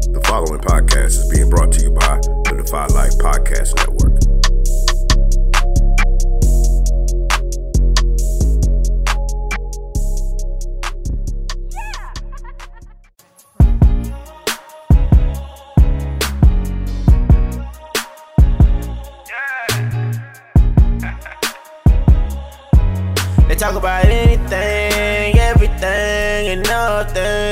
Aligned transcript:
The 0.00 0.20
following 0.24 0.60
podcast 0.60 1.04
is 1.04 1.28
being 1.30 1.50
brought 1.50 1.72
to 1.72 1.82
you 1.82 1.90
by 1.90 2.16
the 2.18 2.62
Defy 2.62 2.86
Life 2.86 3.12
Podcast 3.18 3.76
Network. 3.76 4.18
They 23.48 23.54
talk 23.56 23.74
about 23.74 24.06
anything, 24.06 25.38
everything, 25.38 26.48
and 26.48 26.62
nothing. 26.62 27.51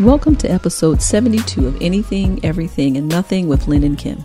Welcome 0.00 0.36
to 0.36 0.48
episode 0.48 1.02
72 1.02 1.66
of 1.66 1.82
Anything, 1.82 2.38
Everything, 2.44 2.96
and 2.96 3.08
Nothing 3.08 3.48
with 3.48 3.66
Lynn 3.66 3.82
and 3.82 3.98
Kim, 3.98 4.24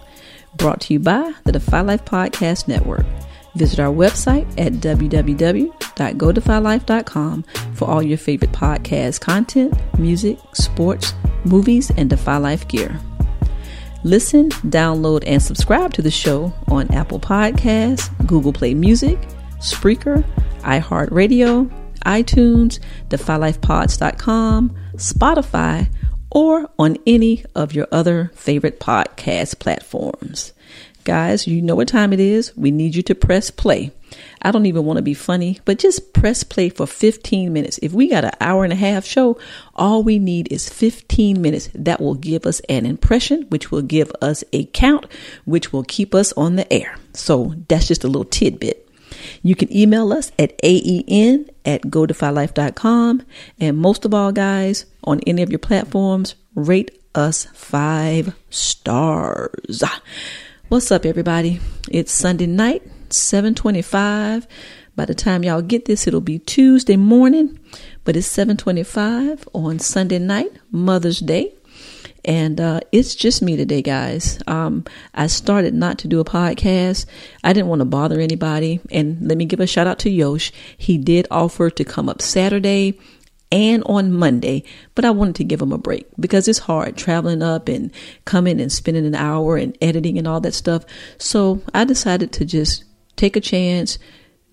brought 0.56 0.82
to 0.82 0.94
you 0.94 1.00
by 1.00 1.34
the 1.46 1.52
Defy 1.52 1.82
Life 1.82 2.06
Podcast 2.06 2.68
Network. 2.68 3.08
Visit 3.56 3.80
our 3.80 3.92
website 3.92 4.48
at 4.60 4.74
www.godefylife.com 4.74 7.44
for 7.74 7.90
all 7.90 8.04
your 8.04 8.20
favorite 8.20 8.52
podcast 8.52 9.20
content, 9.20 9.74
music, 9.98 10.38
sports, 10.54 11.16
movies, 11.44 11.90
and 11.98 12.08
Defy 12.08 12.38
Life 12.38 12.68
gear. 12.68 13.00
Listen, 14.04 14.50
download, 14.50 15.24
and 15.26 15.42
subscribe 15.42 15.92
to 15.94 16.04
the 16.04 16.12
show 16.12 16.54
on 16.68 16.94
Apple 16.94 17.20
Podcasts, 17.20 18.16
Google 18.28 18.54
Play 18.54 18.76
Music, 18.76 19.18
Spreaker, 19.58 20.24
iHeartRadio, 20.60 21.68
iTunes, 22.06 22.80
DefyLifePods.com, 23.10 24.76
Spotify, 24.96 25.90
or 26.32 26.70
on 26.80 26.98
any 27.06 27.46
of 27.56 27.74
your 27.74 27.88
other 27.92 28.32
favorite 28.36 28.80
podcast 28.80 29.60
platforms. 29.60 30.54
Guys, 31.04 31.48
you 31.48 31.62
know 31.62 31.76
what 31.76 31.90
time 31.90 32.14
it 32.14 32.20
is. 32.20 32.56
We 32.56 32.72
need 32.72 32.96
you 32.96 33.04
to 33.04 33.16
press 33.16 33.52
play. 33.52 33.92
I 34.42 34.52
don't 34.52 34.66
even 34.66 34.86
want 34.86 34.98
to 34.98 35.04
be 35.04 35.14
funny, 35.14 35.60
but 35.66 35.80
just 35.80 36.14
press 36.14 36.44
play 36.44 36.70
for 36.70 36.86
15 36.88 37.52
minutes. 37.52 37.80
If 37.82 37.94
we 37.94 38.08
got 38.08 38.26
an 38.26 38.32
hour 38.40 38.64
and 38.64 38.72
a 38.72 38.78
half 38.78 39.06
show, 39.06 39.38
all 39.76 40.04
we 40.04 40.20
need 40.20 40.52
is 40.52 40.70
15 40.70 41.42
minutes. 41.42 41.70
That 41.76 42.00
will 42.00 42.16
give 42.16 42.46
us 42.46 42.62
an 42.70 42.86
impression, 42.86 43.44
which 43.50 43.72
will 43.72 43.82
give 43.82 44.12
us 44.22 44.44
a 44.54 44.66
count, 44.66 45.08
which 45.46 45.74
will 45.74 45.84
keep 45.84 46.16
us 46.16 46.32
on 46.34 46.56
the 46.56 46.72
air. 46.72 46.96
So 47.14 47.54
that's 47.68 47.88
just 47.88 48.04
a 48.04 48.08
little 48.08 48.26
tidbit. 48.26 48.83
You 49.44 49.56
can 49.56 49.76
email 49.76 50.14
us 50.14 50.32
at 50.40 50.58
aen 50.64 51.50
at 51.66 51.84
godefylife.com. 51.84 53.24
And 53.60 53.78
most 53.78 54.06
of 54.06 54.14
all, 54.14 54.32
guys, 54.32 54.86
on 55.04 55.20
any 55.28 55.42
of 55.42 55.50
your 55.50 55.60
platforms, 55.60 56.36
rate 56.56 56.92
us 57.14 57.46
five 57.54 58.34
stars. 58.50 59.84
What's 60.70 60.92
up, 60.92 61.06
everybody? 61.06 61.60
It's 61.92 62.12
Sunday 62.12 62.48
night, 62.48 62.84
725. 63.10 64.48
By 64.96 65.06
the 65.06 65.14
time 65.14 65.44
y'all 65.44 65.62
get 65.62 65.86
this, 65.86 66.08
it'll 66.08 66.22
be 66.22 66.40
Tuesday 66.40 66.96
morning, 66.96 67.60
but 68.06 68.16
it's 68.16 68.28
725 68.28 69.50
on 69.54 69.80
Sunday 69.80 70.20
night, 70.20 70.52
Mother's 70.72 71.20
Day. 71.20 71.54
And 72.26 72.60
uh, 72.60 72.80
it's 72.92 73.16
just 73.16 73.42
me 73.42 73.58
today, 73.58 73.82
guys. 73.82 74.40
Um, 74.48 74.86
I 75.14 75.28
started 75.28 75.74
not 75.74 75.98
to 76.00 76.08
do 76.08 76.20
a 76.20 76.26
podcast. 76.26 77.06
I 77.44 77.54
didn't 77.54 77.68
want 77.68 77.80
to 77.80 77.86
bother 77.86 78.20
anybody. 78.20 78.80
And 78.92 79.28
let 79.28 79.38
me 79.38 79.46
give 79.46 79.60
a 79.60 79.68
shout 79.68 79.88
out 79.88 80.00
to 80.00 80.10
Yosh. 80.10 80.52
He 80.78 80.98
did 80.98 81.28
offer 81.30 81.70
to 81.70 81.84
come 81.84 82.08
up 82.08 82.22
Saturday 82.22 82.98
and 83.54 83.84
on 83.86 84.12
Monday, 84.12 84.64
but 84.96 85.06
I 85.06 85.12
wanted 85.12 85.36
to 85.36 85.44
give 85.44 85.62
him 85.62 85.72
a 85.72 85.78
break 85.78 86.08
because 86.20 86.48
it's 86.48 86.58
hard 86.58 86.98
traveling 86.98 87.44
up 87.44 87.70
and 87.70 87.92
coming 88.26 88.60
and 88.60 88.72
spending 88.72 89.06
an 89.06 89.14
hour 89.14 89.58
and 89.58 89.78
editing 89.80 90.18
and 90.18 90.28
all 90.28 90.42
that 90.42 90.56
stuff. 90.56 90.86
So 91.20 91.62
I 91.72 91.84
decided 91.84 92.32
to 92.34 92.46
just 92.46 92.84
take 93.16 93.36
a 93.36 93.42
chance, 93.42 94.00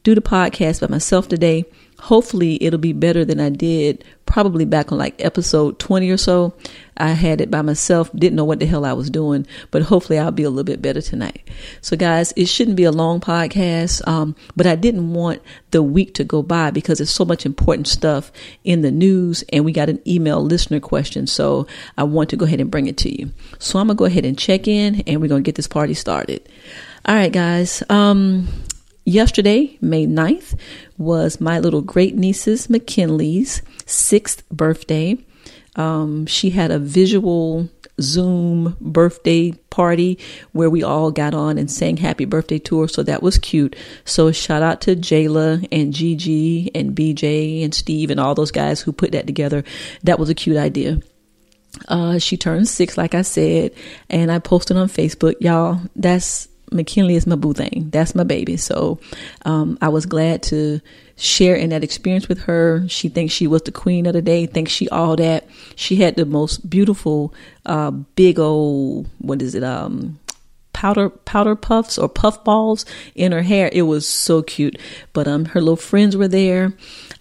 do 0.02 0.14
the 0.14 0.20
podcast 0.20 0.82
by 0.82 0.88
myself 0.88 1.28
today. 1.28 1.64
Hopefully, 2.02 2.62
it'll 2.62 2.78
be 2.78 2.92
better 2.92 3.24
than 3.24 3.40
I 3.40 3.50
did 3.50 4.04
probably 4.30 4.64
back 4.64 4.92
on 4.92 4.98
like 4.98 5.22
episode 5.22 5.78
20 5.80 6.08
or 6.08 6.16
so. 6.16 6.54
I 6.96 7.08
had 7.08 7.40
it 7.40 7.50
by 7.50 7.62
myself, 7.62 8.12
didn't 8.12 8.36
know 8.36 8.44
what 8.44 8.60
the 8.60 8.66
hell 8.66 8.84
I 8.84 8.92
was 8.92 9.10
doing, 9.10 9.46
but 9.70 9.82
hopefully, 9.82 10.18
I'll 10.18 10.30
be 10.30 10.42
a 10.42 10.50
little 10.50 10.64
bit 10.64 10.82
better 10.82 11.00
tonight. 11.00 11.48
So, 11.80 11.96
guys, 11.96 12.32
it 12.36 12.46
shouldn't 12.46 12.76
be 12.76 12.84
a 12.84 12.92
long 12.92 13.20
podcast, 13.20 14.06
um, 14.06 14.36
but 14.54 14.66
I 14.66 14.76
didn't 14.76 15.14
want 15.14 15.42
the 15.70 15.82
week 15.82 16.14
to 16.14 16.24
go 16.24 16.42
by 16.42 16.70
because 16.70 16.98
there's 16.98 17.10
so 17.10 17.24
much 17.24 17.46
important 17.46 17.88
stuff 17.88 18.30
in 18.64 18.82
the 18.82 18.90
news, 18.90 19.42
and 19.50 19.64
we 19.64 19.72
got 19.72 19.88
an 19.88 20.00
email 20.06 20.44
listener 20.44 20.80
question. 20.80 21.26
So, 21.26 21.66
I 21.96 22.04
want 22.04 22.28
to 22.30 22.36
go 22.36 22.44
ahead 22.44 22.60
and 22.60 22.70
bring 22.70 22.86
it 22.86 22.98
to 22.98 23.18
you. 23.18 23.30
So, 23.58 23.78
I'm 23.78 23.86
going 23.86 23.96
to 23.96 23.98
go 23.98 24.04
ahead 24.04 24.26
and 24.26 24.38
check 24.38 24.68
in, 24.68 25.02
and 25.06 25.22
we're 25.22 25.28
going 25.28 25.42
to 25.42 25.48
get 25.48 25.54
this 25.54 25.68
party 25.68 25.94
started. 25.94 26.46
All 27.06 27.14
right, 27.14 27.32
guys. 27.32 27.82
Um, 27.88 28.46
yesterday, 29.04 29.78
May 29.80 30.06
9th, 30.06 30.58
was 30.98 31.40
my 31.40 31.58
little 31.58 31.82
great 31.82 32.14
niece's 32.14 32.68
McKinley's 32.68 33.62
sixth 33.86 34.48
birthday. 34.50 35.18
Um, 35.76 36.26
she 36.26 36.50
had 36.50 36.70
a 36.70 36.78
visual 36.78 37.68
Zoom 38.00 38.76
birthday 38.80 39.52
party 39.70 40.18
where 40.52 40.70
we 40.70 40.82
all 40.82 41.10
got 41.10 41.34
on 41.34 41.58
and 41.58 41.70
sang 41.70 41.96
happy 41.96 42.24
birthday 42.24 42.58
to 42.60 42.80
her. 42.80 42.88
So 42.88 43.02
that 43.02 43.22
was 43.22 43.38
cute. 43.38 43.76
So 44.04 44.32
shout 44.32 44.62
out 44.62 44.80
to 44.82 44.96
Jayla 44.96 45.66
and 45.70 45.92
Gigi 45.92 46.70
and 46.74 46.94
BJ 46.94 47.64
and 47.64 47.74
Steve 47.74 48.10
and 48.10 48.18
all 48.18 48.34
those 48.34 48.50
guys 48.50 48.80
who 48.80 48.92
put 48.92 49.12
that 49.12 49.26
together. 49.26 49.64
That 50.04 50.18
was 50.18 50.28
a 50.28 50.34
cute 50.34 50.56
idea. 50.56 51.00
Uh, 51.88 52.18
she 52.18 52.36
turned 52.36 52.68
six, 52.68 52.98
like 52.98 53.14
I 53.14 53.22
said, 53.22 53.72
and 54.08 54.32
I 54.32 54.38
posted 54.40 54.76
on 54.76 54.88
Facebook, 54.88 55.36
y'all. 55.40 55.80
That's 55.94 56.48
McKinley 56.70 57.16
is 57.16 57.26
my 57.26 57.36
boo 57.36 57.52
thing. 57.52 57.88
That's 57.90 58.14
my 58.14 58.24
baby. 58.24 58.56
So 58.56 58.98
um, 59.44 59.78
I 59.80 59.88
was 59.88 60.06
glad 60.06 60.42
to 60.44 60.80
share 61.16 61.54
in 61.54 61.70
that 61.70 61.84
experience 61.84 62.28
with 62.28 62.40
her. 62.42 62.84
She 62.88 63.08
thinks 63.08 63.34
she 63.34 63.46
was 63.46 63.62
the 63.62 63.72
queen 63.72 64.06
of 64.06 64.14
the 64.14 64.22
day. 64.22 64.46
Thinks 64.46 64.72
she 64.72 64.88
all 64.88 65.16
that. 65.16 65.46
She 65.76 65.96
had 65.96 66.16
the 66.16 66.26
most 66.26 66.68
beautiful, 66.68 67.34
uh, 67.66 67.90
big 67.90 68.38
old 68.38 69.08
what 69.18 69.42
is 69.42 69.54
it? 69.54 69.62
Um, 69.62 70.18
powder 70.72 71.10
powder 71.10 71.54
puffs 71.54 71.98
or 71.98 72.08
puff 72.08 72.42
balls 72.42 72.86
in 73.14 73.32
her 73.32 73.42
hair. 73.42 73.68
It 73.72 73.82
was 73.82 74.08
so 74.08 74.42
cute. 74.42 74.78
But 75.12 75.28
um, 75.28 75.44
her 75.46 75.60
little 75.60 75.76
friends 75.76 76.16
were 76.16 76.28
there. 76.28 76.72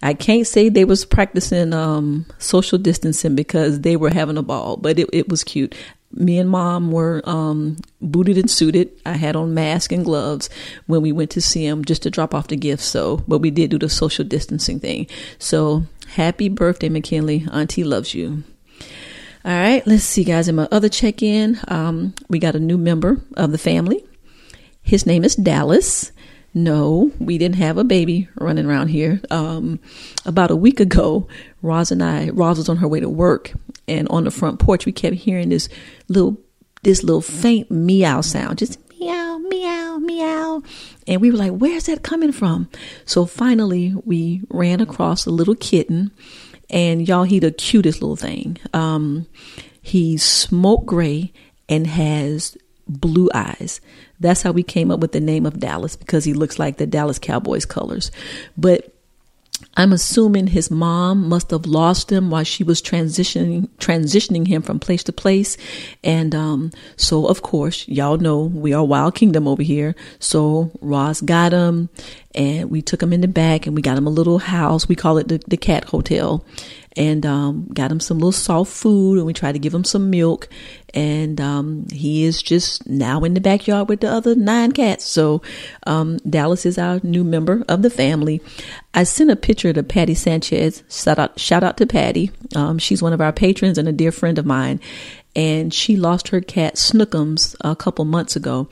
I 0.02 0.14
can't 0.14 0.46
say 0.46 0.68
they 0.70 0.86
was 0.86 1.04
practicing 1.04 1.74
um 1.74 2.24
social 2.38 2.78
distancing 2.78 3.34
because 3.34 3.80
they 3.80 3.96
were 3.96 4.10
having 4.10 4.38
a 4.38 4.42
ball, 4.42 4.76
but 4.76 4.98
it, 4.98 5.10
it 5.12 5.28
was 5.28 5.44
cute 5.44 5.74
me 6.12 6.38
and 6.38 6.50
mom 6.50 6.90
were 6.90 7.22
um, 7.24 7.76
booted 8.00 8.36
and 8.36 8.50
suited. 8.50 8.90
I 9.06 9.12
had 9.12 9.36
on 9.36 9.54
mask 9.54 9.92
and 9.92 10.04
gloves 10.04 10.50
when 10.86 11.02
we 11.02 11.12
went 11.12 11.30
to 11.32 11.40
see 11.40 11.64
him 11.64 11.84
just 11.84 12.02
to 12.02 12.10
drop 12.10 12.34
off 12.34 12.48
the 12.48 12.56
gifts. 12.56 12.84
So, 12.84 13.22
but 13.28 13.38
we 13.38 13.50
did 13.50 13.70
do 13.70 13.78
the 13.78 13.88
social 13.88 14.24
distancing 14.24 14.80
thing. 14.80 15.06
So, 15.38 15.84
happy 16.14 16.48
birthday, 16.48 16.88
McKinley. 16.88 17.46
Auntie 17.52 17.84
loves 17.84 18.14
you. 18.14 18.42
All 19.44 19.52
right, 19.52 19.86
let's 19.86 20.04
see, 20.04 20.24
guys. 20.24 20.48
In 20.48 20.56
my 20.56 20.68
other 20.70 20.90
check 20.90 21.22
in, 21.22 21.58
um, 21.68 22.14
we 22.28 22.38
got 22.38 22.54
a 22.54 22.60
new 22.60 22.76
member 22.76 23.22
of 23.36 23.52
the 23.52 23.58
family. 23.58 24.04
His 24.82 25.06
name 25.06 25.24
is 25.24 25.34
Dallas. 25.34 26.12
No, 26.52 27.12
we 27.18 27.38
didn't 27.38 27.56
have 27.56 27.78
a 27.78 27.84
baby 27.84 28.28
running 28.34 28.66
around 28.66 28.88
here. 28.88 29.20
Um, 29.30 29.78
about 30.26 30.50
a 30.50 30.56
week 30.56 30.80
ago, 30.80 31.28
Roz 31.62 31.92
and 31.92 32.02
I, 32.02 32.30
Roz 32.30 32.58
was 32.58 32.68
on 32.68 32.78
her 32.78 32.88
way 32.88 33.00
to 33.00 33.08
work, 33.08 33.52
and 33.90 34.08
on 34.08 34.24
the 34.24 34.30
front 34.30 34.60
porch, 34.60 34.86
we 34.86 34.92
kept 34.92 35.16
hearing 35.16 35.48
this 35.50 35.68
little, 36.08 36.38
this 36.82 37.02
little 37.02 37.20
faint 37.20 37.70
meow 37.70 38.20
sound, 38.20 38.58
just 38.58 38.78
meow, 38.98 39.38
meow, 39.38 39.98
meow. 39.98 40.62
And 41.06 41.20
we 41.20 41.30
were 41.30 41.36
like, 41.36 41.52
where's 41.52 41.86
that 41.86 42.02
coming 42.02 42.32
from? 42.32 42.70
So 43.04 43.26
finally, 43.26 43.94
we 44.04 44.42
ran 44.48 44.80
across 44.80 45.26
a 45.26 45.30
little 45.30 45.56
kitten, 45.56 46.12
and 46.70 47.06
y'all, 47.06 47.24
he 47.24 47.40
the 47.40 47.50
cutest 47.50 48.00
little 48.00 48.16
thing. 48.16 48.58
Um, 48.72 49.26
he's 49.82 50.22
smoke 50.22 50.86
gray 50.86 51.32
and 51.68 51.86
has 51.86 52.56
blue 52.88 53.28
eyes. 53.34 53.80
That's 54.20 54.42
how 54.42 54.52
we 54.52 54.62
came 54.62 54.90
up 54.90 55.00
with 55.00 55.12
the 55.12 55.20
name 55.20 55.46
of 55.46 55.58
Dallas 55.58 55.96
because 55.96 56.24
he 56.24 56.32
looks 56.32 56.58
like 56.58 56.76
the 56.76 56.86
Dallas 56.86 57.18
Cowboys 57.18 57.64
colors. 57.64 58.10
But 58.56 58.94
I'm 59.76 59.92
assuming 59.92 60.48
his 60.48 60.70
mom 60.70 61.28
must 61.28 61.50
have 61.52 61.64
lost 61.64 62.10
him 62.10 62.30
while 62.30 62.44
she 62.44 62.64
was 62.64 62.82
transitioning 62.82 63.68
transitioning 63.78 64.46
him 64.46 64.62
from 64.62 64.80
place 64.80 65.04
to 65.04 65.12
place, 65.12 65.56
and 66.02 66.34
um, 66.34 66.72
so 66.96 67.26
of 67.26 67.42
course 67.42 67.86
y'all 67.86 68.18
know 68.18 68.40
we 68.42 68.72
are 68.72 68.84
Wild 68.84 69.14
Kingdom 69.14 69.46
over 69.46 69.62
here. 69.62 69.94
So 70.18 70.72
Roz 70.80 71.20
got 71.20 71.52
him, 71.52 71.88
and 72.34 72.70
we 72.70 72.82
took 72.82 73.02
him 73.02 73.12
in 73.12 73.20
the 73.20 73.28
back, 73.28 73.66
and 73.66 73.74
we 73.74 73.82
got 73.82 73.98
him 73.98 74.06
a 74.06 74.10
little 74.10 74.38
house. 74.38 74.88
We 74.88 74.96
call 74.96 75.18
it 75.18 75.28
the, 75.28 75.42
the 75.48 75.56
Cat 75.56 75.84
Hotel, 75.84 76.44
and 76.96 77.24
um, 77.24 77.68
got 77.72 77.90
him 77.90 78.00
some 78.00 78.18
little 78.18 78.32
soft 78.32 78.72
food 78.72 79.16
and 79.16 79.26
we 79.26 79.32
tried 79.32 79.52
to 79.52 79.58
give 79.58 79.74
him 79.74 79.84
some 79.84 80.10
milk. 80.10 80.48
And 80.92 81.40
um, 81.40 81.86
he 81.92 82.24
is 82.24 82.42
just 82.42 82.86
now 82.88 83.22
in 83.22 83.34
the 83.34 83.40
backyard 83.40 83.88
with 83.88 84.00
the 84.00 84.10
other 84.10 84.34
nine 84.34 84.72
cats. 84.72 85.04
So 85.04 85.40
um, 85.86 86.18
dallas 86.28 86.66
is 86.66 86.78
our 86.78 87.00
new 87.02 87.22
member 87.22 87.64
of 87.68 87.82
the 87.82 87.90
family. 87.90 88.42
I 88.92 89.04
sent 89.04 89.30
a 89.30 89.36
picture 89.36 89.72
to 89.72 89.82
patty 89.82 90.14
sanchez. 90.14 90.82
Shout 90.90 91.18
out, 91.18 91.38
shout 91.38 91.62
out 91.62 91.76
to 91.76 91.86
patty. 91.86 92.32
Um, 92.56 92.78
she's 92.78 93.02
one 93.02 93.12
of 93.12 93.20
our 93.20 93.32
patrons 93.32 93.78
and 93.78 93.86
a 93.86 93.92
dear 93.92 94.10
friend 94.10 94.38
of 94.38 94.46
mine. 94.46 94.80
And 95.36 95.72
she 95.72 95.96
lost 95.96 96.28
her 96.28 96.40
cat 96.40 96.74
snookums 96.74 97.54
a 97.60 97.76
couple 97.76 98.04
months 98.04 98.34
ago. 98.34 98.68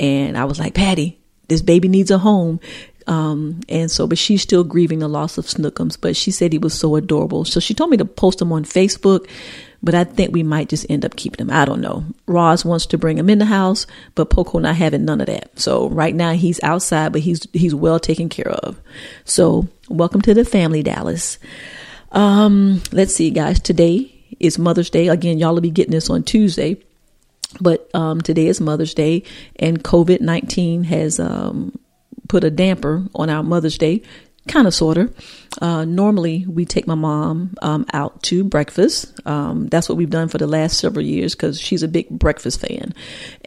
And 0.00 0.38
i 0.38 0.46
was 0.46 0.58
like 0.58 0.72
patty 0.74 1.18
this 1.52 1.60
baby 1.60 1.86
needs 1.86 2.10
a 2.10 2.16
home 2.16 2.60
um, 3.06 3.60
and 3.68 3.90
so, 3.90 4.06
but 4.06 4.18
she's 4.18 4.42
still 4.42 4.64
grieving 4.64 5.00
the 5.00 5.08
loss 5.08 5.38
of 5.38 5.46
Snookums, 5.46 5.98
but 6.00 6.16
she 6.16 6.30
said 6.30 6.52
he 6.52 6.58
was 6.58 6.78
so 6.78 6.96
adorable. 6.96 7.44
So 7.44 7.60
she 7.60 7.74
told 7.74 7.90
me 7.90 7.96
to 7.96 8.04
post 8.04 8.40
him 8.40 8.52
on 8.52 8.64
Facebook, 8.64 9.28
but 9.82 9.94
I 9.94 10.04
think 10.04 10.32
we 10.32 10.42
might 10.42 10.68
just 10.68 10.86
end 10.88 11.04
up 11.04 11.16
keeping 11.16 11.46
him. 11.46 11.50
I 11.50 11.64
don't 11.64 11.80
know. 11.80 12.04
Roz 12.26 12.64
wants 12.64 12.86
to 12.86 12.98
bring 12.98 13.18
him 13.18 13.30
in 13.30 13.38
the 13.38 13.44
house, 13.44 13.86
but 14.14 14.30
Poco 14.30 14.58
not 14.58 14.76
having 14.76 15.04
none 15.04 15.20
of 15.20 15.26
that. 15.26 15.58
So 15.58 15.88
right 15.88 16.14
now 16.14 16.32
he's 16.32 16.62
outside, 16.62 17.12
but 17.12 17.22
he's, 17.22 17.46
he's 17.52 17.74
well 17.74 17.98
taken 17.98 18.28
care 18.28 18.50
of. 18.50 18.80
So 19.24 19.68
welcome 19.88 20.22
to 20.22 20.34
the 20.34 20.44
family, 20.44 20.82
Dallas. 20.82 21.38
Um, 22.12 22.82
let's 22.92 23.14
see, 23.14 23.30
guys. 23.30 23.60
Today 23.60 24.12
is 24.38 24.58
Mother's 24.58 24.90
Day. 24.90 25.08
Again, 25.08 25.38
y'all 25.38 25.54
will 25.54 25.60
be 25.60 25.70
getting 25.70 25.92
this 25.92 26.10
on 26.10 26.22
Tuesday 26.22 26.76
but 27.60 27.90
um, 27.94 28.20
today 28.20 28.46
is 28.46 28.60
Mother's 28.60 28.94
Day, 28.94 29.24
and 29.56 29.82
COVID 29.82 30.20
19 30.20 30.84
has 30.84 31.20
um, 31.20 31.78
put 32.32 32.44
a 32.44 32.50
damper 32.50 33.04
on 33.14 33.28
our 33.28 33.42
Mother's 33.42 33.76
Day, 33.76 34.00
kind 34.48 34.66
of, 34.66 34.72
sort 34.72 34.96
of. 34.96 35.14
Uh, 35.60 35.84
normally, 35.84 36.46
we 36.48 36.64
take 36.64 36.86
my 36.86 36.94
mom 36.94 37.54
um, 37.60 37.84
out 37.92 38.22
to 38.22 38.42
breakfast. 38.42 39.12
Um, 39.26 39.66
that's 39.68 39.86
what 39.86 39.98
we've 39.98 40.08
done 40.08 40.28
for 40.28 40.38
the 40.38 40.46
last 40.46 40.78
several 40.78 41.04
years 41.04 41.34
because 41.34 41.60
she's 41.60 41.82
a 41.82 41.88
big 41.88 42.08
breakfast 42.08 42.58
fan. 42.58 42.94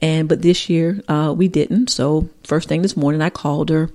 And 0.04 0.30
but 0.30 0.44
this 0.44 0.70
year 0.70 1.02
uh, 1.08 1.34
we 1.36 1.48
didn't. 1.48 1.90
So 1.90 2.30
first 2.44 2.70
thing 2.70 2.84
this 2.84 2.96
morning, 2.96 3.24
I 3.24 3.32
called 3.32 3.72
her, 3.72 3.90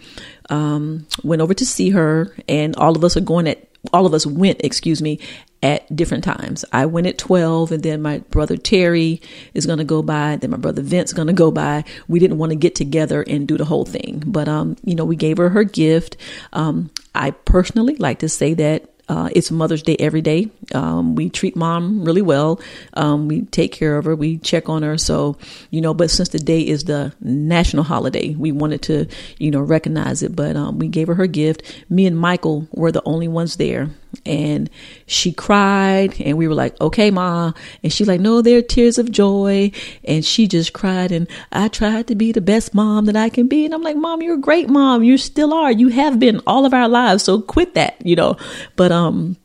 um, 0.51 1.07
went 1.23 1.41
over 1.41 1.55
to 1.55 1.65
see 1.65 1.91
her, 1.91 2.35
and 2.49 2.75
all 2.75 2.97
of 2.97 3.05
us 3.05 3.17
are 3.17 3.21
going 3.21 3.47
at 3.47 3.70
all 3.93 4.06
of 4.06 4.15
us 4.15 4.27
went, 4.27 4.61
excuse 4.62 5.00
me, 5.00 5.19
at 5.62 5.94
different 5.94 6.25
times. 6.25 6.65
I 6.73 6.87
went 6.87 7.06
at 7.06 7.19
12 7.19 7.73
and 7.73 7.82
then 7.82 8.03
my 8.03 8.19
brother 8.31 8.56
Terry 8.56 9.21
is 9.55 9.67
going 9.67 9.79
to 9.79 9.85
go 9.85 10.03
by. 10.03 10.37
Then 10.37 10.50
my 10.50 10.56
brother 10.56 10.82
Vince 10.82 11.12
going 11.12 11.29
to 11.29 11.35
go 11.35 11.50
by. 11.50 11.85
We 12.09 12.19
didn't 12.19 12.38
want 12.38 12.50
to 12.50 12.56
get 12.56 12.75
together 12.75 13.23
and 13.23 13.47
do 13.47 13.59
the 13.59 13.65
whole 13.65 13.85
thing, 13.85 14.23
but, 14.27 14.49
um, 14.49 14.77
you 14.85 14.94
know, 14.94 15.05
we 15.05 15.17
gave 15.17 15.38
her 15.38 15.50
her 15.50 15.65
gift. 15.65 16.17
Um, 16.53 16.91
I 17.15 17.32
personally 17.32 17.97
like 17.97 18.21
to 18.21 18.29
say 18.29 18.55
that 18.55 18.88
uh, 19.11 19.29
it's 19.33 19.51
Mother's 19.51 19.83
Day 19.83 19.97
every 19.99 20.21
day. 20.21 20.49
Um, 20.73 21.17
we 21.17 21.31
treat 21.31 21.57
mom 21.57 22.05
really 22.05 22.23
well. 22.23 22.61
Um, 22.95 23.27
we 23.27 23.43
take 23.43 23.73
care 23.73 23.99
of 23.99 24.05
her. 24.05 24.15
We 24.15 24.39
check 24.39 24.69
on 24.69 24.85
her. 24.85 24.97
So, 24.99 25.37
you 25.71 25.81
know, 25.81 25.93
but 25.93 26.12
since 26.12 26.29
the 26.29 26.39
day 26.39 26.61
is 26.61 26.85
the 26.85 27.12
national 27.21 27.83
holiday, 27.83 28.37
we 28.37 28.53
wanted 28.53 28.83
to, 28.83 29.07
you 29.39 29.51
know, 29.51 29.62
recognize 29.62 30.23
it. 30.23 30.37
But 30.37 30.55
um, 30.55 30.79
we 30.79 30.87
gave 30.87 31.09
her 31.09 31.17
her 31.17 31.27
gift. 31.27 31.85
Me 31.91 32.07
and 32.07 32.17
Michael 32.17 32.69
were 32.71 32.93
the 32.93 33.03
only 33.05 33.27
ones 33.27 33.57
there 33.57 33.91
and 34.27 34.69
she 35.07 35.33
cried 35.33 36.21
and 36.21 36.37
we 36.37 36.49
were 36.49 36.55
like 36.55 36.79
okay 36.81 37.11
ma 37.11 37.53
and 37.83 37.93
she's 37.93 38.09
like 38.09 38.21
no 38.21 38.43
they're 38.43 38.62
tears 38.62 38.99
of 38.99 39.11
joy 39.11 39.71
and 40.05 40.25
she 40.25 40.47
just 40.47 40.73
cried 40.73 41.12
and 41.12 41.29
i 41.53 41.69
tried 41.69 42.07
to 42.07 42.15
be 42.15 42.33
the 42.33 42.41
best 42.41 42.75
mom 42.75 43.07
that 43.07 43.17
i 43.17 43.29
can 43.29 43.47
be 43.47 43.65
and 43.65 43.75
i'm 43.75 43.83
like 43.83 43.97
mom 43.97 44.21
you're 44.21 44.35
a 44.35 44.39
great 44.39 44.69
mom 44.69 45.03
you 45.03 45.17
still 45.17 45.55
are 45.55 45.73
you 45.73 45.89
have 45.89 46.19
been 46.19 46.41
all 46.47 46.67
of 46.67 46.75
our 46.75 46.89
lives 46.89 47.23
so 47.23 47.41
quit 47.41 47.75
that 47.75 47.95
you 48.05 48.17
know 48.17 48.37
but 48.77 48.91
um 48.91 49.37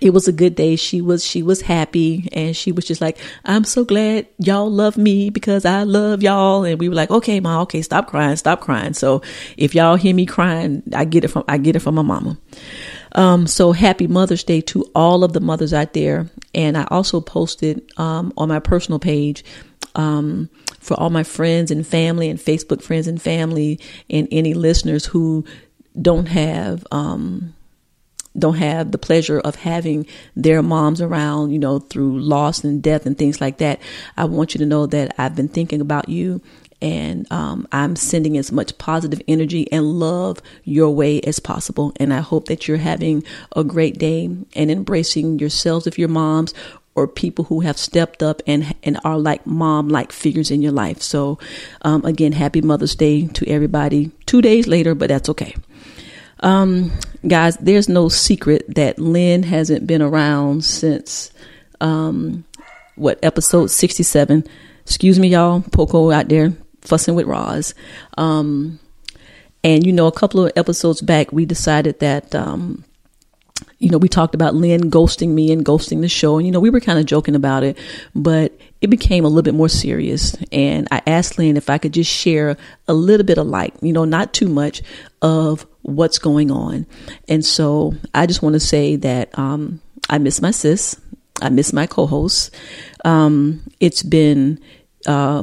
it 0.00 0.10
was 0.10 0.26
a 0.26 0.32
good 0.32 0.54
day. 0.54 0.76
She 0.76 1.00
was 1.00 1.24
she 1.24 1.42
was 1.42 1.60
happy 1.60 2.28
and 2.32 2.56
she 2.56 2.72
was 2.72 2.84
just 2.84 3.00
like, 3.00 3.18
I'm 3.44 3.64
so 3.64 3.84
glad 3.84 4.26
y'all 4.38 4.70
love 4.70 4.96
me 4.96 5.28
because 5.30 5.64
I 5.64 5.82
love 5.82 6.22
y'all. 6.22 6.64
And 6.64 6.80
we 6.80 6.88
were 6.88 6.94
like, 6.94 7.10
okay, 7.10 7.40
mom, 7.40 7.62
okay, 7.62 7.82
stop 7.82 8.08
crying, 8.08 8.36
stop 8.36 8.60
crying. 8.60 8.94
So 8.94 9.22
if 9.56 9.74
y'all 9.74 9.96
hear 9.96 10.14
me 10.14 10.24
crying, 10.24 10.82
I 10.94 11.04
get 11.04 11.24
it 11.24 11.28
from 11.28 11.44
I 11.46 11.58
get 11.58 11.76
it 11.76 11.80
from 11.80 11.96
my 11.96 12.02
mama. 12.02 12.38
Um, 13.14 13.46
so 13.46 13.72
happy 13.72 14.06
Mother's 14.06 14.44
Day 14.44 14.60
to 14.62 14.84
all 14.94 15.24
of 15.24 15.32
the 15.32 15.40
mothers 15.40 15.74
out 15.74 15.92
there. 15.92 16.30
And 16.54 16.76
I 16.76 16.86
also 16.90 17.20
posted 17.20 17.90
um, 17.98 18.32
on 18.36 18.48
my 18.48 18.58
personal 18.58 18.98
page 18.98 19.44
um, 19.94 20.48
for 20.80 20.98
all 20.98 21.10
my 21.10 21.22
friends 21.22 21.70
and 21.70 21.86
family 21.86 22.28
and 22.28 22.38
Facebook 22.38 22.82
friends 22.82 23.06
and 23.06 23.20
family 23.20 23.78
and 24.08 24.28
any 24.30 24.54
listeners 24.54 25.06
who 25.06 25.44
don't 26.00 26.26
have 26.26 26.86
um, 26.90 27.54
don't 28.38 28.56
have 28.56 28.92
the 28.92 28.98
pleasure 28.98 29.38
of 29.40 29.56
having 29.56 30.06
their 30.34 30.62
moms 30.62 31.00
around, 31.00 31.50
you 31.50 31.58
know, 31.58 31.78
through 31.78 32.18
loss 32.18 32.64
and 32.64 32.82
death 32.82 33.04
and 33.04 33.18
things 33.18 33.40
like 33.40 33.58
that. 33.58 33.80
I 34.16 34.24
want 34.24 34.54
you 34.54 34.58
to 34.60 34.66
know 34.66 34.86
that 34.86 35.14
I've 35.18 35.36
been 35.36 35.48
thinking 35.48 35.80
about 35.80 36.08
you 36.08 36.40
and 36.82 37.30
um, 37.30 37.66
I'm 37.70 37.94
sending 37.94 38.36
as 38.36 38.50
much 38.50 38.76
positive 38.76 39.22
energy 39.28 39.70
and 39.70 40.00
love 40.00 40.42
your 40.64 40.90
way 40.90 41.20
as 41.20 41.38
possible. 41.38 41.92
And 41.96 42.12
I 42.12 42.18
hope 42.20 42.48
that 42.48 42.66
you're 42.66 42.76
having 42.76 43.22
a 43.54 43.62
great 43.62 43.98
day 43.98 44.24
and 44.24 44.70
embracing 44.70 45.38
yourselves 45.38 45.86
if 45.86 45.96
you're 45.98 46.08
moms 46.08 46.52
or 46.94 47.06
people 47.06 47.44
who 47.46 47.60
have 47.60 47.78
stepped 47.78 48.22
up 48.22 48.42
and 48.46 48.74
and 48.82 48.98
are 49.04 49.16
like 49.16 49.46
mom 49.46 49.88
like 49.88 50.12
figures 50.12 50.50
in 50.50 50.60
your 50.60 50.72
life. 50.72 51.00
So, 51.00 51.38
um, 51.82 52.04
again, 52.04 52.32
happy 52.32 52.60
Mother's 52.60 52.96
Day 52.96 53.28
to 53.28 53.48
everybody. 53.48 54.10
Two 54.26 54.42
days 54.42 54.66
later, 54.66 54.94
but 54.94 55.08
that's 55.08 55.28
okay. 55.30 55.54
Um, 56.40 56.90
guys, 57.26 57.56
there's 57.58 57.88
no 57.88 58.08
secret 58.08 58.64
that 58.74 58.98
Lynn 58.98 59.44
hasn't 59.44 59.86
been 59.86 60.02
around 60.02 60.64
since 60.64 61.30
um, 61.80 62.44
what 62.96 63.20
episode 63.22 63.68
67. 63.68 64.44
Excuse 64.84 65.20
me, 65.20 65.28
y'all. 65.28 65.62
Poco 65.70 66.10
out 66.10 66.28
there 66.28 66.52
fussing 66.82 67.14
with 67.14 67.26
Roz. 67.26 67.74
Um, 68.18 68.78
and 69.64 69.86
you 69.86 69.92
know, 69.92 70.06
a 70.06 70.12
couple 70.12 70.44
of 70.44 70.52
episodes 70.56 71.00
back, 71.00 71.32
we 71.32 71.46
decided 71.46 72.00
that, 72.00 72.34
um, 72.34 72.84
you 73.78 73.90
know, 73.90 73.98
we 73.98 74.08
talked 74.08 74.34
about 74.34 74.54
Lynn 74.54 74.90
ghosting 74.90 75.30
me 75.30 75.52
and 75.52 75.64
ghosting 75.64 76.00
the 76.00 76.08
show. 76.08 76.36
And, 76.36 76.46
you 76.46 76.52
know, 76.52 76.60
we 76.60 76.70
were 76.70 76.80
kind 76.80 76.98
of 76.98 77.06
joking 77.06 77.34
about 77.34 77.62
it, 77.62 77.78
but 78.14 78.52
it 78.80 78.88
became 78.88 79.24
a 79.24 79.28
little 79.28 79.42
bit 79.42 79.54
more 79.54 79.68
serious. 79.68 80.36
And 80.50 80.88
I 80.90 81.02
asked 81.06 81.38
Lynn 81.38 81.56
if 81.56 81.70
I 81.70 81.78
could 81.78 81.92
just 81.92 82.10
share 82.10 82.56
a 82.88 82.94
little 82.94 83.26
bit 83.26 83.38
of 83.38 83.46
light, 83.46 83.74
you 83.80 83.92
know, 83.92 84.04
not 84.04 84.32
too 84.32 84.48
much 84.48 84.82
of 85.20 85.66
what's 85.82 86.18
going 86.18 86.50
on. 86.50 86.86
And 87.28 87.44
so 87.44 87.94
I 88.14 88.26
just 88.26 88.42
want 88.42 88.54
to 88.54 88.60
say 88.60 88.96
that 88.96 89.36
um, 89.38 89.80
I 90.08 90.18
miss 90.18 90.40
my 90.42 90.50
sis. 90.50 91.00
I 91.40 91.48
miss 91.48 91.72
my 91.72 91.86
co 91.86 92.06
host. 92.06 92.54
Um, 93.04 93.62
it's 93.80 94.02
been. 94.02 94.60
Uh, 95.06 95.42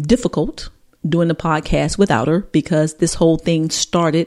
difficult 0.00 0.70
doing 1.06 1.28
the 1.28 1.34
podcast 1.34 1.98
without 1.98 2.28
her 2.28 2.40
because 2.40 2.94
this 2.94 3.14
whole 3.14 3.36
thing 3.36 3.70
started 3.70 4.26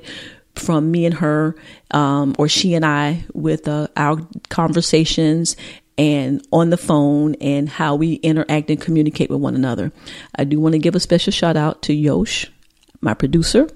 from 0.56 0.92
me 0.92 1.06
and 1.06 1.16
her, 1.16 1.56
um, 1.92 2.36
or 2.38 2.48
she 2.48 2.74
and 2.74 2.86
I, 2.86 3.26
with 3.34 3.68
uh, 3.68 3.88
our 3.96 4.28
conversations 4.50 5.56
and 5.98 6.46
on 6.52 6.70
the 6.70 6.78
phone 6.78 7.36
and 7.36 7.68
how 7.68 7.96
we 7.96 8.14
interact 8.16 8.70
and 8.70 8.80
communicate 8.80 9.30
with 9.30 9.40
one 9.40 9.56
another. 9.56 9.92
I 10.36 10.44
do 10.44 10.60
want 10.60 10.74
to 10.74 10.80
give 10.80 10.96
a 10.96 11.00
special 11.00 11.32
shout 11.32 11.58
out 11.58 11.82
to 11.84 11.94
Yosh, 11.94 12.48
my 13.02 13.14
producer, 13.14 13.70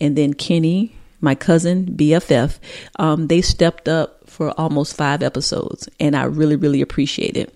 and 0.00 0.16
then 0.16 0.34
Kenny, 0.34 0.96
my 1.20 1.34
cousin, 1.34 1.86
BFF. 1.86 2.58
Um, 2.98 3.26
they 3.26 3.40
stepped 3.40 3.88
up 3.88 4.28
for 4.28 4.50
almost 4.60 4.96
five 4.96 5.22
episodes, 5.22 5.88
and 5.98 6.14
I 6.14 6.24
really, 6.24 6.56
really 6.56 6.82
appreciate 6.82 7.36
it. 7.36 7.54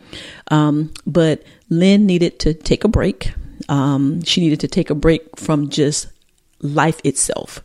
Um, 0.48 0.92
but 1.06 1.42
Lynn 1.68 2.06
needed 2.06 2.38
to 2.40 2.54
take 2.54 2.84
a 2.84 2.88
break 2.88 3.32
um, 3.70 4.22
she 4.24 4.40
needed 4.42 4.60
to 4.60 4.68
take 4.68 4.90
a 4.90 4.94
break 4.94 5.38
from 5.38 5.70
just 5.70 6.08
life 6.60 7.00
itself. 7.04 7.62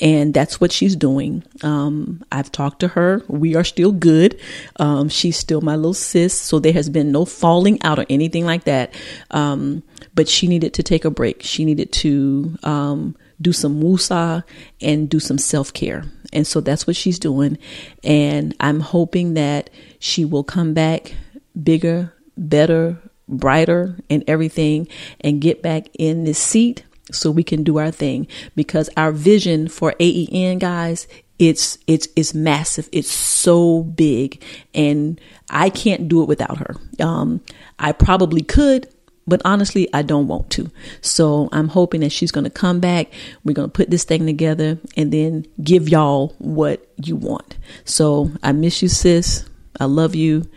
And 0.00 0.32
that's 0.32 0.60
what 0.60 0.72
she's 0.72 0.96
doing. 0.96 1.42
Um, 1.62 2.24
I've 2.32 2.50
talked 2.50 2.80
to 2.80 2.88
her. 2.88 3.22
We 3.28 3.56
are 3.56 3.64
still 3.64 3.92
good. 3.92 4.40
Um, 4.76 5.08
she's 5.08 5.36
still 5.36 5.60
my 5.60 5.76
little 5.76 5.92
sis. 5.92 6.32
So 6.32 6.58
there 6.60 6.72
has 6.72 6.88
been 6.88 7.12
no 7.12 7.24
falling 7.24 7.82
out 7.82 7.98
or 7.98 8.06
anything 8.08 8.46
like 8.46 8.64
that. 8.64 8.94
Um, 9.32 9.82
but 10.14 10.28
she 10.28 10.46
needed 10.46 10.72
to 10.74 10.82
take 10.82 11.04
a 11.04 11.10
break. 11.10 11.42
She 11.42 11.64
needed 11.64 11.92
to 11.92 12.56
um, 12.62 13.16
do 13.42 13.52
some 13.52 13.82
wusa 13.82 14.44
and 14.80 15.10
do 15.10 15.20
some 15.20 15.38
self 15.38 15.72
care. 15.72 16.04
And 16.32 16.46
so 16.46 16.60
that's 16.60 16.86
what 16.86 16.96
she's 16.96 17.18
doing. 17.18 17.58
And 18.04 18.54
I'm 18.60 18.80
hoping 18.80 19.34
that 19.34 19.70
she 19.98 20.24
will 20.24 20.44
come 20.44 20.72
back 20.72 21.14
bigger, 21.60 22.14
better, 22.36 22.98
brighter, 23.28 23.98
and 24.08 24.24
everything 24.26 24.88
and 25.20 25.40
get 25.40 25.62
back 25.62 25.88
in 25.98 26.24
this 26.24 26.38
seat 26.38 26.84
so 27.10 27.30
we 27.30 27.42
can 27.42 27.62
do 27.62 27.78
our 27.78 27.90
thing. 27.90 28.26
Because 28.56 28.90
our 28.96 29.12
vision 29.12 29.68
for 29.68 29.94
AEN 30.00 30.58
guys 30.58 31.06
it's 31.38 31.78
it's 31.86 32.08
it's 32.16 32.34
massive. 32.34 32.88
It's 32.92 33.10
so 33.10 33.82
big. 33.82 34.42
And 34.74 35.20
I 35.50 35.70
can't 35.70 36.08
do 36.08 36.22
it 36.22 36.28
without 36.28 36.58
her. 36.58 36.74
Um 37.00 37.40
I 37.78 37.92
probably 37.92 38.42
could 38.42 38.92
but 39.26 39.40
honestly 39.44 39.88
I 39.92 40.02
don't 40.02 40.26
want 40.26 40.50
to. 40.50 40.70
So 41.00 41.48
I'm 41.52 41.68
hoping 41.68 42.00
that 42.00 42.12
she's 42.12 42.32
going 42.32 42.44
to 42.44 42.50
come 42.50 42.80
back. 42.80 43.08
We're 43.44 43.52
going 43.52 43.68
to 43.68 43.72
put 43.72 43.90
this 43.90 44.04
thing 44.04 44.26
together 44.26 44.78
and 44.96 45.12
then 45.12 45.46
give 45.62 45.88
y'all 45.88 46.34
what 46.38 46.88
you 46.96 47.14
want. 47.14 47.56
So 47.84 48.30
I 48.42 48.52
miss 48.52 48.82
you 48.82 48.88
sis. 48.88 49.44
I 49.78 49.84
love 49.84 50.14
you 50.14 50.48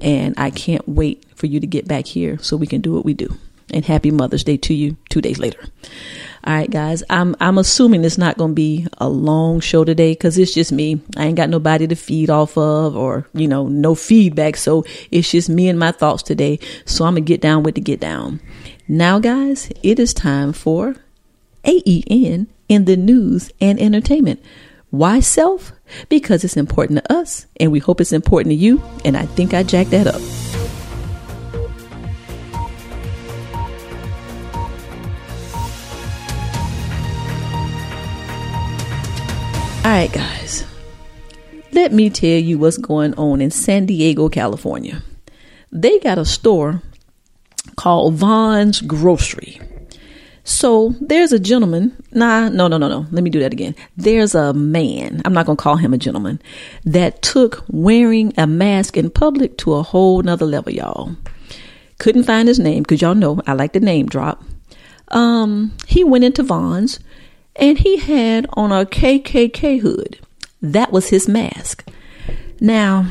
and 0.00 0.34
I 0.38 0.50
can't 0.50 0.88
wait 0.88 1.26
for 1.40 1.46
you 1.46 1.58
to 1.58 1.66
get 1.66 1.88
back 1.88 2.06
here 2.06 2.38
so 2.38 2.56
we 2.56 2.66
can 2.66 2.80
do 2.80 2.92
what 2.92 3.04
we 3.04 3.14
do 3.14 3.36
and 3.72 3.84
happy 3.84 4.10
Mother's 4.10 4.44
Day 4.44 4.56
to 4.58 4.74
you 4.74 4.96
two 5.08 5.20
days 5.20 5.38
later. 5.38 5.60
All 6.44 6.54
right, 6.54 6.70
guys. 6.70 7.02
I'm 7.10 7.36
I'm 7.40 7.58
assuming 7.58 8.04
it's 8.04 8.18
not 8.18 8.38
going 8.38 8.52
to 8.52 8.54
be 8.54 8.86
a 8.98 9.08
long 9.08 9.60
show 9.60 9.84
today 9.84 10.12
because 10.12 10.38
it's 10.38 10.54
just 10.54 10.72
me. 10.72 11.00
I 11.16 11.26
ain't 11.26 11.36
got 11.36 11.50
nobody 11.50 11.86
to 11.86 11.94
feed 11.94 12.30
off 12.30 12.56
of, 12.56 12.96
or 12.96 13.28
you 13.34 13.46
know, 13.46 13.68
no 13.68 13.94
feedback. 13.94 14.56
So 14.56 14.84
it's 15.10 15.30
just 15.30 15.48
me 15.48 15.68
and 15.68 15.78
my 15.78 15.92
thoughts 15.92 16.22
today. 16.22 16.58
So 16.84 17.04
I'm 17.04 17.14
gonna 17.14 17.22
get 17.22 17.40
down 17.40 17.62
with 17.62 17.74
the 17.74 17.80
get 17.80 18.00
down. 18.00 18.40
Now, 18.88 19.18
guys, 19.18 19.70
it 19.82 19.98
is 19.98 20.14
time 20.14 20.52
for 20.52 20.96
AEN 21.64 22.48
in 22.68 22.84
the 22.86 22.96
news 22.96 23.50
and 23.60 23.78
entertainment. 23.78 24.42
Why 24.90 25.20
self? 25.20 25.72
Because 26.08 26.42
it's 26.42 26.56
important 26.56 27.04
to 27.04 27.12
us, 27.12 27.46
and 27.60 27.70
we 27.70 27.78
hope 27.78 28.00
it's 28.00 28.12
important 28.12 28.52
to 28.52 28.56
you. 28.56 28.82
And 29.04 29.16
I 29.16 29.26
think 29.26 29.54
I 29.54 29.62
jacked 29.62 29.90
that 29.90 30.06
up. 30.06 30.49
All 39.82 39.90
right, 39.90 40.12
guys. 40.12 40.66
Let 41.72 41.90
me 41.90 42.10
tell 42.10 42.28
you 42.28 42.58
what's 42.58 42.76
going 42.76 43.14
on 43.14 43.40
in 43.40 43.50
San 43.50 43.86
Diego, 43.86 44.28
California. 44.28 45.02
They 45.72 45.98
got 46.00 46.18
a 46.18 46.26
store 46.26 46.82
called 47.76 48.12
Vons 48.14 48.82
Grocery. 48.82 49.58
So 50.44 50.94
there's 51.00 51.32
a 51.32 51.38
gentleman. 51.38 51.96
Nah, 52.12 52.50
no, 52.50 52.68
no, 52.68 52.76
no, 52.76 52.88
no. 52.88 53.06
Let 53.10 53.24
me 53.24 53.30
do 53.30 53.40
that 53.40 53.54
again. 53.54 53.74
There's 53.96 54.34
a 54.34 54.52
man. 54.52 55.22
I'm 55.24 55.32
not 55.32 55.46
going 55.46 55.56
to 55.56 55.62
call 55.62 55.76
him 55.76 55.94
a 55.94 55.98
gentleman 55.98 56.42
that 56.84 57.22
took 57.22 57.64
wearing 57.68 58.34
a 58.36 58.46
mask 58.46 58.98
in 58.98 59.08
public 59.08 59.56
to 59.58 59.72
a 59.72 59.82
whole 59.82 60.20
nother 60.20 60.44
level, 60.44 60.72
y'all. 60.72 61.16
Couldn't 61.98 62.24
find 62.24 62.48
his 62.48 62.58
name 62.58 62.82
because 62.82 63.00
y'all 63.00 63.14
know 63.14 63.40
I 63.46 63.54
like 63.54 63.72
the 63.72 63.80
name 63.80 64.06
drop. 64.06 64.44
Um, 65.08 65.72
he 65.86 66.04
went 66.04 66.24
into 66.24 66.42
Vons 66.42 67.00
and 67.56 67.78
he 67.78 67.98
had 67.98 68.46
on 68.54 68.72
a 68.72 68.84
KKK 68.84 69.80
hood. 69.80 70.18
That 70.62 70.92
was 70.92 71.08
his 71.08 71.28
mask. 71.28 71.88
Now, 72.60 73.06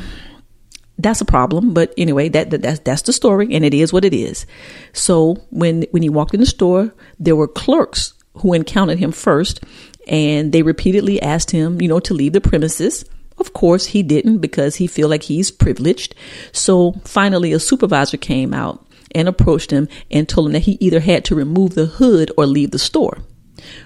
that's 0.98 1.22
a 1.22 1.26
problem, 1.26 1.74
but 1.74 1.94
anyway, 1.98 2.30
that, 2.30 2.50
that 2.52 2.62
that's 2.62 2.80
that's 2.82 3.02
the 3.04 3.14
story, 3.14 3.54
and 3.54 3.64
it 3.64 3.74
is 3.74 3.94
what 3.94 4.06
it 4.06 4.14
is. 4.14 4.46
So 4.92 5.36
when 5.50 5.84
when 5.92 6.04
he 6.04 6.10
walked 6.10 6.34
in 6.34 6.42
the 6.42 6.46
store, 6.46 6.94
there 7.18 7.36
were 7.36 7.48
clerks 7.48 8.14
who 8.34 8.54
encountered 8.54 9.00
him 9.00 9.12
first, 9.12 9.64
and 10.08 10.52
they 10.52 10.62
repeatedly 10.62 11.22
asked 11.22 11.52
him, 11.52 11.82
you 11.82 11.88
know, 11.88 12.00
to 12.02 12.14
leave 12.14 12.34
the 12.34 12.42
premises. 12.42 13.06
Of 13.38 13.54
course, 13.54 13.86
he 13.88 14.04
didn't 14.04 14.40
because 14.40 14.76
he 14.76 14.88
feel 14.88 15.08
like 15.08 15.24
he's 15.24 15.52
privileged. 15.52 16.14
So 16.52 16.94
finally, 17.06 17.54
a 17.54 17.60
supervisor 17.60 18.18
came 18.18 18.54
out 18.54 18.86
and 19.16 19.30
approached 19.30 19.72
him 19.72 19.88
and 20.12 20.28
told 20.28 20.48
him 20.48 20.54
that 20.54 20.64
he 20.64 20.78
either 20.82 21.00
had 21.00 21.24
to 21.26 21.36
remove 21.36 21.76
the 21.76 21.86
hood 21.86 22.32
or 22.38 22.46
leave 22.46 22.72
the 22.72 22.80
store. 22.80 23.20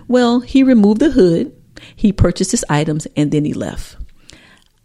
Well, 0.08 0.42
he 0.42 0.64
removed 0.64 1.00
the 1.00 1.12
hood, 1.12 1.56
he 1.96 2.12
purchased 2.12 2.52
his 2.52 2.66
items, 2.70 3.08
and 3.16 3.32
then 3.32 3.46
he 3.46 3.54
left. 3.54 3.98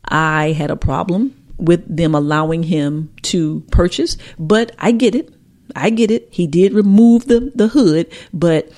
I 0.05 0.53
had 0.53 0.71
a 0.71 0.77
problem 0.77 1.35
with 1.59 1.85
them 1.95 2.15
allowing 2.15 2.63
him 2.63 3.13
to 3.23 3.61
purchase, 3.71 4.17
but 4.39 4.73
I 4.79 4.93
get 4.93 5.15
it. 5.15 5.35
I 5.77 5.91
get 5.91 6.11
it. 6.11 6.29
He 6.31 6.47
did 6.47 6.73
remove 6.73 7.27
the, 7.27 7.53
the 7.55 7.69
hood, 7.69 8.11
but 8.33 8.71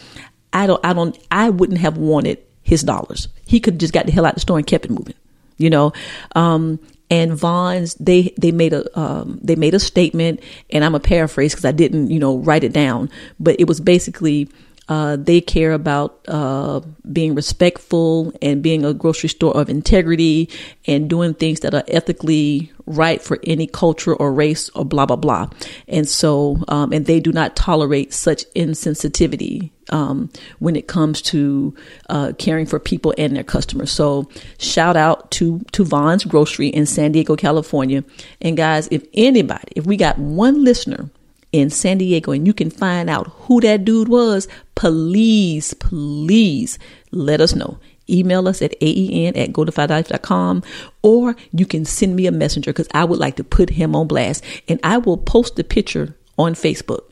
I 0.52 0.66
don't 0.66 0.84
I 0.84 0.92
don't 0.92 1.16
I 1.30 1.50
wouldn't 1.50 1.78
have 1.78 1.96
wanted 1.96 2.38
his 2.62 2.82
dollars. 2.82 3.28
He 3.46 3.60
could 3.60 3.74
have 3.74 3.80
just 3.80 3.92
got 3.92 4.06
the 4.06 4.12
hell 4.12 4.26
out 4.26 4.30
of 4.30 4.34
the 4.36 4.40
store 4.40 4.58
and 4.58 4.66
kept 4.66 4.86
it 4.86 4.90
moving. 4.90 5.14
You 5.56 5.70
know? 5.70 5.92
Um 6.34 6.80
and 7.10 7.32
Vons 7.32 7.94
they 7.94 8.34
they 8.38 8.52
made 8.52 8.72
a 8.72 8.98
um, 8.98 9.40
they 9.42 9.56
made 9.56 9.74
a 9.74 9.80
statement 9.80 10.40
and 10.70 10.84
I'm 10.84 10.94
a 10.94 11.00
paraphrase 11.00 11.52
because 11.52 11.64
I 11.64 11.72
didn't 11.72 12.10
you 12.10 12.18
know 12.18 12.38
write 12.38 12.64
it 12.64 12.72
down, 12.72 13.10
but 13.38 13.56
it 13.58 13.66
was 13.66 13.80
basically 13.80 14.48
uh, 14.90 15.14
they 15.14 15.40
care 15.40 15.72
about 15.72 16.18
uh, 16.26 16.80
being 17.12 17.36
respectful 17.36 18.32
and 18.42 18.60
being 18.60 18.84
a 18.84 18.92
grocery 18.92 19.28
store 19.28 19.56
of 19.56 19.70
integrity 19.70 20.50
and 20.84 21.08
doing 21.08 21.32
things 21.32 21.60
that 21.60 21.72
are 21.72 21.84
ethically 21.86 22.72
right 22.86 23.22
for 23.22 23.38
any 23.44 23.68
culture 23.68 24.16
or 24.16 24.32
race 24.32 24.68
or 24.70 24.84
blah 24.84 25.06
blah 25.06 25.14
blah. 25.14 25.48
And 25.86 26.08
so, 26.08 26.56
um, 26.66 26.92
and 26.92 27.06
they 27.06 27.20
do 27.20 27.30
not 27.30 27.54
tolerate 27.54 28.12
such 28.12 28.44
insensitivity 28.54 29.70
um, 29.90 30.28
when 30.58 30.74
it 30.74 30.88
comes 30.88 31.22
to 31.22 31.72
uh, 32.08 32.32
caring 32.36 32.66
for 32.66 32.80
people 32.80 33.14
and 33.16 33.36
their 33.36 33.44
customers. 33.44 33.92
So, 33.92 34.28
shout 34.58 34.96
out 34.96 35.30
to 35.32 35.60
to 35.70 35.84
Vons 35.84 36.24
Grocery 36.24 36.66
in 36.66 36.84
San 36.84 37.12
Diego, 37.12 37.36
California. 37.36 38.02
And 38.40 38.56
guys, 38.56 38.88
if 38.90 39.06
anybody, 39.14 39.72
if 39.76 39.86
we 39.86 39.96
got 39.96 40.18
one 40.18 40.64
listener 40.64 41.10
in 41.52 41.70
San 41.70 41.98
Diego 41.98 42.32
and 42.32 42.46
you 42.46 42.54
can 42.54 42.70
find 42.70 43.10
out 43.10 43.28
who 43.42 43.60
that 43.60 43.84
dude 43.84 44.08
was, 44.08 44.48
please, 44.74 45.74
please 45.74 46.78
let 47.10 47.40
us 47.40 47.54
know. 47.54 47.78
Email 48.08 48.48
us 48.48 48.60
at 48.60 48.74
aen 48.80 49.36
at 49.36 49.52
godefylife.com 49.52 50.62
or 51.02 51.36
you 51.52 51.66
can 51.66 51.84
send 51.84 52.16
me 52.16 52.26
a 52.26 52.32
messenger 52.32 52.72
because 52.72 52.88
I 52.92 53.04
would 53.04 53.18
like 53.18 53.36
to 53.36 53.44
put 53.44 53.70
him 53.70 53.94
on 53.94 54.08
blast 54.08 54.44
and 54.68 54.80
I 54.82 54.98
will 54.98 55.16
post 55.16 55.56
the 55.56 55.64
picture 55.64 56.16
on 56.38 56.54
Facebook. 56.54 57.02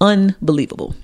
Unbelievable. 0.00 0.94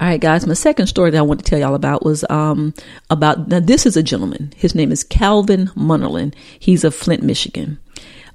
All 0.00 0.08
right, 0.08 0.20
guys. 0.20 0.46
My 0.46 0.54
second 0.54 0.88
story 0.88 1.10
that 1.10 1.18
I 1.18 1.22
want 1.22 1.40
to 1.40 1.46
tell 1.46 1.58
y'all 1.58 1.74
about 1.74 2.04
was 2.04 2.24
um, 2.28 2.74
about 3.08 3.48
now. 3.48 3.60
This 3.60 3.86
is 3.86 3.96
a 3.96 4.02
gentleman. 4.02 4.52
His 4.56 4.74
name 4.74 4.90
is 4.90 5.04
Calvin 5.04 5.66
Munerlyn. 5.76 6.34
He's 6.58 6.82
of 6.82 6.94
Flint, 6.94 7.22
Michigan. 7.22 7.78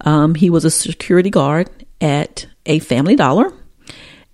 Um, 0.01 0.35
he 0.35 0.49
was 0.49 0.65
a 0.65 0.71
security 0.71 1.29
guard 1.29 1.69
at 2.01 2.47
a 2.65 2.79
Family 2.79 3.15
Dollar, 3.15 3.53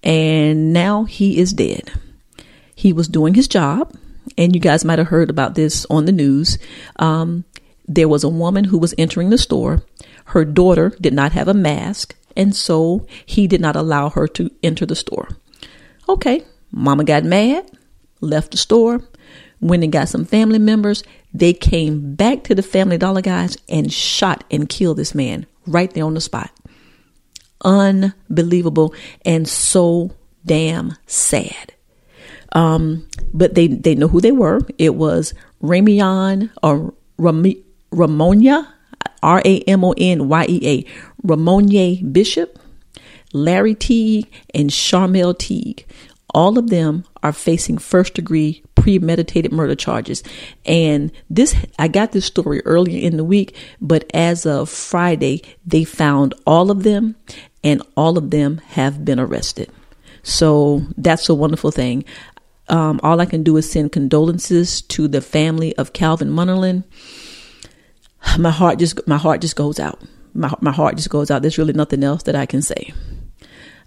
and 0.04 0.74
now 0.74 1.04
he 1.04 1.38
is 1.38 1.54
dead. 1.54 1.92
He 2.74 2.94
was 2.94 3.08
doing 3.08 3.34
his 3.34 3.48
job, 3.48 3.96
and 4.38 4.56
you 4.56 4.62
guys 4.62 4.86
might 4.86 5.00
have 5.00 5.10
heard 5.10 5.30
about 5.30 5.56
this 5.56 5.86
on 5.90 6.06
the 6.06 6.12
news. 6.12 6.58
Um, 6.98 7.46
there 7.88 8.08
was 8.08 8.24
a 8.24 8.30
woman 8.30 8.66
who 8.66 8.78
was 8.78 8.96
entering 8.98 9.30
the 9.30 9.38
store. 9.38 9.84
Her 10.26 10.46
daughter 10.46 10.94
did 11.02 11.14
not 11.14 11.34
have 11.34 11.48
a 11.48 11.54
mask, 11.54 12.16
and 12.36 12.56
so 12.56 13.06
he 13.26 13.48
did 13.48 13.62
not 13.62 13.76
allow 13.76 14.10
her 14.10 14.28
to 14.30 14.50
enter 14.64 14.86
the 14.86 14.96
store. 14.96 15.30
Okay, 16.08 16.44
mama 16.72 17.04
got 17.04 17.24
mad, 17.24 17.70
left 18.22 18.52
the 18.52 18.58
store, 18.58 19.02
went 19.60 19.84
and 19.84 19.92
got 19.94 20.10
some 20.10 20.26
family 20.26 20.60
members. 20.60 21.04
They 21.34 21.54
came 21.54 22.16
back 22.16 22.44
to 22.46 22.56
the 22.56 22.64
Family 22.64 22.98
Dollar 22.98 23.22
guys 23.22 23.58
and 23.70 23.92
shot 23.92 24.44
and 24.50 24.68
killed 24.68 24.98
this 24.98 25.16
man 25.16 25.46
right 25.68 25.94
there 25.94 26.06
on 26.06 26.16
the 26.16 26.22
spot 26.22 26.52
unbelievable 27.64 28.94
and 29.26 29.48
so 29.48 30.12
damn 30.46 30.96
sad. 31.08 31.74
Um, 32.54 33.08
but 33.34 33.56
they, 33.56 33.68
they 33.68 33.96
know 33.96 34.08
who 34.08 34.22
they 34.22 34.32
were. 34.32 34.60
It 34.78 34.96
was 34.96 35.34
Ramion 35.62 36.50
or 36.62 36.94
Ram- 37.18 37.64
Ramonia, 37.92 38.74
R 39.24 39.42
A 39.46 39.60
M 39.62 39.84
O 39.84 39.94
N 39.98 40.28
Y 40.28 40.46
E 40.50 40.68
A, 40.68 41.28
Ramonyea 41.28 42.12
Bishop, 42.12 42.60
Larry 43.34 43.76
Teague, 43.76 44.30
and 44.54 44.70
Sharmel 44.70 45.38
Teague. 45.38 45.86
All 46.34 46.58
of 46.58 46.70
them 46.70 47.04
are 47.24 47.34
facing 47.34 47.78
first 47.78 48.14
degree 48.14 48.64
premeditated 48.76 49.52
murder 49.52 49.76
charges. 49.76 50.24
And 50.66 51.12
this, 51.30 51.56
I 51.78 51.88
got 51.88 52.14
this 52.14 52.26
story 52.26 52.62
earlier 52.66 53.00
in 53.06 53.18
the 53.18 53.24
week, 53.24 53.56
but 53.80 54.10
as 54.14 54.46
of 54.46 54.70
Friday, 54.70 55.44
they 55.66 55.84
found 55.84 56.34
all 56.48 56.72
of 56.72 56.84
them 56.84 57.16
and 57.64 57.82
all 57.96 58.18
of 58.18 58.32
them 58.32 58.58
have 58.70 59.06
been 59.06 59.20
arrested. 59.20 59.72
So 60.24 60.82
that's 60.98 61.30
a 61.30 61.36
wonderful 61.36 61.72
thing. 61.72 62.06
Um, 62.70 63.00
all 63.04 63.20
I 63.20 63.26
can 63.26 63.44
do 63.44 63.58
is 63.58 63.70
send 63.70 63.92
condolences 63.92 64.82
to 64.84 65.08
the 65.08 65.22
family 65.22 65.76
of 65.76 65.94
Calvin 65.94 66.30
Munerlyn. 66.30 66.84
My 68.38 68.52
heart 68.52 68.80
just 68.80 69.06
my 69.08 69.18
heart 69.18 69.42
just 69.42 69.56
goes 69.56 69.80
out. 69.80 70.00
My 70.34 70.54
my 70.62 70.72
heart 70.72 70.96
just 70.96 71.10
goes 71.10 71.32
out. 71.32 71.42
There's 71.42 71.58
really 71.58 71.74
nothing 71.74 72.04
else 72.04 72.24
that 72.24 72.36
I 72.36 72.46
can 72.46 72.62
say. 72.62 72.94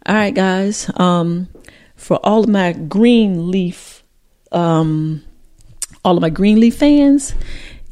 All 0.06 0.14
right, 0.14 0.34
guys. 0.34 0.90
Um, 0.96 1.48
for 1.96 2.18
all 2.24 2.44
of 2.44 2.48
my 2.48 2.72
Greenleaf, 2.72 4.02
um, 4.52 5.22
all 6.04 6.16
of 6.16 6.22
my 6.22 6.30
Greenleaf 6.30 6.76
fans, 6.76 7.34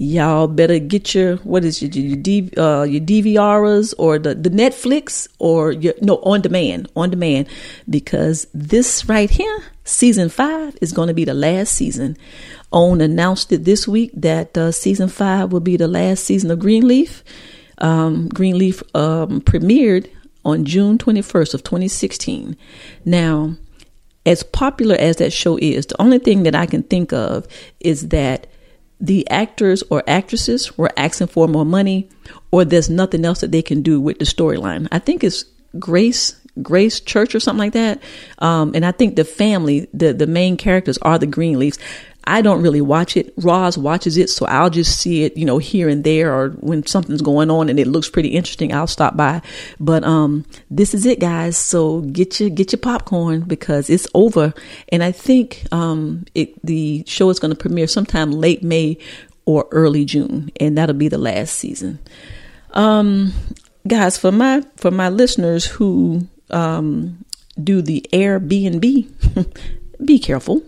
y'all 0.03 0.49
better 0.49 0.79
get 0.79 1.15
your 1.15 1.37
what 1.39 1.65
is 1.65 1.83
it, 1.83 1.95
your 1.95 2.17
DV, 2.17 2.59
uh, 2.59 2.83
your 2.83 3.01
DVRs 3.01 3.95
or 3.99 4.19
the 4.19 4.35
the 4.35 4.51
Netflix 4.51 5.29
or 5.39 5.73
your 5.73 5.95
no 6.01 6.17
on 6.19 6.41
demand 6.41 6.91
on 6.97 7.11
demand 7.11 7.49
because 7.89 8.47
this 8.53 9.09
right 9.09 9.31
here 9.31 9.65
season 9.85 10.29
five 10.29 10.77
is 10.81 10.93
going 10.93 11.09
to 11.09 11.15
be 11.15 11.25
the 11.25 11.35
last 11.35 11.73
season. 11.73 12.17
OWN 12.73 13.01
announced 13.01 13.53
it 13.53 13.65
this 13.65 13.87
week 13.87 14.11
that 14.15 14.57
uh, 14.57 14.73
season 14.73 15.09
five 15.09 15.53
will 15.53 15.61
be 15.61 15.77
the 15.77 15.89
last 15.89 16.25
season 16.25 16.51
of 16.51 16.59
Greenleaf. 16.59 17.23
Um, 17.79 18.29
Greenleaf 18.29 18.83
um, 18.95 19.41
premiered 19.41 20.09
on 20.45 20.65
June 20.65 20.99
21st 20.99 21.55
of 21.55 21.63
2016. 21.63 22.57
Now, 23.05 23.57
as 24.25 24.43
popular 24.43 24.95
as 24.97 25.17
that 25.17 25.33
show 25.33 25.59
is, 25.61 25.87
the 25.87 26.01
only 26.01 26.19
thing 26.19 26.45
that 26.45 26.55
I 26.55 26.67
can 26.67 26.83
think 26.83 27.13
of 27.13 27.47
is 27.81 28.09
that 28.09 28.47
the 29.01 29.29
actors 29.31 29.83
or 29.91 30.05
actresses 30.07 30.79
were 30.79 30.91
asking 30.97 31.27
for 31.27 31.49
more 31.49 31.67
money 31.67 32.09
or 32.53 32.65
there's 32.65 32.89
nothing 32.89 33.25
else 33.25 33.41
that 33.41 33.51
they 33.51 33.63
can 33.63 33.83
do 33.83 34.01
with 34.01 34.21
the 34.21 34.25
storyline. 34.25 34.87
I 34.93 35.01
think 35.01 35.25
it's 35.25 35.45
Grace 35.79 36.37
Grace 36.61 37.01
Church 37.01 37.35
or 37.35 37.41
something 37.41 37.59
like 37.59 37.73
that. 37.73 38.03
Um, 38.39 38.73
and 38.75 38.85
I 38.85 38.93
think 38.93 39.17
the 39.17 39.25
family, 39.25 39.89
the 39.93 40.13
the 40.13 40.27
main 40.27 40.57
characters 40.57 40.99
are 40.99 41.19
the 41.19 41.27
Greenleafs. 41.27 41.79
I 42.25 42.41
don't 42.41 42.63
really 42.63 42.81
watch 42.81 43.17
it. 43.17 43.35
Roz 43.37 43.77
watches 43.77 44.17
it, 44.17 44.31
so 44.31 44.47
I'll 44.47 44.71
just 44.71 44.99
see 44.99 45.25
it, 45.25 45.37
you 45.37 45.45
know, 45.45 45.59
here 45.59 45.89
and 45.89 46.05
there, 46.05 46.33
or 46.33 46.51
when 46.61 46.87
something's 46.87 47.23
going 47.23 47.51
on 47.51 47.69
and 47.69 47.81
it 47.81 47.87
looks 47.87 48.09
pretty 48.09 48.29
interesting, 48.29 48.73
I'll 48.73 48.87
stop 48.87 49.17
by. 49.17 49.43
But 49.81 50.05
um, 50.05 50.45
this 50.71 50.95
is 50.95 51.05
it, 51.05 51.19
guys. 51.19 51.57
So 51.57 52.03
get 52.03 52.39
your 52.39 52.51
get 52.51 52.73
your 52.73 52.79
popcorn 52.79 53.43
because 53.43 53.91
it's 53.91 54.07
over, 54.15 54.55
and 54.91 55.03
I 55.03 55.11
think 55.11 55.65
um, 55.73 56.25
it 56.35 56.65
the 56.65 57.05
show 57.07 57.29
is 57.31 57.41
going 57.41 57.53
to 57.53 57.59
premiere 57.59 57.89
sometime 57.89 58.31
late 58.31 58.63
May 58.63 58.99
or 59.45 59.67
early 59.73 60.05
June, 60.05 60.51
and 60.61 60.79
that'll 60.79 60.95
be 60.95 61.09
the 61.09 61.19
last 61.19 61.55
season. 61.55 61.99
Um, 62.71 63.33
guys, 63.87 64.17
for 64.17 64.31
my 64.31 64.63
for 64.77 64.93
my 64.93 65.09
listeners 65.09 65.65
who 65.65 66.29
um 66.51 67.25
do 67.63 67.83
the 67.83 68.07
Airbnb, 68.13 69.09
be 70.05 70.19
careful 70.21 70.63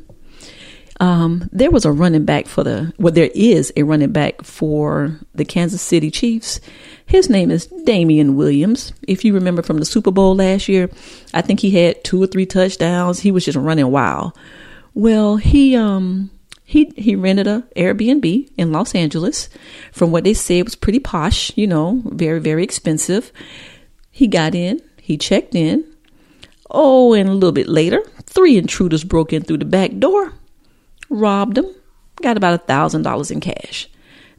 um, 1.01 1.49
there 1.53 1.71
was 1.71 1.85
a 1.85 1.93
running 1.93 2.25
back 2.25 2.47
for 2.47 2.63
the, 2.63 2.93
well, 2.99 3.13
there 3.13 3.31
is 3.35 3.73
a 3.77 3.83
running 3.83 4.13
back 4.13 4.43
for 4.45 5.19
the 5.35 5.45
Kansas 5.45 5.83
City 5.83 6.11
Chiefs. 6.11 6.61
His 7.07 7.29
name 7.29 7.51
is 7.51 7.67
Damien 7.67 8.37
Williams. 8.37 8.93
If 9.07 9.25
you 9.25 9.35
remember 9.35 9.63
from 9.63 9.79
the 9.79 9.85
Super 9.85 10.13
Bowl 10.13 10.37
last 10.37 10.69
year, 10.69 10.89
I 11.33 11.43
think 11.43 11.61
he 11.61 11.73
had 11.73 12.05
two 12.05 12.23
or 12.23 12.27
three 12.27 12.47
touchdowns. 12.47 13.21
He 13.21 13.33
was 13.33 13.45
just 13.45 13.59
running 13.59 13.91
wild. 13.91 14.39
Well, 14.95 15.37
he, 15.37 15.75
um, 15.75 16.31
he, 16.65 16.93
he 16.97 17.17
rented 17.17 17.49
a 17.49 17.65
Airbnb 17.77 18.51
in 18.57 18.73
Los 18.73 18.95
Angeles. 18.95 19.49
From 19.91 20.13
what 20.13 20.23
they 20.23 20.35
said, 20.35 20.59
it 20.59 20.65
was 20.65 20.77
pretty 20.77 21.01
posh, 21.01 21.53
you 21.57 21.67
know, 21.67 22.03
very, 22.07 22.39
very 22.39 22.63
expensive. 22.63 23.33
He 24.13 24.29
got 24.29 24.55
in, 24.55 24.81
he 25.01 25.19
checked 25.19 25.57
in. 25.57 25.85
Oh, 26.71 27.15
and 27.15 27.29
a 27.29 27.35
little 27.35 27.53
bit 27.53 27.69
later, 27.69 28.01
three 28.27 28.57
intruders 28.57 29.03
broke 29.03 29.33
in 29.33 29.43
through 29.43 29.59
the 29.59 29.65
back 29.65 29.99
door 29.99 30.33
robbed 31.09 31.57
them, 31.57 31.75
got 32.23 32.37
about 32.37 32.55
a 32.55 32.59
thousand 32.59 33.03
dollars 33.03 33.31
in 33.31 33.41
cash. 33.41 33.89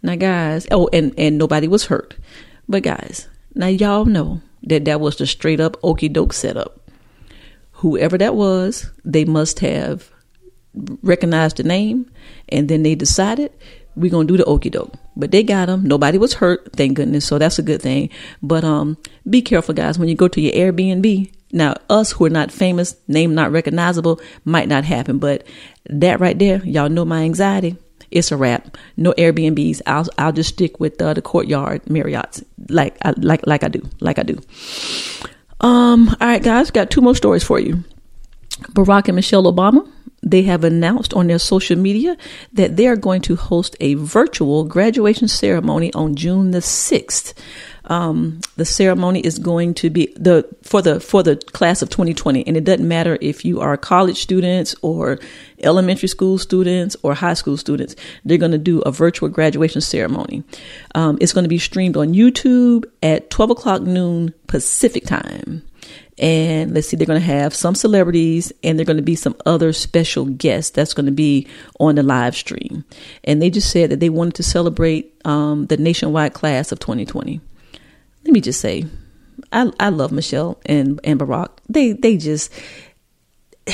Now, 0.01 0.15
guys, 0.15 0.67
oh, 0.71 0.89
and 0.93 1.13
and 1.17 1.37
nobody 1.37 1.67
was 1.67 1.85
hurt, 1.85 2.15
but 2.67 2.83
guys, 2.83 3.27
now 3.53 3.67
y'all 3.67 4.05
know 4.05 4.41
that 4.63 4.85
that 4.85 4.99
was 4.99 5.15
the 5.17 5.25
straight 5.25 5.59
up 5.59 5.77
okey 5.83 6.09
doke 6.09 6.33
setup. 6.33 6.79
Whoever 7.79 8.17
that 8.17 8.35
was, 8.35 8.89
they 9.03 9.25
must 9.25 9.59
have 9.59 10.11
recognized 11.01 11.57
the 11.57 11.63
name, 11.63 12.11
and 12.49 12.69
then 12.69 12.83
they 12.83 12.95
decided 12.95 13.51
we're 13.95 14.11
gonna 14.11 14.27
do 14.27 14.37
the 14.37 14.45
okey 14.45 14.69
doke. 14.69 14.93
But 15.15 15.31
they 15.31 15.43
got 15.43 15.67
them. 15.67 15.87
Nobody 15.87 16.17
was 16.17 16.35
hurt, 16.35 16.73
thank 16.73 16.95
goodness. 16.95 17.25
So 17.25 17.37
that's 17.37 17.59
a 17.59 17.63
good 17.63 17.81
thing. 17.81 18.09
But 18.41 18.63
um, 18.63 18.97
be 19.29 19.41
careful, 19.41 19.73
guys, 19.73 19.97
when 19.97 20.09
you 20.09 20.15
go 20.15 20.27
to 20.27 20.41
your 20.41 20.53
Airbnb. 20.53 21.31
Now, 21.51 21.75
us 21.89 22.11
who 22.11 22.25
are 22.25 22.29
not 22.29 22.51
famous, 22.51 22.97
name 23.07 23.33
not 23.33 23.51
recognizable, 23.51 24.19
might 24.43 24.67
not 24.67 24.83
happen. 24.83 25.19
But 25.19 25.45
that 25.89 26.19
right 26.19 26.37
there, 26.37 26.63
y'all 26.65 26.89
know 26.89 27.05
my 27.05 27.23
anxiety. 27.23 27.77
It's 28.11 28.31
a 28.31 28.37
wrap. 28.37 28.77
No 28.97 29.13
Airbnbs. 29.13 29.81
I'll 29.85 30.07
I'll 30.17 30.31
just 30.31 30.49
stick 30.49 30.79
with 30.79 31.01
uh, 31.01 31.13
the 31.13 31.21
courtyard 31.21 31.89
Marriott's, 31.89 32.43
like 32.69 32.97
I, 33.03 33.13
like 33.17 33.45
like 33.45 33.63
I 33.63 33.67
do, 33.67 33.81
like 33.99 34.19
I 34.19 34.23
do. 34.23 34.39
Um. 35.59 36.09
All 36.21 36.27
right, 36.27 36.43
guys, 36.43 36.71
got 36.71 36.91
two 36.91 37.01
more 37.01 37.15
stories 37.15 37.43
for 37.43 37.59
you. 37.59 37.83
Barack 38.73 39.07
and 39.07 39.15
Michelle 39.15 39.51
Obama 39.51 39.85
they 40.25 40.41
have 40.41 40.63
announced 40.63 41.13
on 41.13 41.27
their 41.27 41.39
social 41.39 41.77
media 41.77 42.17
that 42.51 42.75
they 42.75 42.87
are 42.87 42.95
going 42.95 43.21
to 43.21 43.35
host 43.35 43.77
a 43.79 43.93
virtual 43.93 44.63
graduation 44.63 45.27
ceremony 45.27 45.93
on 45.93 46.15
June 46.15 46.51
the 46.51 46.59
6th. 46.59 47.33
Um, 47.87 48.39
the 48.57 48.65
ceremony 48.65 49.19
is 49.19 49.37
going 49.39 49.73
to 49.75 49.89
be 49.89 50.13
the 50.15 50.47
for 50.63 50.81
the 50.81 50.99
for 50.99 51.23
the 51.23 51.35
class 51.35 51.81
of 51.81 51.89
2020, 51.89 52.45
and 52.47 52.57
it 52.57 52.63
doesn't 52.63 52.87
matter 52.87 53.17
if 53.21 53.45
you 53.45 53.61
are 53.61 53.77
college 53.77 54.21
students 54.21 54.75
or 54.81 55.19
elementary 55.59 56.07
school 56.07 56.37
students 56.37 56.95
or 57.03 57.13
high 57.13 57.33
school 57.33 57.57
students. 57.57 57.95
They're 58.23 58.37
going 58.37 58.51
to 58.51 58.57
do 58.57 58.81
a 58.81 58.91
virtual 58.91 59.29
graduation 59.29 59.81
ceremony. 59.81 60.43
Um, 60.95 61.17
it's 61.21 61.33
going 61.33 61.43
to 61.45 61.49
be 61.49 61.59
streamed 61.59 61.97
on 61.97 62.13
YouTube 62.13 62.85
at 63.03 63.29
12 63.29 63.51
o'clock 63.51 63.81
noon 63.81 64.33
Pacific 64.47 65.05
time. 65.05 65.63
And 66.17 66.73
let's 66.73 66.87
see, 66.87 66.95
they're 66.95 67.05
going 67.07 67.19
to 67.19 67.25
have 67.25 67.53
some 67.53 67.75
celebrities 67.75 68.53
and 68.63 68.79
they're 68.79 68.85
going 68.85 68.97
to 68.97 69.03
be 69.03 69.15
some 69.15 69.35
other 69.45 69.73
special 69.73 70.25
guests 70.25 70.71
that's 70.71 70.93
going 70.93 71.07
to 71.07 71.11
be 71.11 71.47
on 71.79 71.95
the 71.95 72.03
live 72.03 72.35
stream. 72.35 72.85
And 73.25 73.41
they 73.41 73.49
just 73.49 73.69
said 73.69 73.89
that 73.89 73.99
they 73.99 74.09
wanted 74.09 74.35
to 74.35 74.43
celebrate 74.43 75.13
um, 75.25 75.65
the 75.65 75.77
nationwide 75.77 76.33
class 76.33 76.71
of 76.71 76.79
2020. 76.79 77.41
Let 78.25 78.33
me 78.33 78.41
just 78.41 78.59
say, 78.59 78.85
I, 79.51 79.71
I 79.79 79.89
love 79.89 80.11
Michelle 80.11 80.59
and, 80.65 80.99
and 81.03 81.19
Barack. 81.19 81.49
They, 81.69 81.93
they 81.93 82.17
just, 82.17 82.51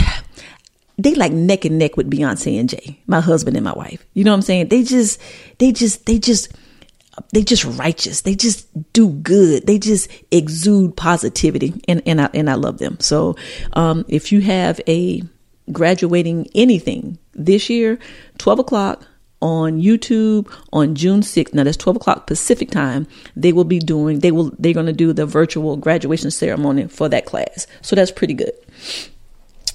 they 0.98 1.16
like 1.16 1.32
neck 1.32 1.66
and 1.66 1.78
neck 1.78 1.98
with 1.98 2.12
Beyonce 2.12 2.60
and 2.60 2.70
Jay, 2.70 3.02
my 3.08 3.22
husband 3.22 3.56
and 3.56 3.64
my 3.64 3.74
wife. 3.74 4.06
You 4.14 4.24
know 4.24 4.32
what 4.32 4.38
I'm 4.38 4.42
saying? 4.42 4.70
They 4.70 4.84
just, 4.84 5.22
they 5.58 5.72
just, 5.72 6.06
they 6.06 6.20
just, 6.20 6.54
they 7.34 7.44
just 7.44 7.66
righteous. 7.66 8.22
They 8.22 8.36
just 8.36 8.68
do 8.94 9.10
good. 9.10 9.68
They 9.68 9.78
just 9.78 10.10
exude 10.32 10.96
positivity, 10.96 11.74
and 11.88 12.02
and 12.06 12.22
I 12.22 12.30
and 12.34 12.50
I 12.50 12.54
love 12.56 12.78
them. 12.78 12.98
So, 13.00 13.36
um, 13.74 14.06
if 14.08 14.32
you 14.32 14.42
have 14.42 14.80
a 14.88 15.22
graduating 15.72 16.48
anything 16.56 17.18
this 17.34 17.70
year, 17.70 18.00
twelve 18.38 18.60
o'clock 18.60 19.06
on 19.42 19.82
YouTube 19.82 20.52
on 20.72 20.96
June 20.96 21.22
6th. 21.22 21.54
Now 21.54 21.64
that's 21.64 21.78
12 21.78 21.98
o'clock 21.98 22.28
Pacific 22.28 22.70
time. 22.70 23.08
They 23.36 23.54
will 23.54 23.64
be 23.64 23.80
doing, 23.80 24.20
they 24.20 24.32
will, 24.32 24.52
they're 24.60 24.74
going 24.74 24.86
to 24.86 24.94
do 24.94 25.14
the 25.14 25.26
virtual 25.26 25.78
graduation 25.78 26.32
ceremony 26.32 26.88
for 26.88 27.10
that 27.10 27.26
class. 27.26 27.68
So 27.82 27.96
that's 27.96 28.12
pretty 28.12 28.34
good. 28.34 28.54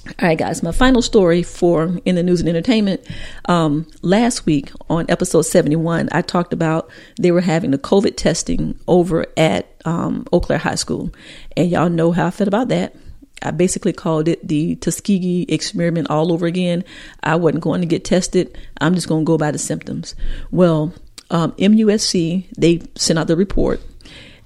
All 0.07 0.27
right, 0.29 0.37
guys, 0.37 0.63
my 0.63 0.71
final 0.71 1.01
story 1.01 1.43
for 1.43 1.99
in 2.05 2.15
the 2.15 2.23
news 2.23 2.39
and 2.39 2.47
entertainment. 2.47 3.01
Um, 3.45 3.85
last 4.01 4.45
week 4.45 4.71
on 4.89 5.05
episode 5.09 5.41
71, 5.41 6.07
I 6.13 6.21
talked 6.21 6.53
about 6.53 6.89
they 7.19 7.31
were 7.31 7.41
having 7.41 7.71
the 7.71 7.77
COVID 7.77 8.15
testing 8.15 8.79
over 8.87 9.25
at 9.35 9.67
um, 9.83 10.25
Eau 10.31 10.39
Claire 10.39 10.59
High 10.59 10.75
School. 10.75 11.13
And 11.57 11.69
y'all 11.69 11.89
know 11.89 12.13
how 12.13 12.27
I 12.27 12.31
felt 12.31 12.47
about 12.47 12.69
that. 12.69 12.95
I 13.41 13.51
basically 13.51 13.93
called 13.93 14.27
it 14.27 14.45
the 14.47 14.75
Tuskegee 14.77 15.45
experiment 15.49 16.09
all 16.09 16.31
over 16.31 16.45
again. 16.45 16.83
I 17.23 17.35
wasn't 17.35 17.63
going 17.63 17.81
to 17.81 17.87
get 17.87 18.03
tested. 18.03 18.57
I'm 18.81 18.95
just 18.95 19.07
going 19.07 19.23
to 19.23 19.27
go 19.27 19.37
by 19.37 19.51
the 19.51 19.59
symptoms. 19.59 20.15
Well, 20.51 20.93
um, 21.29 21.51
MUSC, 21.53 22.45
they 22.57 22.81
sent 22.95 23.19
out 23.19 23.27
the 23.27 23.35
report 23.35 23.81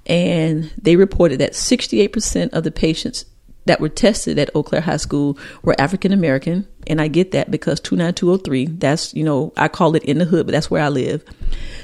and 0.05 0.71
they 0.81 0.95
reported 0.95 1.39
that 1.39 1.53
68% 1.53 2.49
of 2.53 2.63
the 2.63 2.71
patients 2.71 3.25
that 3.65 3.79
were 3.79 3.89
tested 3.89 4.39
at 4.39 4.49
Eau 4.55 4.63
Claire 4.63 4.81
High 4.81 4.97
School 4.97 5.37
were 5.61 5.75
African 5.79 6.11
American. 6.11 6.67
And 6.87 6.99
I 6.99 7.07
get 7.07 7.31
that 7.31 7.51
because 7.51 7.79
29203, 7.79 8.77
that's, 8.77 9.13
you 9.13 9.23
know, 9.23 9.53
I 9.55 9.67
call 9.67 9.95
it 9.95 10.03
in 10.03 10.17
the 10.17 10.25
hood, 10.25 10.47
but 10.47 10.51
that's 10.51 10.71
where 10.71 10.81
I 10.81 10.89
live. 10.89 11.23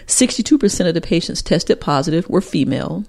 62% 0.07 0.87
of 0.87 0.93
the 0.93 1.01
patients 1.01 1.41
tested 1.41 1.79
positive 1.79 2.27
were 2.29 2.41
female. 2.41 3.05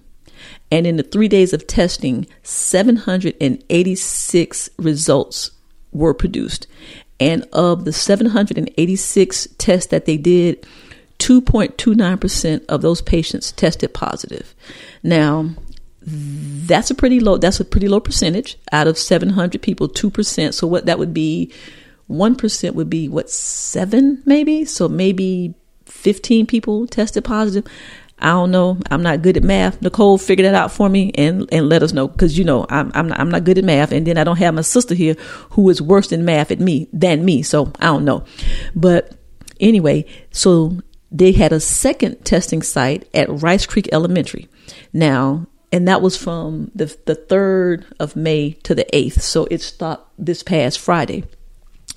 And 0.71 0.87
in 0.87 0.97
the 0.97 1.03
three 1.03 1.29
days 1.29 1.53
of 1.53 1.67
testing, 1.67 2.27
786 2.43 4.71
results 4.79 5.51
were 5.93 6.15
produced. 6.15 6.67
And 7.21 7.45
of 7.53 7.85
the 7.85 7.93
786 7.93 9.49
tests 9.59 9.91
that 9.91 10.07
they 10.07 10.17
did, 10.17 10.67
2.29% 11.19 12.65
of 12.67 12.83
those 12.83 13.03
patients 13.03 13.53
tested 13.53 13.93
positive. 13.93 14.55
Now, 15.03 15.51
that's 16.01 16.91
a 16.91 16.95
pretty 16.95 17.21
low 17.21 17.37
that's 17.37 17.61
a 17.61 17.67
pretty 17.67 17.87
low 17.87 18.01
percentage 18.01 18.57
out 18.73 18.87
of 18.87 18.97
700 18.97 19.61
people 19.61 19.91
2% 19.91 20.55
so 20.55 20.67
what 20.67 20.87
that 20.87 20.99
would 20.99 21.13
be 21.13 21.53
1% 22.11 22.75
would 22.75 22.91
be 22.91 23.09
what, 23.09 23.31
seven 23.31 24.23
maybe? 24.25 24.65
So 24.65 24.89
maybe 24.89 25.55
15 25.87 26.47
people 26.47 26.87
tested 26.87 27.25
positive. 27.25 27.71
I 28.21 28.29
don't 28.29 28.51
know. 28.51 28.79
I'm 28.91 29.03
not 29.03 29.23
good 29.23 29.37
at 29.37 29.43
math. 29.43 29.81
Nicole, 29.81 30.19
figure 30.19 30.45
that 30.45 30.55
out 30.55 30.73
for 30.73 30.89
me 30.89 31.13
and, 31.15 31.49
and 31.53 31.69
let 31.69 31.83
us 31.83 31.93
know. 31.93 32.09
Cause 32.09 32.37
you 32.37 32.45
know, 32.45 32.67
I'm, 32.69 32.91
I'm 32.95 33.09
not, 33.09 33.21
I'm 33.21 33.31
not 33.31 33.45
good 33.45 33.59
at 33.59 33.65
math. 33.65 33.93
And 33.93 34.07
then 34.07 34.19
I 34.19 34.25
don't 34.25 34.39
have 34.39 34.55
my 34.55 34.63
sister 34.63 34.95
here 34.95 35.15
who 35.51 35.69
is 35.71 35.81
worse 35.81 36.09
than 36.09 36.25
math 36.25 36.51
at 36.51 36.61
me 36.61 36.89
than 36.93 37.25
me. 37.25 37.43
So 37.43 37.73
I 37.79 37.87
don't 37.87 38.05
know. 38.05 38.25
But 38.75 39.17
anyway, 39.61 40.05
so 40.31 40.79
they 41.11 41.33
had 41.33 41.53
a 41.53 41.61
second 41.61 42.25
testing 42.25 42.63
site 42.63 43.09
at 43.15 43.29
Rice 43.29 43.67
Creek 43.67 43.89
Elementary. 43.93 44.49
Now, 44.93 45.47
and 45.71 45.87
that 45.87 46.03
was 46.03 46.17
from 46.17 46.71
the, 46.75 46.87
the 47.07 47.15
3rd 47.15 47.85
of 48.01 48.17
May 48.17 48.53
to 48.65 48.75
the 48.75 48.87
8th. 48.93 49.21
So 49.21 49.47
it 49.51 49.61
stopped 49.61 50.13
this 50.19 50.43
past 50.43 50.79
Friday. 50.79 51.25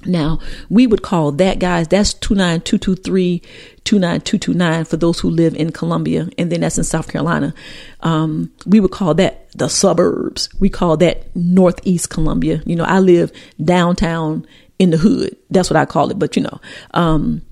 Now, 0.05 0.39
we 0.69 0.87
would 0.87 1.01
call 1.01 1.31
that, 1.33 1.59
guys, 1.59 1.87
that's 1.87 2.13
29223, 2.15 3.39
29229 3.83 4.85
for 4.85 4.97
those 4.97 5.19
who 5.19 5.29
live 5.29 5.55
in 5.55 5.71
Columbia, 5.71 6.29
and 6.37 6.51
then 6.51 6.61
that's 6.61 6.77
in 6.77 6.83
South 6.83 7.07
Carolina. 7.07 7.53
Um, 8.01 8.51
we 8.65 8.79
would 8.79 8.91
call 8.91 9.13
that 9.15 9.51
the 9.53 9.69
suburbs. 9.69 10.49
We 10.59 10.69
call 10.69 10.97
that 10.97 11.35
Northeast 11.35 12.09
Columbia. 12.09 12.61
You 12.65 12.75
know, 12.75 12.85
I 12.85 12.99
live 12.99 13.31
downtown 13.63 14.45
in 14.79 14.89
the 14.89 14.97
hood. 14.97 15.35
That's 15.49 15.69
what 15.69 15.77
I 15.77 15.85
call 15.85 16.09
it. 16.09 16.17
But, 16.17 16.35
you 16.35 16.43
know, 16.43 16.59
um, 16.93 17.43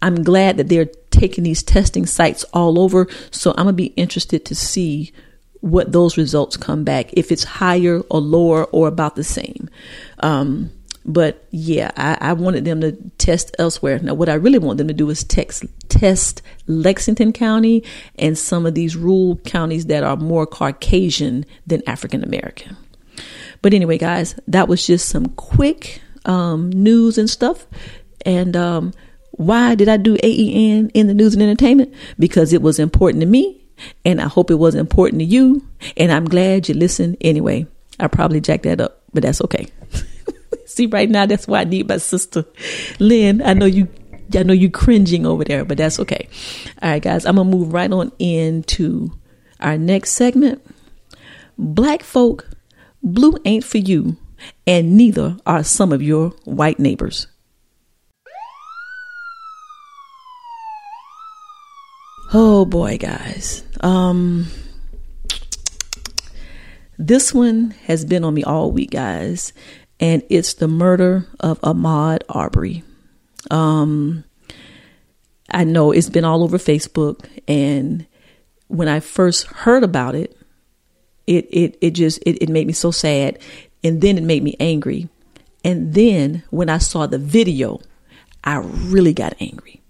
I'm 0.00 0.22
glad 0.22 0.56
that 0.56 0.68
they're 0.68 0.90
taking 1.10 1.44
these 1.44 1.62
testing 1.62 2.06
sites 2.06 2.44
all 2.52 2.78
over. 2.80 3.06
So 3.30 3.50
I'm 3.52 3.64
going 3.64 3.68
to 3.68 3.72
be 3.74 3.86
interested 3.86 4.44
to 4.46 4.54
see 4.54 5.12
what 5.60 5.92
those 5.92 6.16
results 6.16 6.56
come 6.56 6.82
back, 6.82 7.12
if 7.12 7.30
it's 7.30 7.44
higher 7.44 8.00
or 8.10 8.20
lower 8.20 8.64
or 8.66 8.88
about 8.88 9.14
the 9.14 9.22
same. 9.22 9.70
Um, 10.18 10.72
but 11.04 11.46
yeah, 11.50 11.90
I, 11.96 12.16
I, 12.20 12.32
wanted 12.32 12.64
them 12.64 12.80
to 12.80 12.92
test 13.18 13.54
elsewhere. 13.58 13.98
Now, 13.98 14.14
what 14.14 14.28
I 14.28 14.34
really 14.34 14.58
want 14.58 14.78
them 14.78 14.88
to 14.88 14.94
do 14.94 15.10
is 15.10 15.24
text, 15.24 15.64
test 15.88 16.42
Lexington 16.66 17.32
County 17.32 17.84
and 18.18 18.38
some 18.38 18.66
of 18.66 18.74
these 18.74 18.96
rural 18.96 19.36
counties 19.38 19.86
that 19.86 20.04
are 20.04 20.16
more 20.16 20.46
Caucasian 20.46 21.44
than 21.66 21.82
African 21.88 22.22
American. 22.22 22.76
But 23.62 23.74
anyway, 23.74 23.98
guys, 23.98 24.34
that 24.48 24.68
was 24.68 24.86
just 24.86 25.08
some 25.08 25.26
quick 25.30 26.00
um, 26.24 26.70
news 26.70 27.18
and 27.18 27.28
stuff. 27.28 27.66
And 28.24 28.56
um, 28.56 28.92
why 29.32 29.74
did 29.74 29.88
I 29.88 29.96
do 29.96 30.16
AEN 30.22 30.90
in 30.90 31.06
the 31.06 31.14
news 31.14 31.34
and 31.34 31.42
entertainment? 31.42 31.94
Because 32.18 32.52
it 32.52 32.62
was 32.62 32.78
important 32.78 33.22
to 33.22 33.26
me. 33.26 33.58
And 34.04 34.20
I 34.20 34.28
hope 34.28 34.50
it 34.50 34.56
was 34.56 34.74
important 34.74 35.20
to 35.20 35.24
you. 35.24 35.66
And 35.96 36.12
I'm 36.12 36.26
glad 36.26 36.68
you 36.68 36.74
listened 36.74 37.16
anyway. 37.20 37.66
I 37.98 38.06
probably 38.06 38.40
jacked 38.40 38.64
that 38.64 38.80
up, 38.80 39.02
but 39.12 39.22
that's 39.22 39.40
okay. 39.42 39.68
See, 40.72 40.86
right 40.86 41.10
now, 41.10 41.26
that's 41.26 41.46
why 41.46 41.60
I 41.60 41.64
need 41.64 41.86
my 41.86 41.98
sister, 41.98 42.46
Lynn. 42.98 43.42
I 43.42 43.52
know 43.52 43.66
you, 43.66 43.88
I 44.34 44.42
know 44.42 44.54
you 44.54 44.70
cringing 44.70 45.26
over 45.26 45.44
there, 45.44 45.66
but 45.66 45.76
that's 45.76 46.00
okay. 46.00 46.28
All 46.80 46.92
right, 46.92 47.02
guys, 47.02 47.26
I'm 47.26 47.36
gonna 47.36 47.50
move 47.50 47.74
right 47.74 47.92
on 47.92 48.10
into 48.18 49.12
our 49.60 49.76
next 49.76 50.12
segment. 50.12 50.64
Black 51.58 52.02
folk, 52.02 52.48
blue 53.02 53.36
ain't 53.44 53.64
for 53.64 53.76
you, 53.76 54.16
and 54.66 54.96
neither 54.96 55.36
are 55.44 55.62
some 55.62 55.92
of 55.92 56.00
your 56.00 56.30
white 56.44 56.78
neighbors. 56.78 57.26
Oh 62.32 62.64
boy, 62.64 62.96
guys. 62.96 63.62
Um, 63.82 64.46
this 66.96 67.34
one 67.34 67.72
has 67.84 68.06
been 68.06 68.24
on 68.24 68.32
me 68.32 68.42
all 68.42 68.72
week, 68.72 68.92
guys 68.92 69.52
and 70.02 70.24
it's 70.28 70.54
the 70.54 70.66
murder 70.66 71.28
of 71.38 71.60
Ahmaud 71.60 72.22
Arbery. 72.28 72.82
Um, 73.52 74.24
I 75.48 75.62
know 75.62 75.92
it's 75.92 76.10
been 76.10 76.24
all 76.24 76.42
over 76.42 76.58
Facebook, 76.58 77.24
and 77.46 78.04
when 78.66 78.88
I 78.88 78.98
first 78.98 79.46
heard 79.46 79.84
about 79.84 80.16
it, 80.16 80.36
it 81.28 81.46
it 81.50 81.78
it 81.80 81.90
just 81.92 82.18
it, 82.26 82.42
it 82.42 82.48
made 82.48 82.66
me 82.66 82.72
so 82.72 82.90
sad, 82.90 83.38
and 83.84 84.00
then 84.00 84.18
it 84.18 84.24
made 84.24 84.42
me 84.42 84.56
angry, 84.58 85.08
and 85.64 85.94
then 85.94 86.42
when 86.50 86.68
I 86.68 86.78
saw 86.78 87.06
the 87.06 87.18
video, 87.18 87.80
I 88.42 88.56
really 88.56 89.14
got 89.14 89.36
angry. 89.38 89.81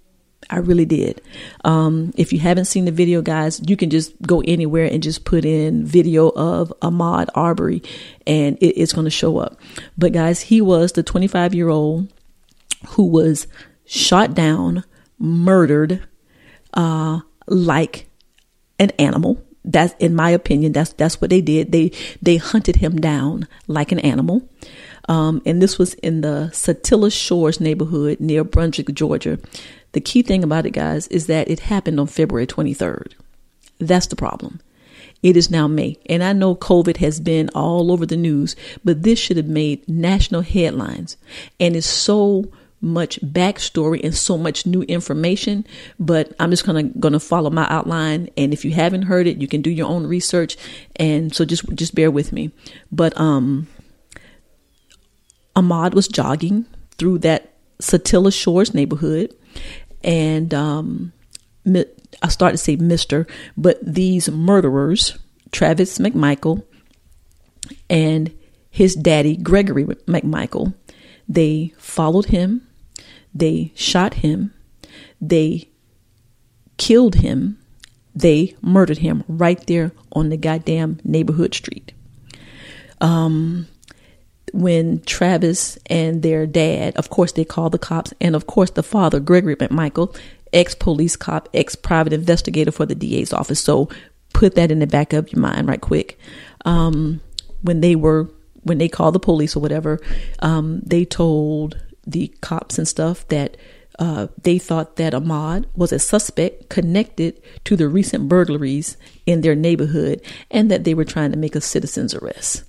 I 0.52 0.58
really 0.58 0.84
did. 0.84 1.22
Um, 1.64 2.12
if 2.14 2.30
you 2.30 2.38
haven't 2.38 2.66
seen 2.66 2.84
the 2.84 2.92
video, 2.92 3.22
guys, 3.22 3.62
you 3.66 3.74
can 3.74 3.88
just 3.88 4.20
go 4.20 4.42
anywhere 4.42 4.84
and 4.84 5.02
just 5.02 5.24
put 5.24 5.46
in 5.46 5.86
video 5.86 6.28
of 6.28 6.70
Ahmaud 6.82 7.28
Arbery 7.34 7.82
and 8.26 8.58
it, 8.58 8.78
it's 8.78 8.92
going 8.92 9.06
to 9.06 9.10
show 9.10 9.38
up. 9.38 9.58
But 9.96 10.12
guys, 10.12 10.42
he 10.42 10.60
was 10.60 10.92
the 10.92 11.02
25 11.02 11.54
year 11.54 11.70
old 11.70 12.12
who 12.88 13.06
was 13.06 13.46
shot 13.86 14.34
down, 14.34 14.84
murdered, 15.18 16.06
uh, 16.74 17.20
like 17.46 18.10
an 18.78 18.90
animal. 18.98 19.42
That's 19.64 19.94
in 20.00 20.14
my 20.14 20.30
opinion. 20.30 20.72
That's 20.72 20.92
that's 20.92 21.20
what 21.20 21.30
they 21.30 21.40
did. 21.40 21.72
They 21.72 21.92
they 22.20 22.36
hunted 22.36 22.76
him 22.76 23.00
down 23.00 23.46
like 23.68 23.90
an 23.90 24.00
animal. 24.00 24.46
Um, 25.08 25.40
and 25.46 25.62
this 25.62 25.78
was 25.78 25.94
in 25.94 26.20
the 26.20 26.50
Satilla 26.52 27.12
Shores 27.12 27.60
neighborhood 27.60 28.20
near 28.20 28.44
Brunswick, 28.44 28.92
Georgia. 28.92 29.38
The 29.92 30.00
key 30.00 30.22
thing 30.22 30.42
about 30.42 30.66
it, 30.66 30.70
guys, 30.70 31.06
is 31.08 31.26
that 31.26 31.48
it 31.48 31.60
happened 31.60 32.00
on 32.00 32.06
February 32.06 32.46
23rd. 32.46 33.12
That's 33.78 34.06
the 34.06 34.16
problem. 34.16 34.60
It 35.22 35.36
is 35.36 35.50
now 35.50 35.68
May. 35.68 35.98
And 36.06 36.22
I 36.24 36.32
know 36.32 36.56
COVID 36.56 36.96
has 36.96 37.20
been 37.20 37.48
all 37.54 37.92
over 37.92 38.04
the 38.06 38.16
news, 38.16 38.56
but 38.84 39.02
this 39.02 39.18
should 39.18 39.36
have 39.36 39.46
made 39.46 39.88
national 39.88 40.42
headlines. 40.42 41.16
And 41.60 41.76
it's 41.76 41.86
so 41.86 42.50
much 42.80 43.20
backstory 43.20 44.02
and 44.02 44.14
so 44.14 44.36
much 44.36 44.66
new 44.66 44.82
information, 44.82 45.64
but 46.00 46.34
I'm 46.40 46.50
just 46.50 46.66
gonna 46.66 46.82
gonna 46.82 47.20
follow 47.20 47.48
my 47.48 47.66
outline. 47.70 48.28
And 48.36 48.52
if 48.52 48.64
you 48.64 48.72
haven't 48.72 49.02
heard 49.02 49.28
it, 49.28 49.40
you 49.40 49.46
can 49.46 49.62
do 49.62 49.70
your 49.70 49.86
own 49.86 50.04
research. 50.04 50.56
And 50.96 51.32
so 51.32 51.44
just 51.44 51.64
just 51.76 51.94
bear 51.94 52.10
with 52.10 52.32
me. 52.32 52.50
But 52.90 53.18
um 53.18 53.68
Ahmaud 55.54 55.94
was 55.94 56.08
jogging 56.08 56.66
through 56.98 57.18
that 57.18 57.52
Satilla 57.80 58.32
Shores 58.32 58.74
neighborhood 58.74 59.32
and 60.04 60.52
um, 60.52 61.12
I 61.66 62.28
started 62.28 62.56
to 62.56 62.62
say 62.62 62.76
Mister, 62.76 63.26
but 63.56 63.78
these 63.82 64.30
murderers, 64.30 65.18
Travis 65.50 65.98
McMichael 65.98 66.64
and 67.88 68.32
his 68.70 68.94
daddy 68.94 69.36
Gregory 69.36 69.84
McMichael, 69.84 70.74
they 71.28 71.72
followed 71.76 72.26
him, 72.26 72.66
they 73.34 73.72
shot 73.74 74.14
him, 74.14 74.52
they 75.20 75.68
killed 76.78 77.16
him, 77.16 77.58
they 78.14 78.56
murdered 78.60 78.98
him 78.98 79.24
right 79.28 79.64
there 79.66 79.92
on 80.12 80.28
the 80.28 80.36
goddamn 80.36 81.00
neighborhood 81.04 81.54
street. 81.54 81.92
Um, 83.00 83.68
when 84.52 85.00
Travis 85.02 85.78
and 85.86 86.22
their 86.22 86.46
dad, 86.46 86.96
of 86.96 87.10
course, 87.10 87.32
they 87.32 87.44
called 87.44 87.72
the 87.72 87.78
cops, 87.78 88.12
and 88.20 88.36
of 88.36 88.46
course, 88.46 88.70
the 88.70 88.82
father, 88.82 89.18
Gregory 89.18 89.56
McMichael, 89.56 90.16
ex 90.52 90.74
police 90.74 91.16
cop, 91.16 91.48
ex 91.54 91.74
private 91.74 92.12
investigator 92.12 92.70
for 92.70 92.86
the 92.86 92.94
DA's 92.94 93.32
office. 93.32 93.60
So 93.60 93.88
put 94.32 94.54
that 94.54 94.70
in 94.70 94.78
the 94.78 94.86
back 94.86 95.12
of 95.12 95.32
your 95.32 95.40
mind 95.40 95.68
right 95.68 95.80
quick. 95.80 96.18
Um, 96.64 97.20
when 97.62 97.80
they 97.80 97.96
were, 97.96 98.30
when 98.62 98.78
they 98.78 98.88
called 98.88 99.14
the 99.14 99.20
police 99.20 99.56
or 99.56 99.60
whatever, 99.60 100.00
um, 100.40 100.80
they 100.84 101.04
told 101.04 101.80
the 102.06 102.28
cops 102.40 102.78
and 102.78 102.86
stuff 102.86 103.26
that 103.28 103.56
uh, 103.98 104.26
they 104.42 104.58
thought 104.58 104.96
that 104.96 105.12
Ahmaud 105.12 105.66
was 105.76 105.92
a 105.92 105.98
suspect 105.98 106.68
connected 106.68 107.40
to 107.64 107.76
the 107.76 107.88
recent 107.88 108.28
burglaries 108.28 108.96
in 109.26 109.42
their 109.42 109.54
neighborhood 109.54 110.20
and 110.50 110.70
that 110.70 110.84
they 110.84 110.94
were 110.94 111.04
trying 111.04 111.30
to 111.30 111.38
make 111.38 111.54
a 111.54 111.60
citizen's 111.60 112.14
arrest. 112.14 112.64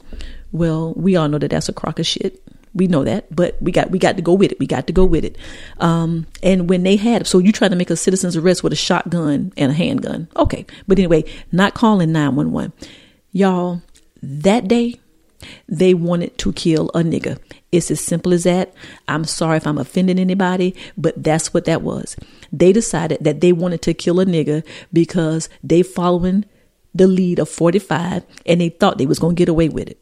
Well, 0.54 0.94
we 0.94 1.16
all 1.18 1.28
know 1.28 1.40
that 1.40 1.52
that's 1.52 1.68
a 1.68 1.74
crock 1.74 2.00
of 2.00 2.06
shit. 2.06 2.42
We 2.76 2.88
know 2.88 3.04
that, 3.04 3.36
but 3.36 3.62
we 3.62 3.72
got 3.72 3.92
we 3.92 4.00
got 4.00 4.16
to 4.16 4.22
go 4.22 4.34
with 4.34 4.52
it. 4.52 4.60
We 4.60 4.66
got 4.66 4.88
to 4.88 4.94
go 4.94 5.04
with 5.04 5.26
it. 5.26 5.38
Um, 5.80 6.26
and 6.42 6.70
when 6.70 6.84
they 6.84 6.96
had, 6.96 7.28
so 7.28 7.40
you 7.40 7.52
try 7.52 7.68
to 7.68 7.76
make 7.76 7.90
a 7.90 7.96
citizen's 7.96 8.38
arrest 8.38 8.64
with 8.64 8.74
a 8.74 8.78
shotgun 8.78 9.52
and 9.58 9.72
a 9.72 9.76
handgun, 9.76 10.28
okay. 10.36 10.66
But 10.88 10.98
anyway, 10.98 11.26
not 11.52 11.74
calling 11.74 12.12
nine 12.12 12.36
one 12.36 12.52
one, 12.52 12.72
y'all. 13.32 13.82
That 14.22 14.70
day, 14.70 15.02
they 15.68 15.94
wanted 15.94 16.38
to 16.40 16.54
kill 16.54 16.90
a 16.90 17.04
nigga. 17.04 17.38
It's 17.72 17.92
as 17.92 18.00
simple 18.00 18.34
as 18.34 18.44
that. 18.44 18.74
I'm 19.08 19.26
sorry 19.26 19.58
if 19.58 19.68
I'm 19.68 19.78
offending 19.78 20.20
anybody, 20.20 20.76
but 20.98 21.22
that's 21.22 21.54
what 21.54 21.66
that 21.66 21.82
was. 21.82 22.16
They 22.52 22.72
decided 22.72 23.24
that 23.24 23.42
they 23.42 23.52
wanted 23.52 23.82
to 23.84 23.94
kill 23.94 24.20
a 24.20 24.26
nigga 24.26 24.66
because 24.94 25.50
they 25.64 25.84
following 25.84 26.46
the 26.94 27.08
lead 27.08 27.40
of 27.40 27.50
45 27.50 28.24
and 28.46 28.62
they 28.62 28.70
thought 28.70 28.98
they 28.98 29.06
was 29.06 29.20
going 29.20 29.36
to 29.36 29.40
get 29.40 29.50
away 29.50 29.70
with 29.70 29.90
it. 29.90 30.00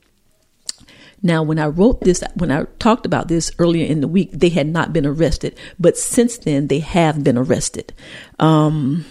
Now, 1.24 1.44
when 1.44 1.60
I 1.60 1.68
wrote 1.68 2.02
this, 2.02 2.24
when 2.36 2.52
I 2.52 2.64
talked 2.80 3.06
about 3.06 3.28
this 3.28 3.52
earlier 3.60 3.86
in 3.86 4.02
the 4.02 4.08
week, 4.08 4.32
they 4.32 4.50
had 4.50 4.68
not 4.68 4.92
been 4.92 5.06
arrested, 5.06 5.58
but 5.80 5.98
since 5.98 6.38
then 6.38 6.68
they 6.68 6.80
have 6.80 7.24
been 7.24 7.38
arrested. 7.38 7.94
Um, 8.40 9.06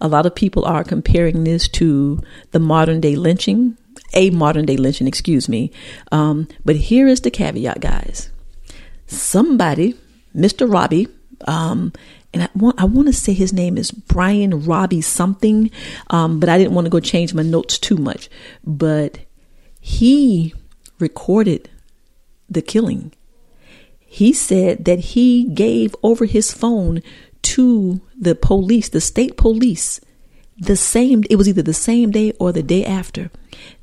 a 0.00 0.08
lot 0.08 0.26
of 0.26 0.34
people 0.34 0.64
are 0.64 0.84
comparing 0.84 1.44
this 1.44 1.68
to 1.68 2.20
the 2.50 2.58
modern 2.58 3.00
day 3.00 3.14
lynching, 3.16 3.76
a 4.14 4.30
modern 4.30 4.66
day 4.66 4.76
lynching, 4.76 5.06
excuse 5.06 5.48
me. 5.48 5.70
Um, 6.10 6.48
but 6.64 6.76
here 6.76 7.06
is 7.06 7.20
the 7.20 7.30
caveat, 7.30 7.80
guys. 7.80 8.30
somebody, 9.06 9.94
Mr. 10.34 10.70
Robbie, 10.70 11.08
um, 11.46 11.92
and 12.32 12.42
I 12.42 12.48
want 12.54 12.80
I 12.80 12.84
want 12.84 13.08
to 13.08 13.12
say 13.12 13.32
his 13.32 13.52
name 13.52 13.78
is 13.78 13.90
Brian 13.90 14.64
Robbie 14.64 15.00
something, 15.00 15.70
um, 16.10 16.40
but 16.40 16.48
I 16.48 16.58
didn't 16.58 16.74
want 16.74 16.84
to 16.84 16.90
go 16.90 17.00
change 17.00 17.32
my 17.32 17.42
notes 17.42 17.78
too 17.78 17.96
much. 17.96 18.28
But 18.64 19.20
he 19.80 20.54
recorded 20.98 21.70
the 22.48 22.62
killing. 22.62 23.12
He 24.00 24.32
said 24.32 24.84
that 24.86 24.98
he 25.00 25.44
gave 25.44 25.94
over 26.02 26.24
his 26.24 26.52
phone 26.52 27.02
to 27.42 28.00
the 28.18 28.34
police, 28.34 28.88
the 28.88 29.00
state 29.00 29.36
police, 29.36 30.00
the 30.56 30.76
same 30.76 31.22
it 31.30 31.36
was 31.36 31.48
either 31.48 31.62
the 31.62 31.74
same 31.74 32.10
day 32.10 32.32
or 32.40 32.52
the 32.52 32.62
day 32.62 32.84
after. 32.84 33.30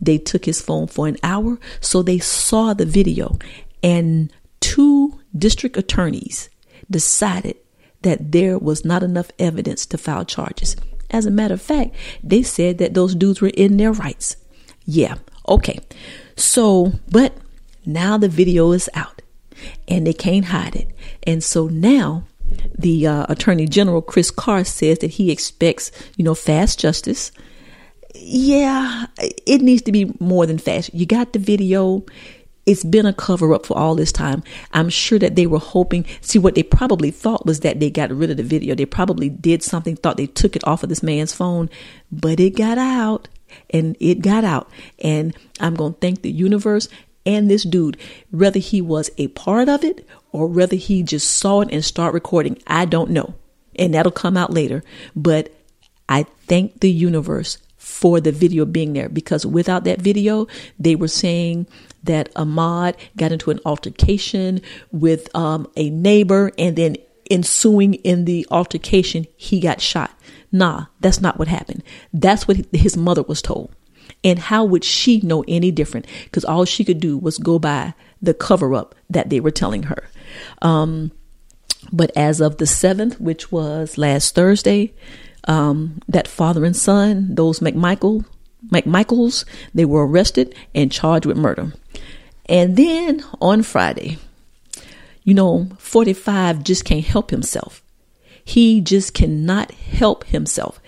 They 0.01 0.17
took 0.17 0.45
his 0.45 0.61
phone 0.61 0.87
for 0.87 1.07
an 1.07 1.17
hour, 1.23 1.57
so 1.79 2.01
they 2.01 2.19
saw 2.19 2.73
the 2.73 2.85
video 2.85 3.37
and 3.81 4.31
two 4.59 5.19
district 5.37 5.77
attorneys 5.77 6.49
decided 6.89 7.57
that 8.01 8.31
there 8.31 8.57
was 8.57 8.83
not 8.83 9.03
enough 9.03 9.31
evidence 9.39 9.85
to 9.87 9.97
file 9.97 10.25
charges. 10.25 10.75
As 11.11 11.25
a 11.25 11.31
matter 11.31 11.53
of 11.53 11.61
fact, 11.61 11.95
they 12.23 12.43
said 12.43 12.77
that 12.79 12.93
those 12.93 13.15
dudes 13.15 13.41
were 13.41 13.51
in 13.55 13.77
their 13.77 13.91
rights. 13.91 14.37
Yeah, 14.85 15.15
okay. 15.47 15.79
So, 16.35 16.93
but 17.09 17.33
now 17.85 18.17
the 18.17 18.29
video 18.29 18.71
is 18.71 18.89
out 18.93 19.21
and 19.87 20.05
they 20.05 20.13
can't 20.13 20.45
hide 20.45 20.75
it. 20.75 20.89
And 21.23 21.43
so 21.43 21.67
now 21.67 22.23
the 22.77 23.07
uh, 23.07 23.25
Attorney 23.29 23.67
General 23.67 24.01
Chris 24.01 24.31
Carr 24.31 24.63
says 24.63 24.99
that 24.99 25.11
he 25.11 25.31
expects, 25.31 25.91
you 26.17 26.25
know, 26.25 26.35
fast 26.35 26.79
justice. 26.79 27.31
Yeah, 28.13 29.07
it 29.19 29.61
needs 29.61 29.81
to 29.83 29.91
be 29.91 30.13
more 30.19 30.45
than 30.45 30.57
fast. 30.57 30.93
You 30.93 31.05
got 31.05 31.33
the 31.33 31.39
video 31.39 32.05
it's 32.65 32.83
been 32.83 33.05
a 33.05 33.13
cover 33.13 33.53
up 33.53 33.65
for 33.65 33.77
all 33.77 33.95
this 33.95 34.11
time. 34.11 34.43
I'm 34.73 34.89
sure 34.89 35.19
that 35.19 35.35
they 35.35 35.45
were 35.45 35.59
hoping, 35.59 36.05
see, 36.21 36.39
what 36.39 36.55
they 36.55 36.63
probably 36.63 37.11
thought 37.11 37.45
was 37.45 37.59
that 37.59 37.79
they 37.79 37.89
got 37.91 38.11
rid 38.11 38.31
of 38.31 38.37
the 38.37 38.43
video. 38.43 38.73
They 38.73 38.85
probably 38.85 39.29
did 39.29 39.61
something, 39.61 39.95
thought 39.95 40.17
they 40.17 40.27
took 40.27 40.55
it 40.55 40.67
off 40.67 40.83
of 40.83 40.89
this 40.89 41.03
man's 41.03 41.33
phone, 41.33 41.69
but 42.11 42.39
it 42.39 42.55
got 42.55 42.77
out 42.77 43.27
and 43.69 43.95
it 43.99 44.21
got 44.21 44.43
out. 44.43 44.69
And 44.99 45.35
I'm 45.59 45.75
going 45.75 45.93
to 45.93 45.99
thank 45.99 46.21
the 46.21 46.31
universe 46.31 46.87
and 47.25 47.49
this 47.49 47.63
dude, 47.63 47.97
whether 48.31 48.59
he 48.59 48.81
was 48.81 49.09
a 49.17 49.27
part 49.29 49.67
of 49.67 49.83
it 49.83 50.07
or 50.31 50.47
whether 50.47 50.75
he 50.75 51.01
just 51.03 51.31
saw 51.31 51.61
it 51.61 51.69
and 51.71 51.83
start 51.83 52.13
recording. 52.13 52.61
I 52.67 52.85
don't 52.85 53.09
know. 53.09 53.35
And 53.77 53.93
that'll 53.93 54.11
come 54.11 54.37
out 54.37 54.53
later. 54.53 54.83
But 55.15 55.53
I 56.07 56.23
thank 56.47 56.81
the 56.81 56.91
universe 56.91 57.57
for 57.77 58.19
the 58.19 58.31
video 58.31 58.65
being 58.65 58.93
there 58.93 59.09
because 59.09 59.45
without 59.45 59.83
that 59.83 60.01
video, 60.01 60.47
they 60.79 60.95
were 60.95 61.07
saying 61.07 61.67
that 62.03 62.33
Ahmaud 62.33 62.95
got 63.17 63.31
into 63.31 63.51
an 63.51 63.59
altercation 63.65 64.61
with 64.91 65.33
um, 65.35 65.67
a 65.75 65.89
neighbor 65.89 66.51
and 66.57 66.75
then 66.75 66.97
ensuing 67.29 67.95
in 67.95 68.25
the 68.25 68.45
altercation, 68.51 69.25
he 69.35 69.59
got 69.59 69.81
shot. 69.81 70.11
Nah, 70.51 70.85
that's 70.99 71.21
not 71.21 71.37
what 71.37 71.47
happened. 71.47 71.83
That's 72.13 72.47
what 72.47 72.65
his 72.71 72.95
mother 72.95 73.23
was 73.23 73.41
told. 73.41 73.73
And 74.23 74.39
how 74.39 74.63
would 74.63 74.83
she 74.83 75.21
know 75.21 75.43
any 75.47 75.71
different? 75.71 76.07
Because 76.25 76.45
all 76.45 76.65
she 76.65 76.83
could 76.83 76.99
do 76.99 77.17
was 77.17 77.37
go 77.37 77.59
by 77.59 77.93
the 78.21 78.33
cover 78.33 78.73
up 78.73 78.95
that 79.09 79.29
they 79.29 79.39
were 79.39 79.51
telling 79.51 79.83
her. 79.83 80.09
Um, 80.61 81.11
but 81.91 82.11
as 82.15 82.41
of 82.41 82.57
the 82.57 82.65
7th, 82.65 83.19
which 83.19 83.51
was 83.51 83.97
last 83.97 84.33
Thursday, 84.33 84.93
um, 85.47 86.01
that 86.07 86.27
father 86.27 86.65
and 86.65 86.75
son, 86.75 87.35
those 87.35 87.59
McMichael, 87.59 88.25
McMichaels, 88.67 89.45
they 89.73 89.85
were 89.85 90.07
arrested 90.07 90.55
and 90.73 90.91
charged 90.91 91.25
with 91.25 91.37
murder. 91.37 91.73
And 92.47 92.75
then 92.77 93.23
on 93.41 93.63
Friday, 93.63 94.17
you 95.25 95.33
know, 95.33 95.67
45 95.79 96.63
just 96.63 96.85
can't 96.85 97.03
help 97.03 97.31
himself. 97.31 97.83
He 98.45 98.79
just 98.79 99.13
cannot 99.13 99.71
help 99.71 100.23
himself. 100.25 100.79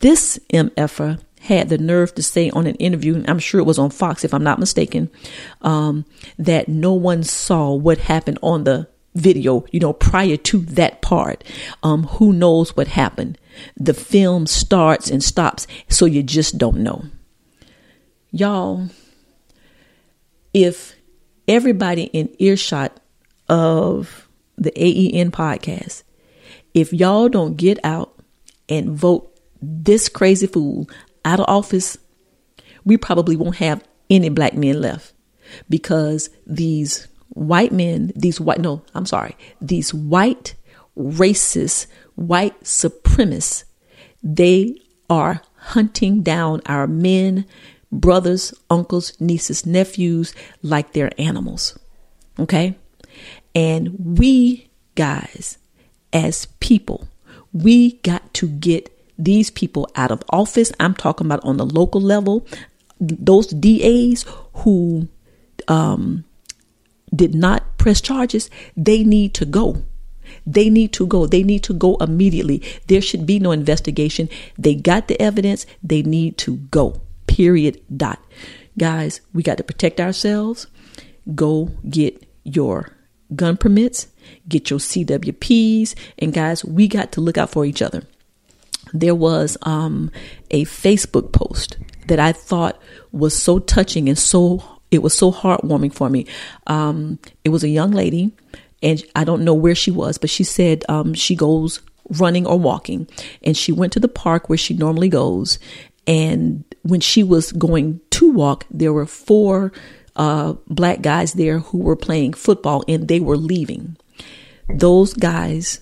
This 0.00 0.40
MFer 0.52 1.20
had 1.42 1.68
the 1.68 1.76
nerve 1.76 2.14
to 2.14 2.22
say 2.22 2.48
on 2.50 2.66
an 2.66 2.74
interview, 2.76 3.14
and 3.14 3.28
I'm 3.28 3.38
sure 3.38 3.60
it 3.60 3.64
was 3.64 3.78
on 3.78 3.90
Fox 3.90 4.24
if 4.24 4.32
I'm 4.32 4.42
not 4.42 4.58
mistaken, 4.58 5.10
um, 5.60 6.06
that 6.38 6.68
no 6.68 6.94
one 6.94 7.22
saw 7.22 7.74
what 7.74 7.98
happened 7.98 8.38
on 8.42 8.64
the 8.64 8.88
video, 9.14 9.66
you 9.70 9.78
know, 9.78 9.92
prior 9.92 10.38
to 10.38 10.58
that 10.60 11.02
part. 11.02 11.44
Um, 11.82 12.04
who 12.04 12.32
knows 12.32 12.74
what 12.74 12.88
happened? 12.88 13.38
The 13.76 13.94
film 13.94 14.46
starts 14.46 15.10
and 15.10 15.22
stops, 15.22 15.66
so 15.90 16.06
you 16.06 16.22
just 16.22 16.56
don't 16.56 16.78
know. 16.78 17.04
Y'all, 18.30 18.88
if 20.54 20.96
everybody 21.46 22.04
in 22.04 22.34
earshot 22.38 23.00
of 23.48 24.28
the 24.56 24.72
AEN 24.76 25.30
podcast, 25.30 26.02
if 26.72 26.92
y'all 26.92 27.28
don't 27.28 27.56
get 27.56 27.78
out 27.84 28.20
and 28.68 28.90
vote 28.90 29.30
this 29.60 30.08
crazy 30.08 30.46
fool 30.46 30.88
out 31.24 31.40
of 31.40 31.46
office, 31.48 31.96
we 32.84 32.96
probably 32.96 33.36
won't 33.36 33.56
have 33.56 33.82
any 34.10 34.28
black 34.28 34.54
men 34.54 34.80
left 34.80 35.12
because 35.68 36.30
these 36.46 37.08
white 37.30 37.72
men, 37.72 38.12
these 38.14 38.40
white, 38.40 38.60
no, 38.60 38.82
I'm 38.94 39.06
sorry, 39.06 39.36
these 39.60 39.92
white 39.92 40.54
racist, 40.96 41.86
white 42.14 42.58
supremacists, 42.62 43.64
they 44.22 44.78
are 45.10 45.42
hunting 45.56 46.22
down 46.22 46.60
our 46.66 46.86
men, 46.86 47.46
brothers, 47.90 48.54
uncles, 48.70 49.18
nieces, 49.20 49.66
nephews 49.66 50.34
like 50.62 50.92
they're 50.92 51.12
animals. 51.18 51.78
Okay? 52.38 52.76
And 53.54 54.18
we 54.18 54.68
guys, 54.94 55.58
as 56.12 56.46
people, 56.60 57.08
we 57.52 57.92
got 57.98 58.34
to 58.34 58.48
get 58.48 58.90
these 59.18 59.50
people 59.50 59.88
out 59.94 60.10
of 60.10 60.22
office. 60.30 60.72
I'm 60.80 60.94
talking 60.94 61.26
about 61.26 61.44
on 61.44 61.56
the 61.56 61.66
local 61.66 62.00
level. 62.00 62.46
Those 63.00 63.48
DAs 63.48 64.24
who 64.54 65.08
um, 65.68 66.24
did 67.14 67.34
not 67.34 67.78
press 67.78 68.00
charges, 68.00 68.50
they 68.76 69.04
need 69.04 69.34
to 69.34 69.44
go. 69.44 69.84
They 70.46 70.70
need 70.70 70.92
to 70.94 71.06
go. 71.06 71.26
They 71.26 71.42
need 71.42 71.62
to 71.64 71.74
go 71.74 71.96
immediately. 71.96 72.62
There 72.86 73.00
should 73.00 73.26
be 73.26 73.38
no 73.38 73.52
investigation. 73.52 74.28
They 74.58 74.74
got 74.74 75.08
the 75.08 75.20
evidence. 75.20 75.66
They 75.82 76.02
need 76.02 76.38
to 76.38 76.56
go. 76.56 77.00
Period. 77.26 77.80
Dot. 77.94 78.20
Guys, 78.78 79.20
we 79.32 79.42
got 79.42 79.58
to 79.58 79.64
protect 79.64 80.00
ourselves. 80.00 80.66
Go 81.34 81.70
get 81.88 82.26
your 82.42 82.93
gun 83.34 83.56
permits, 83.56 84.08
get 84.48 84.70
your 84.70 84.78
CWPs, 84.78 85.94
and 86.18 86.32
guys, 86.32 86.64
we 86.64 86.88
got 86.88 87.12
to 87.12 87.20
look 87.20 87.38
out 87.38 87.50
for 87.50 87.64
each 87.64 87.82
other. 87.82 88.02
There 88.92 89.14
was 89.14 89.56
um, 89.62 90.10
a 90.50 90.64
Facebook 90.64 91.32
post 91.32 91.78
that 92.06 92.20
I 92.20 92.32
thought 92.32 92.80
was 93.12 93.36
so 93.36 93.58
touching 93.58 94.08
and 94.08 94.18
so 94.18 94.62
it 94.90 95.02
was 95.02 95.16
so 95.16 95.32
heartwarming 95.32 95.92
for 95.92 96.08
me. 96.08 96.26
Um, 96.66 97.18
it 97.42 97.48
was 97.48 97.64
a 97.64 97.68
young 97.68 97.90
lady, 97.90 98.32
and 98.82 99.02
I 99.16 99.24
don't 99.24 99.44
know 99.44 99.54
where 99.54 99.74
she 99.74 99.90
was, 99.90 100.18
but 100.18 100.30
she 100.30 100.44
said 100.44 100.84
um, 100.88 101.14
she 101.14 101.34
goes 101.34 101.80
running 102.10 102.46
or 102.46 102.58
walking, 102.58 103.08
and 103.42 103.56
she 103.56 103.72
went 103.72 103.92
to 103.94 104.00
the 104.00 104.08
park 104.08 104.48
where 104.48 104.58
she 104.58 104.74
normally 104.74 105.08
goes, 105.08 105.58
and 106.06 106.64
when 106.82 107.00
she 107.00 107.22
was 107.22 107.50
going 107.52 108.00
to 108.10 108.30
walk, 108.30 108.66
there 108.70 108.92
were 108.92 109.06
four 109.06 109.72
uh, 110.16 110.54
black 110.68 111.02
guys 111.02 111.34
there 111.34 111.58
who 111.58 111.78
were 111.78 111.96
playing 111.96 112.34
football 112.34 112.84
and 112.88 113.08
they 113.08 113.20
were 113.20 113.36
leaving. 113.36 113.96
Those 114.68 115.12
guys, 115.12 115.80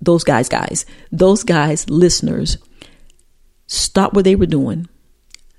those 0.00 0.24
guys, 0.24 0.48
guys, 0.48 0.86
those 1.10 1.42
guys, 1.42 1.88
listeners, 1.90 2.58
stopped 3.66 4.14
what 4.14 4.24
they 4.24 4.36
were 4.36 4.46
doing 4.46 4.88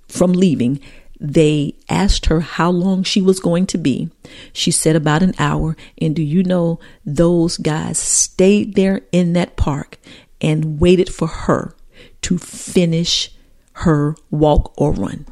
from 0.08 0.34
leaving. 0.34 0.80
They 1.19 1.76
asked 1.89 2.26
her 2.28 2.41
how 2.41 2.69
long 2.71 3.04
she 3.04 3.21
was 3.21 3.39
going 3.39 3.67
to 3.67 3.78
be. 3.78 4.10
She 4.52 4.71
said 4.71 4.95
about 4.95 5.24
an 5.24 5.34
hour. 5.39 5.78
And 6.00 6.15
do 6.15 6.21
you 6.21 6.43
know 6.43 6.80
those 7.06 7.58
guys 7.58 7.98
stayed 7.98 8.76
there 8.76 9.02
in 9.12 9.34
that 9.34 9.56
park 9.56 9.98
and 10.41 10.80
waited 10.80 11.13
for 11.13 11.28
her 11.28 11.76
to 12.21 12.38
finish 12.38 13.32
her 13.80 14.15
walk 14.32 14.74
or 14.78 14.91
run. 14.93 15.26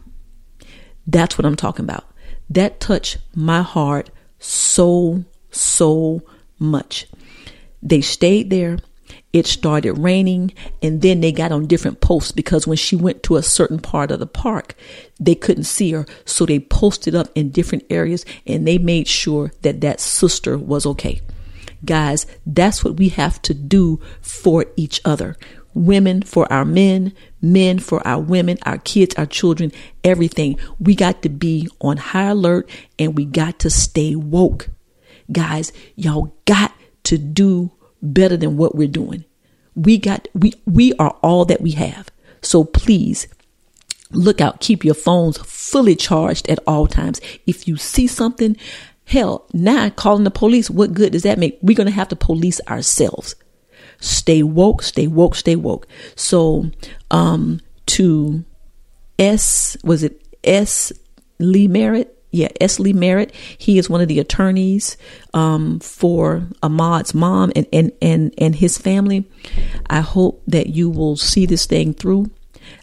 That's 1.06 1.38
what 1.38 1.46
I'm 1.46 1.56
talking 1.56 1.86
about. 1.86 2.06
That 2.50 2.80
touched 2.80 3.18
my 3.36 3.62
heart 3.62 4.10
so, 4.40 5.24
so 5.52 6.22
much. 6.60 7.08
They 7.82 8.02
stayed 8.02 8.50
there. 8.50 8.80
It 9.32 9.48
started 9.48 9.94
raining, 9.94 10.54
and 10.82 11.02
then 11.02 11.20
they 11.20 11.32
got 11.32 11.52
on 11.52 11.66
different 11.66 12.02
posts 12.02 12.32
because 12.32 12.68
when 12.68 12.78
she 12.78 12.96
went 12.96 13.24
to 13.24 13.36
a 13.36 13.44
certain 13.44 13.80
part 13.80 14.12
of 14.12 14.20
the 14.20 14.28
park, 14.28 14.76
they 15.20 15.34
couldn't 15.34 15.64
see 15.64 15.92
her. 15.92 16.06
So 16.24 16.46
they 16.46 16.60
posted 16.60 17.16
up 17.16 17.30
in 17.34 17.50
different 17.50 17.86
areas 17.90 18.26
and 18.46 18.68
they 18.68 18.78
made 18.78 19.08
sure 19.08 19.52
that 19.64 19.82
that 19.82 20.00
sister 20.00 20.58
was 20.58 20.86
okay. 20.86 21.22
Guys, 21.84 22.28
that's 22.46 22.84
what 22.84 22.98
we 22.98 23.10
have 23.10 23.42
to 23.42 23.54
do 23.54 24.00
for 24.22 24.66
each 24.78 25.02
other 25.04 25.36
women 25.74 26.22
for 26.22 26.52
our 26.52 26.66
men, 26.66 27.14
men 27.42 27.80
for 27.80 28.06
our 28.08 28.22
women, 28.22 28.58
our 28.64 28.78
kids, 28.80 29.16
our 29.16 29.26
children, 29.26 29.72
everything. 30.04 30.58
We 30.80 30.96
got 30.96 31.22
to 31.24 31.30
be 31.30 31.68
on 31.82 31.98
high 31.98 32.30
alert 32.30 32.70
and 33.00 33.16
we 33.18 33.26
got 33.26 33.60
to 33.60 33.70
stay 33.70 34.16
woke. 34.16 34.70
guys, 35.32 35.72
y'all 35.96 36.36
got 36.46 36.74
to 37.04 37.18
do 37.18 37.72
better 38.02 38.38
than 38.38 38.58
what 38.58 38.76
we're 38.76 38.88
doing. 38.88 39.26
We 39.76 39.98
got 39.98 40.28
we 40.34 40.54
we 40.66 40.94
are 40.94 41.18
all 41.22 41.46
that 41.46 41.62
we 41.62 41.72
have. 41.72 42.10
So 42.42 42.64
please 42.64 43.28
look 44.12 44.42
out, 44.42 44.60
keep 44.60 44.86
your 44.86 44.94
phones 44.94 45.38
fully 45.40 45.96
charged 45.96 46.48
at 46.50 46.60
all 46.68 46.88
times. 46.88 47.20
If 47.48 47.68
you 47.68 47.78
see 47.78 48.06
something, 48.08 48.56
hell, 49.06 49.48
now 49.54 49.90
calling 49.90 50.24
the 50.24 50.32
police, 50.32 50.70
what 50.70 50.94
good 50.94 51.14
does 51.14 51.24
that 51.24 51.40
make? 51.40 51.58
We're 51.62 51.76
going 51.76 51.88
to 51.88 51.94
have 51.94 52.10
to 52.10 52.16
police 52.16 52.62
ourselves. 52.68 53.36
Stay 54.04 54.44
woke, 54.44 54.84
stay 54.84 55.08
woke, 55.08 55.34
stay 55.34 55.56
woke. 55.56 55.88
So, 56.18 56.70
um, 57.10 57.62
to 57.86 58.44
S, 59.18 59.78
was 59.82 60.04
it 60.04 60.22
S. 60.44 60.92
Lee 61.40 61.70
Merritt? 61.70 62.14
Yeah, 62.30 62.50
S. 62.60 62.82
Lee 62.82 62.92
Merritt. 62.92 63.34
He 63.58 63.78
is 63.78 63.90
one 63.90 64.02
of 64.02 64.10
the 64.10 64.20
attorneys 64.20 64.98
um, 65.34 65.80
for 65.80 66.50
Ahmaud's 66.62 67.14
mom 67.14 67.54
and, 67.56 67.66
and, 67.72 67.94
and, 68.02 68.34
and 68.38 68.56
his 68.56 68.78
family. 68.78 69.24
I 69.90 70.02
hope 70.02 70.44
that 70.48 70.68
you 70.68 70.90
will 70.90 71.16
see 71.16 71.46
this 71.46 71.66
thing 71.66 71.94
through. 71.94 72.30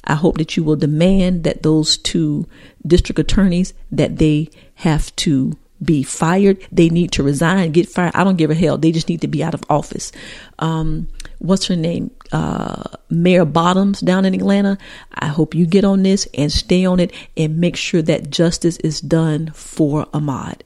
I 0.05 0.15
hope 0.15 0.39
that 0.39 0.57
you 0.57 0.65
will 0.65 0.77
demand 0.77 1.45
that 1.45 1.63
those 1.63 1.99
two 1.99 2.47
district 2.87 3.19
attorneys 3.19 3.75
that 3.93 4.17
they 4.17 4.49
have 4.77 5.15
to 5.17 5.59
be 5.83 6.03
fired. 6.03 6.67
They 6.71 6.89
need 6.89 7.13
to 7.13 7.23
resign, 7.23 7.73
get 7.73 7.89
fired. 7.89 8.13
I 8.15 8.25
don't 8.25 8.37
give 8.37 8.51
a 8.51 8.55
hell. 8.55 8.77
They 8.79 8.93
just 8.93 9.09
need 9.09 9.23
to 9.23 9.29
be 9.29 9.43
out 9.43 9.55
of 9.55 9.63
office. 9.71 10.13
Um, 10.59 11.09
what's 11.39 11.67
her 11.67 11.77
name? 11.77 12.11
Uh, 12.33 12.85
Mayor 13.09 13.45
Bottoms 13.45 14.01
down 14.01 14.25
in 14.25 14.35
Atlanta. 14.35 14.79
I 15.15 15.29
hope 15.29 15.55
you 15.55 15.67
get 15.67 15.85
on 15.85 16.03
this 16.03 16.29
and 16.35 16.53
stay 16.53 16.85
on 16.85 17.01
it 17.01 17.13
and 17.37 17.59
make 17.59 17.77
sure 17.77 18.03
that 18.03 18.31
justice 18.31 18.77
is 18.79 19.01
done 19.01 19.51
for 19.55 20.07
Ahmaud. 20.07 20.61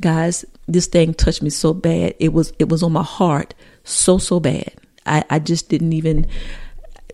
Guys, 0.00 0.44
this 0.66 0.86
thing 0.86 1.14
touched 1.14 1.42
me 1.42 1.50
so 1.50 1.72
bad. 1.72 2.14
It 2.18 2.32
was, 2.32 2.52
it 2.58 2.68
was 2.68 2.82
on 2.82 2.92
my 2.92 3.02
heart 3.02 3.54
so, 3.84 4.18
so 4.18 4.40
bad. 4.40 4.72
I, 5.06 5.24
I 5.30 5.38
just 5.38 5.68
didn't 5.68 5.92
even, 5.92 6.26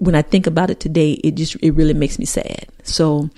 when 0.01 0.15
I 0.15 0.23
think 0.23 0.47
about 0.47 0.71
it 0.71 0.81
today, 0.81 1.13
it 1.13 1.35
just, 1.35 1.57
it 1.57 1.73
really 1.73 1.95
makes 1.95 2.19
me 2.19 2.25
sad. 2.25 2.67
So, 2.83 3.29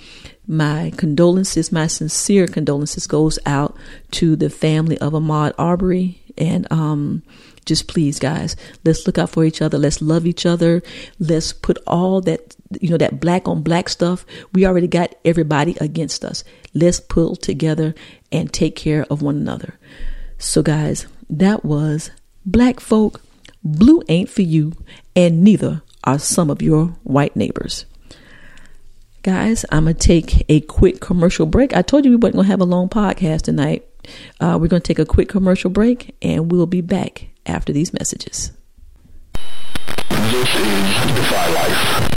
my 0.47 0.93
condolences, 0.97 1.73
my 1.73 1.87
sincere 1.87 2.47
condolences 2.47 3.07
goes 3.07 3.39
out 3.47 3.77
to 4.13 4.37
the 4.37 4.51
family 4.51 4.99
of 4.99 5.13
Ahmaud 5.13 5.55
Arbery. 5.59 6.21
And 6.37 6.71
um, 6.71 7.23
just 7.65 7.89
please, 7.89 8.19
guys, 8.19 8.57
let's 8.85 9.07
look 9.07 9.19
out 9.19 9.31
for 9.31 9.45
each 9.45 9.63
other. 9.63 9.79
Let's 9.79 10.03
love 10.03 10.27
each 10.27 10.45
other. 10.45 10.83
Let's 11.19 11.53
put 11.53 11.79
all 11.87 12.21
that, 12.23 12.55
you 12.81 12.91
know, 12.91 12.99
that 12.99 13.21
black 13.21 13.49
on 13.49 13.63
black 13.63 13.89
stuff. 13.89 14.27
We 14.53 14.67
already 14.67 14.89
got 14.89 15.15
everybody 15.25 15.77
against 15.81 16.25
us. 16.25 16.45
Let's 16.75 17.01
pull 17.01 17.37
together 17.37 17.95
and 18.31 18.53
take 18.53 18.77
care 18.77 19.07
of 19.09 19.23
one 19.23 19.37
another. 19.37 19.79
So, 20.39 20.63
guys, 20.63 21.07
that 21.31 21.65
was 21.65 22.11
Black 22.45 22.81
Folk. 22.81 23.23
Blue 23.63 24.03
ain't 24.09 24.29
for 24.29 24.43
you, 24.43 24.75
and 25.17 25.43
neither 25.43 25.83
are 26.03 26.19
some 26.19 26.51
of 26.51 26.61
your 26.61 26.89
white 27.03 27.35
neighbors. 27.35 27.87
Guys, 29.25 29.65
I'm 29.73 29.85
going 29.85 29.97
to 29.97 30.01
take 30.01 30.45
a 30.51 30.61
quick 30.61 31.01
commercial 31.01 31.47
break. 31.47 31.75
I 31.75 31.81
told 31.81 32.05
you 32.05 32.11
we 32.11 32.17
weren't 32.19 32.35
going 32.35 32.45
to 32.45 32.51
have 32.51 32.61
a 32.61 32.67
long 32.67 32.91
podcast 32.91 33.41
tonight. 33.41 33.89
Uh, 34.39 34.59
we're 34.61 34.69
going 34.69 34.83
to 34.83 34.87
take 34.87 34.99
a 34.99 35.07
quick 35.07 35.31
commercial 35.31 35.71
break 35.71 36.15
and 36.21 36.53
we'll 36.53 36.67
be 36.67 36.83
back 36.83 37.29
after 37.47 37.73
these 37.73 37.95
messages. 37.95 38.53
This 40.11 40.55
is 40.57 41.17
Defy 41.17 41.55
Life. 41.55 42.14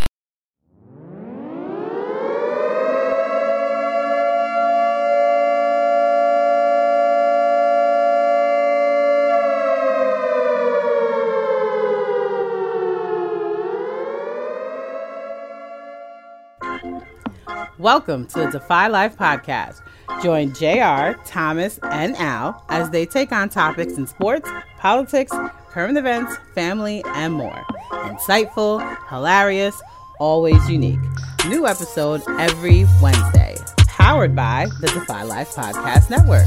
Welcome 17.88 18.26
to 18.26 18.40
the 18.40 18.48
Defy 18.48 18.88
Life 18.88 19.16
podcast. 19.16 19.80
Join 20.22 20.54
JR, 20.54 21.18
Thomas, 21.24 21.80
and 21.84 22.18
Al 22.18 22.62
as 22.68 22.90
they 22.90 23.06
take 23.06 23.32
on 23.32 23.48
topics 23.48 23.94
in 23.94 24.06
sports, 24.06 24.50
politics, 24.78 25.32
current 25.70 25.98
events, 25.98 26.36
family, 26.54 27.02
and 27.16 27.34
more. 27.34 27.66
Insightful, 27.92 28.82
hilarious, 29.08 29.82
always 30.20 30.70
unique. 30.70 31.00
New 31.48 31.66
episode 31.66 32.22
every 32.38 32.86
Wednesday. 33.02 33.56
Powered 33.88 34.36
by 34.36 34.68
the 34.82 34.88
Defy 34.88 35.24
Life 35.24 35.56
Podcast 35.56 36.10
Network. 36.10 36.46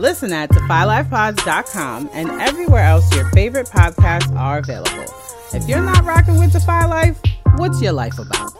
Listen 0.00 0.32
at 0.32 0.50
defylifepods.com 0.50 2.10
and 2.12 2.30
everywhere 2.42 2.82
else 2.82 3.14
your 3.14 3.30
favorite 3.30 3.68
podcasts 3.68 4.36
are 4.36 4.58
available. 4.58 5.04
If 5.52 5.68
you're 5.68 5.84
not 5.84 6.04
rocking 6.04 6.36
with 6.36 6.50
Defy 6.50 6.86
Life, 6.86 7.20
what's 7.58 7.80
your 7.80 7.92
life 7.92 8.18
about? 8.18 8.52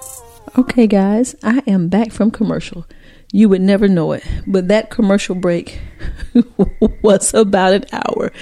Okay, 0.58 0.88
guys, 0.88 1.36
I 1.44 1.62
am 1.68 1.88
back 1.88 2.10
from 2.10 2.32
commercial. 2.32 2.84
You 3.32 3.48
would 3.48 3.60
never 3.60 3.86
know 3.86 4.10
it, 4.10 4.24
but 4.48 4.66
that 4.66 4.90
commercial 4.90 5.36
break 5.36 5.80
was 7.02 7.32
about 7.34 7.72
an 7.72 7.84
hour. 7.92 8.32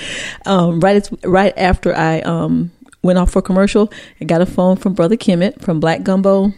Um, 0.47 0.81
right, 0.81 1.07
right 1.23 1.53
after 1.59 1.95
I 1.95 2.21
um, 2.21 2.71
went 3.03 3.19
off 3.19 3.33
for 3.33 3.43
commercial, 3.43 3.93
I 4.23 4.25
got 4.25 4.41
a 4.41 4.47
phone 4.47 4.77
from 4.77 4.95
Brother 4.95 5.19
Kemet 5.19 5.61
from 5.61 5.81
Black 5.81 6.03
Gumbo 6.03 6.55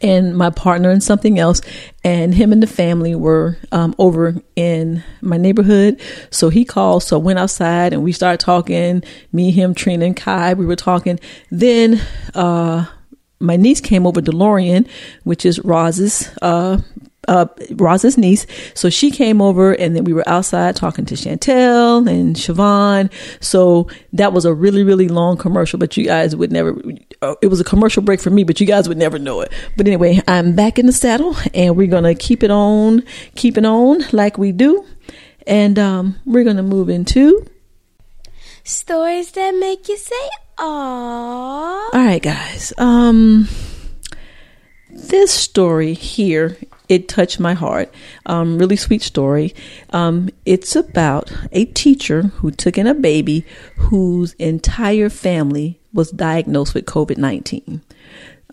and 0.00 0.36
my 0.36 0.50
partner 0.50 0.90
and 0.90 1.04
something 1.04 1.38
else 1.38 1.60
and 2.02 2.34
him 2.34 2.52
and 2.52 2.60
the 2.60 2.66
family 2.66 3.14
were 3.14 3.58
um, 3.70 3.94
over 3.98 4.34
in 4.56 5.02
my 5.20 5.36
neighborhood 5.36 5.98
so 6.30 6.50
he 6.50 6.64
called 6.64 7.02
so 7.02 7.18
I 7.18 7.22
went 7.22 7.38
outside 7.38 7.92
and 7.92 8.02
we 8.02 8.12
started 8.12 8.38
talking 8.38 9.02
me 9.32 9.50
him 9.50 9.74
trina 9.74 10.04
and 10.04 10.16
kai 10.16 10.52
we 10.54 10.66
were 10.66 10.76
talking 10.76 11.18
then 11.50 12.02
uh, 12.34 12.84
my 13.40 13.56
niece 13.56 13.80
came 13.80 14.06
over, 14.06 14.20
DeLorean, 14.20 14.88
which 15.24 15.46
is 15.46 15.58
Roz's 15.60 16.30
uh, 16.42 16.78
uh, 17.28 17.46
Roz's 17.72 18.16
niece. 18.16 18.46
So 18.74 18.90
she 18.90 19.10
came 19.10 19.40
over 19.40 19.72
and 19.72 19.94
then 19.94 20.04
we 20.04 20.14
were 20.14 20.26
outside 20.26 20.74
talking 20.74 21.04
to 21.06 21.14
Chantel 21.14 22.08
and 22.08 22.34
Siobhan. 22.34 23.12
So 23.40 23.88
that 24.14 24.32
was 24.32 24.46
a 24.46 24.54
really, 24.54 24.82
really 24.82 25.08
long 25.08 25.36
commercial, 25.36 25.78
but 25.78 25.96
you 25.96 26.06
guys 26.06 26.34
would 26.34 26.50
never, 26.50 26.80
uh, 27.20 27.34
it 27.42 27.48
was 27.48 27.60
a 27.60 27.64
commercial 27.64 28.02
break 28.02 28.20
for 28.20 28.30
me, 28.30 28.44
but 28.44 28.60
you 28.60 28.66
guys 28.66 28.88
would 28.88 28.98
never 28.98 29.18
know 29.18 29.42
it. 29.42 29.52
But 29.76 29.86
anyway, 29.86 30.20
I'm 30.26 30.56
back 30.56 30.78
in 30.78 30.86
the 30.86 30.92
saddle 30.92 31.36
and 31.52 31.76
we're 31.76 31.86
going 31.86 32.04
to 32.04 32.14
keep 32.14 32.42
it 32.42 32.50
on, 32.50 33.04
keep 33.34 33.58
it 33.58 33.66
on 33.66 34.00
like 34.12 34.38
we 34.38 34.50
do. 34.50 34.84
And 35.46 35.78
um, 35.78 36.16
we're 36.24 36.44
going 36.44 36.56
to 36.56 36.62
move 36.62 36.88
into 36.88 37.46
stories 38.64 39.32
that 39.32 39.54
make 39.54 39.88
you 39.88 39.96
say, 39.96 40.28
Aww. 40.58 40.64
All 40.64 41.90
right, 41.92 42.22
guys. 42.22 42.72
Um, 42.78 43.48
this 44.90 45.32
story 45.32 45.94
here 45.94 46.56
it 46.88 47.06
touched 47.08 47.38
my 47.38 47.54
heart. 47.54 47.92
Um, 48.26 48.58
really 48.58 48.76
sweet 48.76 49.02
story. 49.02 49.54
Um, 49.90 50.30
it's 50.46 50.74
about 50.74 51.30
a 51.52 51.66
teacher 51.66 52.22
who 52.22 52.50
took 52.50 52.78
in 52.78 52.86
a 52.86 52.94
baby 52.94 53.44
whose 53.76 54.32
entire 54.34 55.10
family 55.10 55.78
was 55.92 56.10
diagnosed 56.10 56.74
with 56.74 56.86
COVID 56.86 57.18
nineteen. 57.18 57.82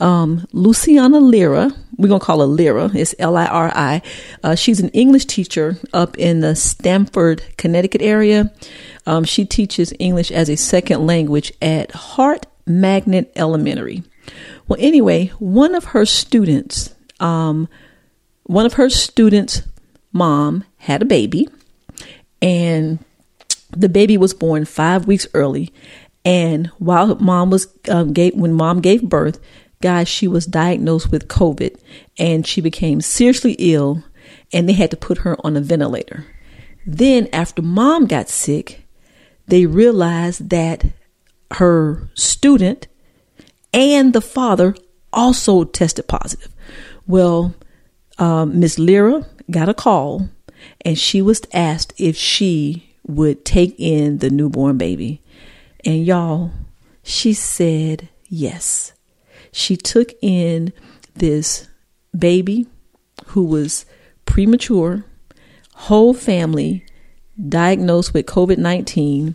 Um, 0.01 0.45
Luciana 0.51 1.19
Lira, 1.19 1.71
we're 1.97 2.09
gonna 2.09 2.19
call 2.19 2.39
her 2.41 2.45
Lyra. 2.45 2.91
It's 2.93 3.15
L 3.17 3.37
I 3.37 3.45
R 3.45 3.71
I. 3.73 4.01
Uh, 4.43 4.55
she's 4.55 4.79
an 4.79 4.89
English 4.89 5.25
teacher 5.25 5.77
up 5.93 6.17
in 6.17 6.41
the 6.41 6.55
Stamford, 6.55 7.43
Connecticut 7.57 8.01
area. 8.01 8.51
Um, 9.05 9.23
she 9.23 9.45
teaches 9.45 9.93
English 9.99 10.31
as 10.31 10.49
a 10.49 10.57
second 10.57 11.07
language 11.07 11.53
at 11.61 11.91
Hart 11.91 12.45
Magnet 12.65 13.31
Elementary. 13.35 14.03
Well, 14.67 14.79
anyway, 14.81 15.27
one 15.39 15.75
of 15.75 15.85
her 15.85 16.05
students, 16.05 16.93
um, 17.19 17.69
one 18.43 18.65
of 18.65 18.73
her 18.73 18.89
students' 18.89 19.61
mom 20.11 20.63
had 20.77 21.01
a 21.03 21.05
baby, 21.05 21.47
and 22.41 22.99
the 23.71 23.89
baby 23.89 24.17
was 24.17 24.33
born 24.33 24.65
five 24.65 25.07
weeks 25.07 25.27
early. 25.33 25.71
And 26.25 26.67
while 26.79 27.15
mom 27.15 27.51
was 27.51 27.67
um, 27.87 28.11
gave, 28.11 28.33
when 28.33 28.53
mom 28.53 28.81
gave 28.81 29.03
birth, 29.03 29.39
guys, 29.85 30.07
she 30.07 30.27
was 30.27 30.47
diagnosed 30.47 31.11
with 31.11 31.27
COVID, 31.27 31.79
and 32.17 32.47
she 32.47 32.59
became 32.59 33.01
seriously 33.01 33.55
ill, 33.59 34.03
and 34.51 34.67
they 34.67 34.73
had 34.73 34.89
to 34.89 34.97
put 34.97 35.19
her 35.19 35.37
on 35.45 35.55
a 35.55 35.61
ventilator. 35.61 36.25
Then, 36.87 37.29
after 37.31 37.61
mom 37.61 38.07
got 38.07 38.27
sick, 38.27 38.83
they 39.45 39.67
realized 39.67 40.49
that 40.49 40.85
her 41.51 42.09
student 42.15 42.87
and 43.75 44.11
the 44.13 44.21
father 44.21 44.75
also 45.13 45.63
tested 45.65 46.07
positive. 46.07 46.51
Well, 47.05 47.53
um, 48.17 48.59
Miss 48.59 48.79
Lyra 48.79 49.27
got 49.51 49.69
a 49.69 49.75
call 49.75 50.29
and 50.81 50.97
she 50.97 51.21
was 51.21 51.43
asked 51.53 51.93
if 51.97 52.15
she 52.15 52.95
would 53.05 53.45
take 53.45 53.75
in 53.77 54.17
the 54.17 54.31
newborn 54.31 54.79
baby. 54.79 55.21
And 55.85 56.03
y'all, 56.03 56.51
she 57.03 57.33
said 57.33 58.09
yes. 58.27 58.94
She 59.55 59.77
took 59.77 60.11
in 60.21 60.73
this 61.13 61.69
baby 62.17 62.67
who 63.27 63.45
was 63.45 63.85
premature, 64.25 65.05
whole 65.75 66.13
family 66.13 66.85
diagnosed 67.47 68.13
with 68.13 68.25
COVID 68.25 68.57
19 68.57 69.33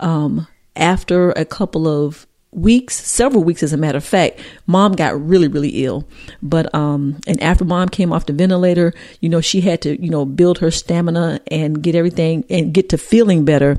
um, 0.00 0.48
after 0.74 1.30
a 1.30 1.44
couple 1.44 1.86
of 1.86 2.26
weeks, 2.50 2.96
several 2.96 3.44
weeks 3.44 3.62
as 3.62 3.72
a 3.72 3.76
matter 3.76 3.98
of 3.98 4.04
fact, 4.04 4.40
mom 4.66 4.94
got 4.94 5.24
really, 5.24 5.46
really 5.46 5.84
ill. 5.84 6.08
But 6.42 6.74
um 6.74 7.20
and 7.28 7.40
after 7.40 7.64
mom 7.64 7.88
came 7.88 8.12
off 8.12 8.26
the 8.26 8.32
ventilator, 8.32 8.92
you 9.20 9.28
know, 9.28 9.40
she 9.40 9.60
had 9.60 9.80
to, 9.82 10.02
you 10.02 10.10
know, 10.10 10.24
build 10.24 10.58
her 10.58 10.72
stamina 10.72 11.38
and 11.52 11.80
get 11.80 11.94
everything 11.94 12.44
and 12.50 12.74
get 12.74 12.88
to 12.88 12.98
feeling 12.98 13.44
better. 13.44 13.78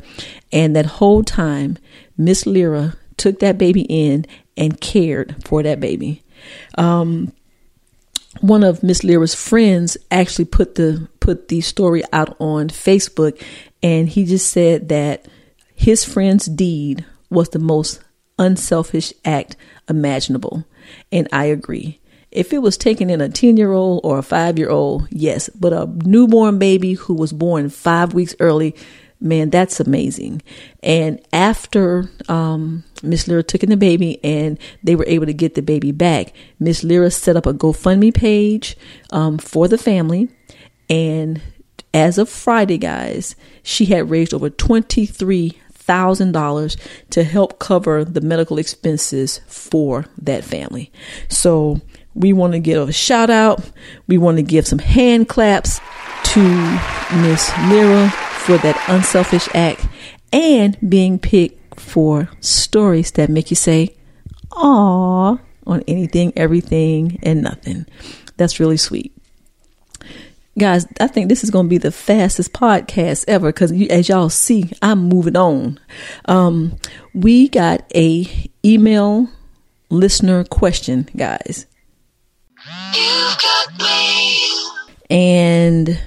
And 0.53 0.77
that 0.77 0.85
whole 0.85 1.23
time, 1.23 1.77
Miss 2.17 2.45
Lyra 2.45 2.95
took 3.17 3.39
that 3.39 3.57
baby 3.57 3.81
in 3.89 4.25
and 4.57 4.79
cared 4.79 5.35
for 5.45 5.63
that 5.63 5.79
baby. 5.79 6.23
Um 6.77 7.33
one 8.41 8.63
of 8.63 8.81
Miss 8.81 9.03
Lyra's 9.03 9.35
friends 9.35 9.95
actually 10.09 10.45
put 10.45 10.75
the 10.75 11.07
put 11.19 11.47
the 11.47 11.61
story 11.61 12.03
out 12.11 12.35
on 12.39 12.69
Facebook 12.69 13.41
and 13.81 14.09
he 14.09 14.25
just 14.25 14.49
said 14.49 14.89
that 14.89 15.27
his 15.75 16.03
friend's 16.05 16.45
deed 16.45 17.05
was 17.29 17.49
the 17.49 17.59
most 17.59 18.01
unselfish 18.39 19.13
act 19.25 19.55
imaginable. 19.89 20.65
And 21.11 21.27
I 21.31 21.45
agree. 21.45 21.99
If 22.31 22.51
it 22.51 22.59
was 22.59 22.77
taken 22.77 23.09
in 23.09 23.21
a 23.21 23.29
10 23.29 23.57
year 23.57 23.73
old 23.73 24.01
or 24.03 24.17
a 24.17 24.23
five 24.23 24.57
year 24.57 24.69
old, 24.69 25.07
yes, 25.11 25.49
but 25.49 25.73
a 25.73 25.85
newborn 26.03 26.57
baby 26.57 26.93
who 26.93 27.13
was 27.13 27.31
born 27.31 27.69
five 27.69 28.13
weeks 28.13 28.35
early, 28.39 28.75
man, 29.19 29.49
that's 29.49 29.79
amazing. 29.79 30.41
And 30.81 31.21
after 31.31 32.09
um, 32.27 32.83
Miss 33.03 33.27
Lyra 33.27 33.43
took 33.43 33.63
in 33.63 33.69
the 33.69 33.77
baby 33.77 34.19
and 34.23 34.57
they 34.81 34.95
were 34.95 35.05
able 35.07 35.25
to 35.25 35.33
get 35.33 35.55
the 35.55 35.61
baby 35.61 35.91
back, 35.91 36.33
Miss 36.59 36.83
Lyra 36.83 37.11
set 37.11 37.35
up 37.35 37.45
a 37.45 37.53
GoFundMe 37.53 38.13
page 38.13 38.77
um, 39.11 39.37
for 39.37 39.67
the 39.67 39.77
family. 39.77 40.29
And 40.89 41.41
as 41.93 42.17
of 42.17 42.29
Friday, 42.29 42.77
guys, 42.77 43.35
she 43.61 43.85
had 43.85 44.09
raised 44.09 44.33
over 44.33 44.49
twenty-three 44.49 45.59
thousand 45.71 46.31
dollars 46.31 46.77
to 47.09 47.23
help 47.23 47.59
cover 47.59 48.05
the 48.05 48.21
medical 48.21 48.57
expenses 48.57 49.41
for 49.47 50.05
that 50.17 50.43
family. 50.43 50.91
So 51.27 51.81
we 52.15 52.31
want 52.31 52.53
to 52.53 52.59
give 52.59 52.87
a 52.87 52.93
shout 52.93 53.29
out. 53.29 53.69
We 54.07 54.17
want 54.17 54.37
to 54.37 54.43
give 54.43 54.65
some 54.65 54.79
hand 54.79 55.27
claps 55.27 55.79
to 56.23 56.39
Miss 57.17 57.51
Lyra 57.69 58.09
for 58.09 58.57
that 58.59 58.81
unselfish 58.87 59.47
act 59.53 59.85
and 60.31 60.77
being 60.89 61.19
picked 61.19 61.62
for 61.75 62.29
stories 62.39 63.11
that 63.11 63.29
make 63.29 63.49
you 63.49 63.55
say, 63.55 63.95
"Aw," 64.51 65.37
on 65.65 65.83
anything, 65.87 66.33
everything, 66.35 67.19
and 67.23 67.41
nothing. 67.41 67.85
That's 68.37 68.59
really 68.59 68.77
sweet. 68.77 69.11
Guys 70.59 70.85
i 70.99 71.07
think 71.07 71.29
this 71.29 71.43
is 71.43 71.49
going 71.49 71.65
to 71.65 71.69
be 71.69 71.79
the 71.79 71.91
fastest 71.91 72.53
podcast 72.53 73.25
ever 73.27 73.51
because 73.51 73.71
as 73.89 74.07
y'all 74.07 74.29
see 74.29 74.69
i'm 74.83 74.99
moving 75.09 75.35
on. 75.35 75.79
Um, 76.25 76.77
we 77.15 77.49
got 77.49 77.91
a 77.95 78.27
email 78.63 79.29
listener 79.89 80.43
question 80.43 81.09
guys. 81.15 81.65
And 85.09 85.99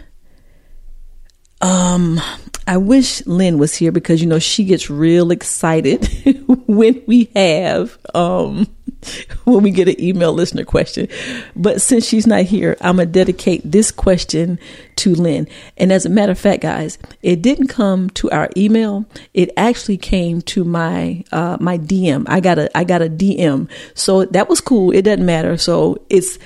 um 1.60 2.20
I 2.66 2.78
wish 2.78 3.24
Lynn 3.26 3.58
was 3.58 3.74
here 3.74 3.92
because 3.92 4.20
you 4.20 4.26
know 4.26 4.38
she 4.38 4.64
gets 4.64 4.90
real 4.90 5.30
excited 5.30 6.06
when 6.66 7.02
we 7.06 7.30
have 7.36 7.96
um 8.14 8.66
when 9.44 9.62
we 9.62 9.70
get 9.70 9.88
an 9.88 10.00
email 10.00 10.32
listener 10.32 10.64
question. 10.64 11.08
But 11.54 11.80
since 11.80 12.06
she's 12.06 12.26
not 12.26 12.42
here, 12.42 12.76
I'm 12.80 12.96
gonna 12.96 13.06
dedicate 13.06 13.62
this 13.64 13.90
question 13.92 14.58
to 14.96 15.14
Lynn. 15.14 15.46
And 15.76 15.92
as 15.92 16.06
a 16.06 16.10
matter 16.10 16.32
of 16.32 16.38
fact, 16.38 16.62
guys, 16.62 16.98
it 17.22 17.40
didn't 17.42 17.68
come 17.68 18.10
to 18.10 18.30
our 18.30 18.50
email. 18.56 19.04
It 19.32 19.50
actually 19.56 19.98
came 19.98 20.42
to 20.42 20.64
my 20.64 21.24
uh 21.32 21.58
my 21.60 21.78
DM. 21.78 22.24
I 22.28 22.40
got 22.40 22.58
a 22.58 22.76
I 22.76 22.84
got 22.84 23.02
a 23.02 23.08
DM. 23.08 23.68
So 23.94 24.24
that 24.26 24.48
was 24.48 24.60
cool. 24.60 24.90
It 24.90 25.02
doesn't 25.02 25.24
matter. 25.24 25.56
So 25.56 26.04
it's 26.10 26.38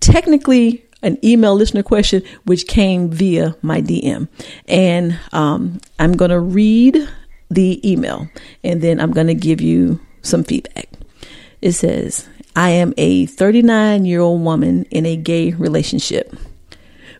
technically 0.00 0.85
an 1.06 1.24
email 1.24 1.54
listener 1.54 1.84
question, 1.84 2.22
which 2.44 2.66
came 2.66 3.08
via 3.08 3.56
my 3.62 3.80
DM. 3.80 4.28
And 4.66 5.18
um, 5.32 5.80
I'm 5.98 6.16
going 6.16 6.32
to 6.32 6.40
read 6.40 7.08
the 7.48 7.88
email 7.88 8.28
and 8.64 8.82
then 8.82 9.00
I'm 9.00 9.12
going 9.12 9.28
to 9.28 9.34
give 9.34 9.60
you 9.60 10.00
some 10.22 10.42
feedback. 10.42 10.88
It 11.62 11.72
says, 11.72 12.28
I 12.56 12.70
am 12.70 12.92
a 12.96 13.26
39 13.26 14.04
year 14.04 14.20
old 14.20 14.42
woman 14.42 14.84
in 14.90 15.06
a 15.06 15.16
gay 15.16 15.52
relationship. 15.52 16.34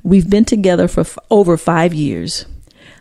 We've 0.02 0.28
been 0.28 0.44
together 0.44 0.88
for 0.88 1.00
f- 1.00 1.18
over 1.30 1.56
five 1.56 1.94
years. 1.94 2.44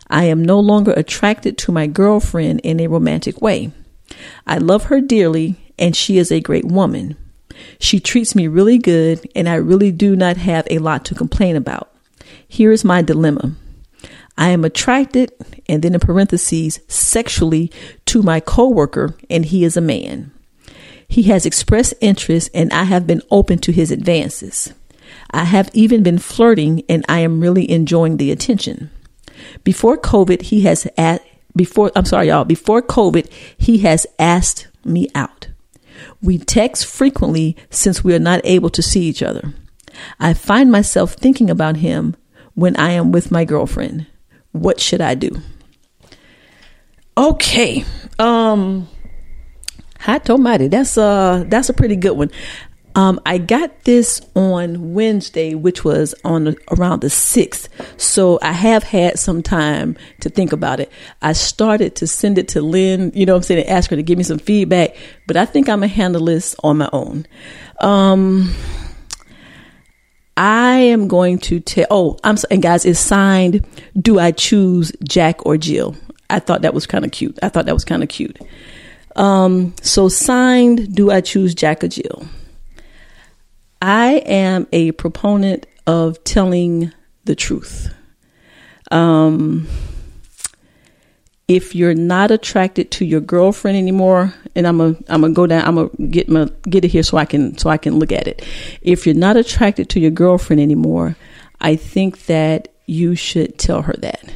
I 0.08 0.24
am 0.24 0.44
no 0.44 0.60
longer 0.60 0.92
attracted 0.92 1.58
to 1.58 1.72
my 1.72 1.88
girlfriend 1.88 2.60
in 2.60 2.78
a 2.78 2.86
romantic 2.86 3.42
way. 3.42 3.72
I 4.46 4.58
love 4.58 4.84
her 4.84 5.00
dearly 5.00 5.56
and 5.78 5.96
she 5.96 6.18
is 6.18 6.30
a 6.30 6.40
great 6.40 6.64
woman. 6.64 7.16
She 7.78 8.00
treats 8.00 8.34
me 8.34 8.46
really 8.46 8.78
good, 8.78 9.28
and 9.34 9.48
I 9.48 9.54
really 9.54 9.92
do 9.92 10.16
not 10.16 10.36
have 10.36 10.66
a 10.70 10.78
lot 10.78 11.04
to 11.06 11.14
complain 11.14 11.56
about. 11.56 11.92
Here 12.48 12.72
is 12.72 12.84
my 12.84 13.02
dilemma. 13.02 13.52
I 14.38 14.50
am 14.50 14.64
attracted, 14.64 15.32
and 15.68 15.82
then 15.82 15.94
in 15.94 16.00
parentheses, 16.00 16.80
sexually 16.88 17.70
to 18.06 18.22
my 18.22 18.40
coworker, 18.40 19.16
and 19.30 19.44
he 19.44 19.64
is 19.64 19.76
a 19.76 19.80
man. 19.80 20.32
He 21.08 21.24
has 21.24 21.46
expressed 21.46 21.94
interest, 22.00 22.50
and 22.52 22.72
I 22.72 22.84
have 22.84 23.06
been 23.06 23.22
open 23.30 23.58
to 23.60 23.72
his 23.72 23.90
advances. 23.90 24.74
I 25.30 25.44
have 25.44 25.70
even 25.72 26.02
been 26.02 26.18
flirting, 26.18 26.82
and 26.88 27.04
I 27.08 27.20
am 27.20 27.40
really 27.40 27.70
enjoying 27.70 28.16
the 28.16 28.30
attention. 28.30 28.90
Before 29.64 29.96
COVID, 29.96 30.42
he 30.42 30.62
has 30.62 30.86
at 30.96 31.24
before 31.54 31.90
I'm 31.96 32.04
sorry, 32.04 32.28
y'all. 32.28 32.44
Before 32.44 32.82
COVID, 32.82 33.30
he 33.56 33.78
has 33.78 34.06
asked 34.18 34.68
me 34.84 35.08
out. 35.14 35.48
We 36.26 36.38
text 36.38 36.86
frequently 36.86 37.56
since 37.70 38.02
we 38.02 38.12
are 38.12 38.18
not 38.18 38.40
able 38.42 38.68
to 38.70 38.82
see 38.82 39.02
each 39.02 39.22
other. 39.22 39.54
I 40.18 40.34
find 40.34 40.72
myself 40.72 41.12
thinking 41.14 41.48
about 41.48 41.76
him 41.76 42.16
when 42.54 42.76
I 42.76 42.90
am 42.90 43.12
with 43.12 43.30
my 43.30 43.44
girlfriend. 43.44 44.06
What 44.50 44.80
should 44.80 45.00
I 45.00 45.14
do? 45.14 45.30
Okay. 47.16 47.84
Um 48.18 48.88
Hot 50.00 50.28
Almighty, 50.28 50.68
that's 50.68 50.98
uh 50.98 51.44
that's 51.48 51.68
a 51.68 51.72
pretty 51.74 51.96
good 51.96 52.16
one. 52.18 52.30
Um, 52.96 53.20
I 53.26 53.36
got 53.36 53.84
this 53.84 54.22
on 54.34 54.94
Wednesday, 54.94 55.54
which 55.54 55.84
was 55.84 56.14
on 56.24 56.44
the, 56.44 56.56
around 56.72 57.02
the 57.02 57.08
6th. 57.08 57.68
So 58.00 58.38
I 58.40 58.52
have 58.52 58.82
had 58.82 59.18
some 59.18 59.42
time 59.42 59.98
to 60.20 60.30
think 60.30 60.52
about 60.52 60.80
it. 60.80 60.90
I 61.20 61.34
started 61.34 61.94
to 61.96 62.06
send 62.06 62.38
it 62.38 62.48
to 62.48 62.62
Lynn, 62.62 63.12
you 63.14 63.26
know 63.26 63.36
I'm 63.36 63.42
saying, 63.42 63.60
and 63.60 63.68
ask 63.68 63.90
her 63.90 63.96
to 63.96 64.02
give 64.02 64.16
me 64.16 64.24
some 64.24 64.38
feedback, 64.38 64.96
but 65.26 65.36
I 65.36 65.44
think 65.44 65.68
I'm 65.68 65.82
to 65.82 65.88
handle 65.88 66.24
this 66.24 66.56
on 66.64 66.78
my 66.78 66.88
own. 66.90 67.26
Um, 67.80 68.54
I 70.38 70.76
am 70.76 71.06
going 71.06 71.38
to 71.40 71.60
tell, 71.60 71.86
oh, 71.90 72.18
I'm 72.24 72.36
and 72.50 72.62
guys, 72.62 72.86
it's 72.86 72.98
signed, 72.98 73.66
do 74.00 74.18
I 74.18 74.32
choose 74.32 74.90
Jack 75.06 75.44
or 75.44 75.58
Jill? 75.58 75.96
I 76.30 76.38
thought 76.38 76.62
that 76.62 76.72
was 76.72 76.86
kind 76.86 77.04
of 77.04 77.12
cute. 77.12 77.38
I 77.42 77.50
thought 77.50 77.66
that 77.66 77.74
was 77.74 77.84
kind 77.84 78.02
of 78.02 78.08
cute. 78.08 78.38
Um, 79.16 79.74
so 79.82 80.08
signed, 80.08 80.94
do 80.94 81.10
I 81.10 81.20
choose 81.20 81.54
Jack 81.54 81.84
or 81.84 81.88
Jill? 81.88 82.26
I 83.80 84.22
am 84.26 84.66
a 84.72 84.92
proponent 84.92 85.66
of 85.86 86.22
telling 86.24 86.92
the 87.24 87.34
truth. 87.34 87.92
Um, 88.90 89.68
if 91.48 91.74
you're 91.74 91.94
not 91.94 92.30
attracted 92.30 92.90
to 92.92 93.04
your 93.04 93.20
girlfriend 93.20 93.76
anymore, 93.76 94.34
and 94.54 94.66
I'm 94.66 94.80
a 94.80 94.96
I'm 95.08 95.20
gonna 95.20 95.30
go 95.30 95.46
down. 95.46 95.64
I'm 95.64 95.74
gonna 95.76 96.08
get 96.08 96.28
my 96.28 96.48
get 96.68 96.84
it 96.84 96.88
here 96.88 97.02
so 97.02 97.18
I 97.18 97.24
can 97.24 97.56
so 97.58 97.70
I 97.70 97.76
can 97.76 97.98
look 97.98 98.10
at 98.10 98.26
it. 98.26 98.44
If 98.82 99.06
you're 99.06 99.14
not 99.14 99.36
attracted 99.36 99.88
to 99.90 100.00
your 100.00 100.10
girlfriend 100.10 100.60
anymore, 100.60 101.16
I 101.60 101.76
think 101.76 102.26
that 102.26 102.68
you 102.86 103.14
should 103.14 103.58
tell 103.58 103.82
her 103.82 103.94
that. 103.98 104.32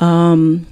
Um, 0.00 0.66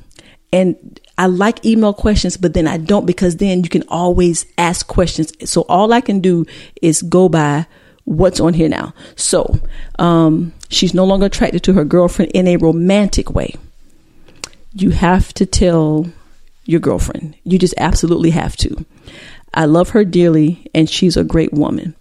and 0.52 1.00
I 1.16 1.26
like 1.26 1.64
email 1.64 1.94
questions, 1.94 2.36
but 2.36 2.54
then 2.54 2.66
I 2.66 2.78
don't 2.78 3.06
because 3.06 3.36
then 3.36 3.62
you 3.62 3.70
can 3.70 3.84
always 3.88 4.46
ask 4.58 4.86
questions. 4.86 5.32
So 5.48 5.62
all 5.62 5.92
I 5.92 6.00
can 6.00 6.20
do 6.20 6.44
is 6.80 7.02
go 7.02 7.28
by 7.28 7.66
what's 8.04 8.40
on 8.40 8.54
here 8.54 8.68
now. 8.68 8.94
So, 9.16 9.60
um, 9.98 10.52
she's 10.68 10.94
no 10.94 11.04
longer 11.04 11.26
attracted 11.26 11.62
to 11.64 11.72
her 11.74 11.84
girlfriend 11.84 12.32
in 12.32 12.48
a 12.48 12.56
romantic 12.56 13.30
way. 13.30 13.54
You 14.74 14.90
have 14.90 15.32
to 15.34 15.46
tell 15.46 16.06
your 16.64 16.80
girlfriend. 16.80 17.36
You 17.44 17.58
just 17.58 17.74
absolutely 17.76 18.30
have 18.30 18.56
to. 18.56 18.84
I 19.54 19.66
love 19.66 19.90
her 19.90 20.04
dearly 20.04 20.66
and 20.74 20.88
she's 20.88 21.16
a 21.16 21.24
great 21.24 21.52
woman. 21.52 21.94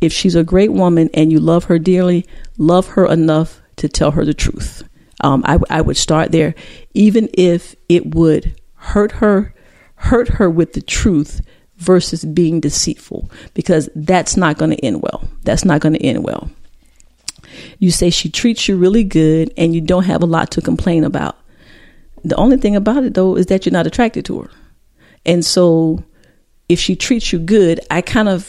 If 0.00 0.12
she's 0.12 0.34
a 0.34 0.44
great 0.44 0.72
woman 0.72 1.08
and 1.14 1.32
you 1.32 1.40
love 1.40 1.64
her 1.64 1.78
dearly, 1.78 2.26
love 2.58 2.88
her 2.88 3.06
enough 3.06 3.60
to 3.76 3.88
tell 3.88 4.10
her 4.12 4.24
the 4.24 4.34
truth. 4.34 4.82
Um, 5.20 5.42
I, 5.46 5.58
I 5.70 5.80
would 5.80 5.96
start 5.96 6.32
there, 6.32 6.54
even 6.94 7.28
if 7.34 7.76
it 7.88 8.14
would 8.14 8.60
hurt 8.74 9.12
her, 9.12 9.54
hurt 9.94 10.28
her 10.28 10.50
with 10.50 10.72
the 10.72 10.82
truth 10.82 11.40
versus 11.82 12.24
being 12.24 12.60
deceitful 12.60 13.30
because 13.54 13.88
that's 13.94 14.36
not 14.36 14.58
going 14.58 14.70
to 14.70 14.84
end 14.84 15.02
well. 15.02 15.28
That's 15.42 15.64
not 15.64 15.80
going 15.80 15.94
to 15.94 16.02
end 16.02 16.24
well. 16.24 16.50
You 17.78 17.90
say 17.90 18.10
she 18.10 18.30
treats 18.30 18.68
you 18.68 18.76
really 18.76 19.04
good 19.04 19.52
and 19.56 19.74
you 19.74 19.80
don't 19.80 20.04
have 20.04 20.22
a 20.22 20.26
lot 20.26 20.50
to 20.52 20.62
complain 20.62 21.04
about. 21.04 21.36
the 22.24 22.36
only 22.36 22.56
thing 22.56 22.76
about 22.76 23.02
it 23.02 23.14
though 23.14 23.36
is 23.36 23.46
that 23.46 23.66
you're 23.66 23.72
not 23.72 23.86
attracted 23.86 24.24
to 24.26 24.42
her. 24.42 24.50
And 25.26 25.44
so 25.44 26.04
if 26.68 26.78
she 26.78 26.94
treats 26.94 27.32
you 27.32 27.40
good, 27.40 27.80
I 27.90 28.00
kind 28.00 28.28
of 28.28 28.48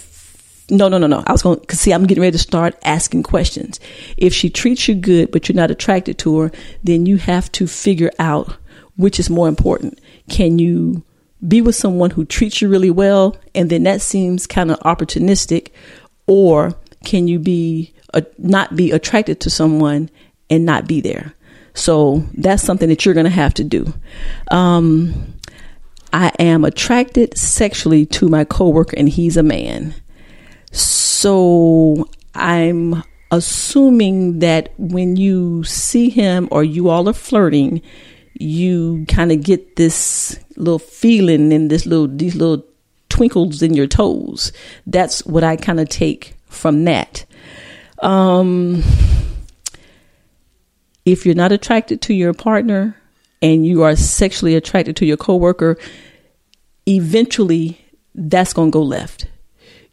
no, 0.69 0.87
no, 0.87 0.97
no, 0.97 1.07
no. 1.07 1.23
I 1.27 1.31
was 1.31 1.41
going 1.41 1.59
to 1.59 1.75
see, 1.75 1.91
I'm 1.91 2.05
getting 2.05 2.21
ready 2.21 2.31
to 2.31 2.37
start 2.37 2.75
asking 2.85 3.23
questions. 3.23 3.79
If 4.15 4.33
she 4.33 4.49
treats 4.49 4.87
you 4.87 4.95
good, 4.95 5.29
but 5.31 5.49
you're 5.49 5.57
not 5.57 5.71
attracted 5.71 6.17
to 6.19 6.39
her, 6.39 6.51
then 6.83 7.05
you 7.05 7.17
have 7.17 7.51
to 7.53 7.67
figure 7.67 8.11
out 8.17 8.55
which 8.95 9.19
is 9.19 9.29
more 9.29 9.47
important. 9.47 9.99
Can 10.29 10.59
you 10.59 11.03
be 11.47 11.61
with 11.61 11.75
someone 11.75 12.11
who 12.11 12.25
treats 12.25 12.61
you 12.61 12.69
really 12.69 12.91
well, 12.91 13.35
and 13.53 13.69
then 13.69 13.83
that 13.83 14.01
seems 14.01 14.47
kind 14.47 14.71
of 14.71 14.79
opportunistic, 14.79 15.71
or 16.27 16.73
can 17.03 17.27
you 17.27 17.39
be 17.39 17.93
uh, 18.13 18.21
not 18.37 18.75
be 18.75 18.91
attracted 18.91 19.39
to 19.41 19.49
someone 19.49 20.09
and 20.49 20.65
not 20.65 20.87
be 20.87 21.01
there? 21.01 21.33
So 21.73 22.23
that's 22.35 22.63
something 22.63 22.89
that 22.89 23.05
you're 23.05 23.15
going 23.15 23.25
to 23.25 23.29
have 23.29 23.53
to 23.55 23.63
do. 23.63 23.93
Um, 24.51 25.33
I 26.13 26.31
am 26.37 26.63
attracted 26.63 27.37
sexually 27.37 28.05
to 28.07 28.29
my 28.29 28.45
coworker, 28.45 28.95
and 28.95 29.09
he's 29.09 29.37
a 29.37 29.43
man. 29.43 29.95
So 30.71 32.07
I'm 32.35 33.03
assuming 33.31 34.39
that 34.39 34.71
when 34.77 35.15
you 35.15 35.63
see 35.63 36.09
him 36.09 36.47
or 36.51 36.63
you 36.63 36.89
all 36.89 37.09
are 37.09 37.13
flirting, 37.13 37.81
you 38.43 39.05
kind 39.07 39.31
of 39.31 39.41
get 39.41 39.77
this 39.77 40.39
little 40.57 40.79
feeling 40.79 41.53
and 41.53 41.71
this 41.71 41.85
little 41.85 42.07
these 42.07 42.35
little 42.35 42.65
twinkles 43.09 43.61
in 43.61 43.73
your 43.73 43.87
toes. 43.87 44.51
That's 44.85 45.25
what 45.25 45.43
I 45.43 45.55
kind 45.55 45.79
of 45.79 45.89
take 45.89 46.35
from 46.47 46.83
that. 46.85 47.25
Um, 48.01 48.83
if 51.05 51.25
you're 51.25 51.35
not 51.35 51.51
attracted 51.51 52.01
to 52.03 52.13
your 52.13 52.33
partner 52.33 52.97
and 53.41 53.65
you 53.65 53.83
are 53.83 53.95
sexually 53.95 54.55
attracted 54.55 54.95
to 54.97 55.05
your 55.05 55.17
coworker, 55.17 55.77
eventually 56.87 57.79
that's 58.15 58.53
going 58.53 58.71
to 58.71 58.73
go 58.73 58.81
left. 58.81 59.27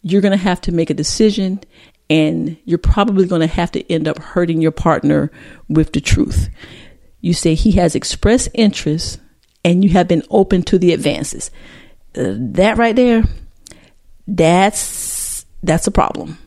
You're 0.02 0.22
going 0.22 0.32
to 0.32 0.38
have 0.38 0.60
to 0.62 0.72
make 0.72 0.90
a 0.90 0.94
decision 0.94 1.60
and 2.08 2.56
you're 2.64 2.78
probably 2.78 3.26
going 3.26 3.42
to 3.42 3.46
have 3.46 3.70
to 3.72 3.92
end 3.92 4.08
up 4.08 4.18
hurting 4.18 4.60
your 4.60 4.72
partner 4.72 5.30
with 5.68 5.92
the 5.92 6.00
truth. 6.00 6.48
You 7.20 7.34
say 7.34 7.54
he 7.54 7.72
has 7.72 7.94
expressed 7.94 8.48
interest 8.54 9.20
and 9.64 9.84
you 9.84 9.90
have 9.90 10.08
been 10.08 10.22
open 10.30 10.62
to 10.64 10.78
the 10.78 10.92
advances. 10.92 11.50
Uh, 12.16 12.34
that 12.36 12.76
right 12.76 12.96
there, 12.96 13.24
that's 14.26 15.44
that's 15.62 15.86
a 15.86 15.90
problem. 15.90 16.38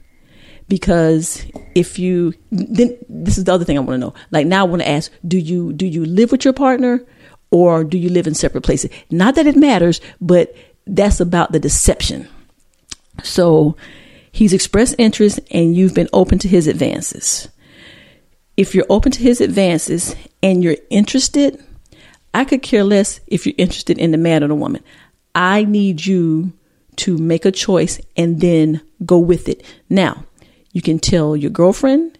Because 0.67 1.45
if 1.75 1.99
you 1.99 2.33
then 2.51 2.97
this 3.07 3.37
is 3.37 3.43
the 3.43 3.53
other 3.53 3.65
thing 3.65 3.77
I 3.77 3.81
want 3.81 3.91
to 3.91 3.97
know. 3.97 4.13
Like 4.31 4.47
now 4.47 4.65
I 4.65 4.69
want 4.69 4.81
to 4.81 4.89
ask, 4.89 5.11
do 5.27 5.37
you 5.37 5.73
do 5.73 5.85
you 5.85 6.05
live 6.05 6.31
with 6.31 6.45
your 6.45 6.53
partner 6.53 7.05
or 7.51 7.83
do 7.83 7.97
you 7.97 8.09
live 8.09 8.27
in 8.27 8.33
separate 8.33 8.63
places? 8.63 8.89
Not 9.11 9.35
that 9.35 9.47
it 9.47 9.55
matters, 9.55 10.01
but 10.19 10.55
that's 10.87 11.19
about 11.19 11.51
the 11.51 11.59
deception. 11.59 12.27
So 13.21 13.77
he's 14.31 14.53
expressed 14.53 14.95
interest 14.97 15.39
and 15.51 15.75
you've 15.75 15.93
been 15.93 16.09
open 16.13 16.39
to 16.39 16.47
his 16.47 16.67
advances. 16.67 17.47
If 18.55 18.75
you're 18.75 18.85
open 18.89 19.11
to 19.13 19.19
his 19.19 19.41
advances 19.41 20.15
and 20.41 20.63
you're 20.63 20.77
interested, 20.89 21.63
I 22.33 22.45
could 22.45 22.61
care 22.61 22.83
less 22.83 23.19
if 23.27 23.45
you're 23.45 23.55
interested 23.57 23.97
in 23.97 24.11
the 24.11 24.17
man 24.17 24.43
or 24.43 24.47
the 24.47 24.55
woman. 24.55 24.83
I 25.35 25.63
need 25.63 26.05
you 26.05 26.53
to 26.97 27.17
make 27.17 27.45
a 27.45 27.51
choice 27.51 27.99
and 28.15 28.39
then 28.39 28.81
go 29.05 29.17
with 29.17 29.49
it. 29.49 29.63
Now, 29.89 30.25
you 30.71 30.81
can 30.81 30.99
tell 30.99 31.35
your 31.35 31.49
girlfriend 31.49 32.17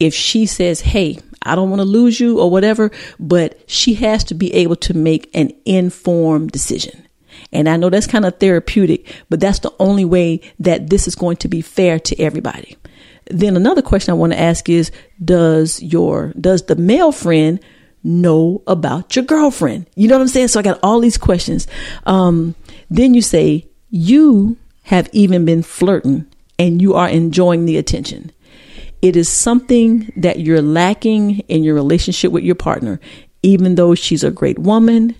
if 0.00 0.14
she 0.14 0.46
says, 0.46 0.80
Hey, 0.80 1.18
I 1.42 1.54
don't 1.54 1.70
want 1.70 1.80
to 1.80 1.86
lose 1.86 2.18
you 2.18 2.40
or 2.40 2.50
whatever, 2.50 2.90
but 3.18 3.58
she 3.70 3.94
has 3.94 4.24
to 4.24 4.34
be 4.34 4.52
able 4.54 4.76
to 4.76 4.94
make 4.94 5.30
an 5.34 5.52
informed 5.64 6.52
decision. 6.52 7.06
And 7.52 7.68
I 7.68 7.76
know 7.76 7.90
that's 7.90 8.06
kind 8.06 8.24
of 8.24 8.38
therapeutic, 8.38 9.12
but 9.28 9.40
that's 9.40 9.60
the 9.60 9.72
only 9.78 10.04
way 10.04 10.40
that 10.58 10.90
this 10.90 11.06
is 11.06 11.14
going 11.14 11.36
to 11.38 11.48
be 11.48 11.60
fair 11.60 11.98
to 12.00 12.20
everybody. 12.20 12.76
Then 13.30 13.56
another 13.56 13.82
question 13.82 14.12
I 14.12 14.14
want 14.14 14.32
to 14.32 14.40
ask 14.40 14.68
is 14.68 14.90
does 15.24 15.82
your 15.82 16.32
does 16.40 16.62
the 16.66 16.76
male 16.76 17.12
friend 17.12 17.60
know 18.04 18.62
about 18.66 19.16
your 19.16 19.24
girlfriend? 19.24 19.86
You 19.96 20.08
know 20.08 20.16
what 20.16 20.22
I'm 20.22 20.28
saying? 20.28 20.48
So 20.48 20.60
I 20.60 20.62
got 20.62 20.78
all 20.82 21.00
these 21.00 21.18
questions. 21.18 21.66
Um, 22.04 22.54
then 22.88 23.14
you 23.14 23.22
say 23.22 23.66
you 23.90 24.56
have 24.84 25.08
even 25.12 25.44
been 25.44 25.62
flirting 25.62 26.26
and 26.58 26.80
you 26.80 26.94
are 26.94 27.08
enjoying 27.08 27.66
the 27.66 27.76
attention. 27.76 28.30
It 29.02 29.16
is 29.16 29.28
something 29.28 30.12
that 30.16 30.40
you're 30.40 30.62
lacking 30.62 31.40
in 31.40 31.64
your 31.64 31.74
relationship 31.74 32.32
with 32.32 32.44
your 32.44 32.54
partner. 32.54 33.00
Even 33.42 33.74
though 33.74 33.94
she's 33.94 34.24
a 34.24 34.30
great 34.30 34.58
woman 34.58 35.14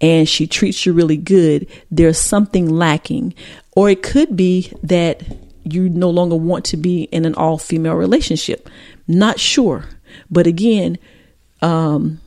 and 0.00 0.28
she 0.28 0.46
treats 0.46 0.84
you 0.84 0.92
really 0.92 1.16
good, 1.16 1.66
there's 1.90 2.18
something 2.18 2.68
lacking. 2.68 3.34
Or 3.72 3.88
it 3.88 4.02
could 4.02 4.36
be 4.36 4.72
that 4.82 5.22
you 5.72 5.88
no 5.88 6.10
longer 6.10 6.36
want 6.36 6.64
to 6.66 6.76
be 6.76 7.04
in 7.04 7.24
an 7.24 7.34
all 7.34 7.58
female 7.58 7.94
relationship. 7.94 8.68
Not 9.06 9.40
sure. 9.40 9.86
But 10.30 10.46
again, 10.46 10.98
um, 11.62 12.20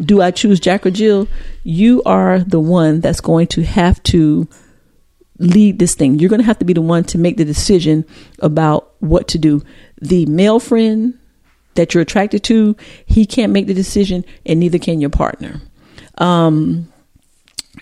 do 0.00 0.20
I 0.20 0.30
choose 0.30 0.60
Jack 0.60 0.86
or 0.86 0.90
Jill? 0.90 1.28
You 1.62 2.02
are 2.04 2.40
the 2.40 2.60
one 2.60 3.00
that's 3.00 3.20
going 3.20 3.46
to 3.48 3.62
have 3.62 4.02
to 4.04 4.48
lead 5.38 5.78
this 5.78 5.94
thing. 5.94 6.18
You're 6.18 6.30
going 6.30 6.40
to 6.40 6.46
have 6.46 6.58
to 6.58 6.64
be 6.64 6.72
the 6.72 6.80
one 6.80 7.04
to 7.04 7.18
make 7.18 7.36
the 7.36 7.44
decision 7.44 8.04
about 8.40 8.92
what 9.00 9.28
to 9.28 9.38
do. 9.38 9.62
The 10.00 10.26
male 10.26 10.60
friend 10.60 11.18
that 11.74 11.94
you're 11.94 12.02
attracted 12.02 12.44
to, 12.44 12.76
he 13.06 13.26
can't 13.26 13.52
make 13.52 13.66
the 13.66 13.74
decision, 13.74 14.24
and 14.46 14.60
neither 14.60 14.78
can 14.78 15.00
your 15.00 15.10
partner. 15.10 15.60
Um, 16.18 16.92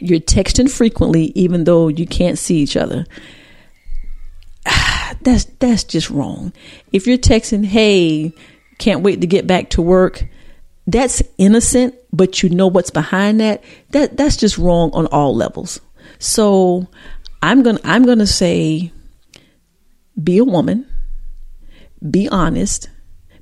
you're 0.00 0.20
texting 0.20 0.70
frequently, 0.70 1.32
even 1.34 1.64
though 1.64 1.88
you 1.88 2.06
can't 2.06 2.38
see 2.38 2.56
each 2.56 2.76
other. 2.76 3.04
That's 5.24 5.44
that's 5.58 5.84
just 5.84 6.10
wrong. 6.10 6.52
If 6.92 7.06
you're 7.06 7.18
texting, 7.18 7.64
"Hey, 7.64 8.32
can't 8.78 9.02
wait 9.02 9.20
to 9.20 9.26
get 9.26 9.46
back 9.46 9.70
to 9.70 9.82
work," 9.82 10.26
that's 10.86 11.22
innocent, 11.38 11.94
but 12.12 12.42
you 12.42 12.48
know 12.50 12.66
what's 12.66 12.90
behind 12.90 13.40
that. 13.40 13.62
That 13.90 14.16
that's 14.16 14.36
just 14.36 14.58
wrong 14.58 14.90
on 14.92 15.06
all 15.06 15.34
levels. 15.34 15.80
So 16.18 16.88
I'm 17.42 17.62
gonna 17.62 17.80
I'm 17.84 18.04
gonna 18.04 18.26
say 18.26 18.92
be 20.22 20.38
a 20.38 20.44
woman, 20.44 20.86
be 22.10 22.28
honest, 22.28 22.88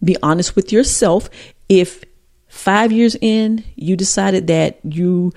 be 0.03 0.17
honest 0.23 0.57
with 0.57 0.73
yourself. 0.73 1.29
If 1.69 2.05
five 2.49 2.93
years 2.93 3.17
in 3.21 3.65
you 3.77 3.97
decided 3.97 4.47
that 4.49 4.81
you 4.83 5.33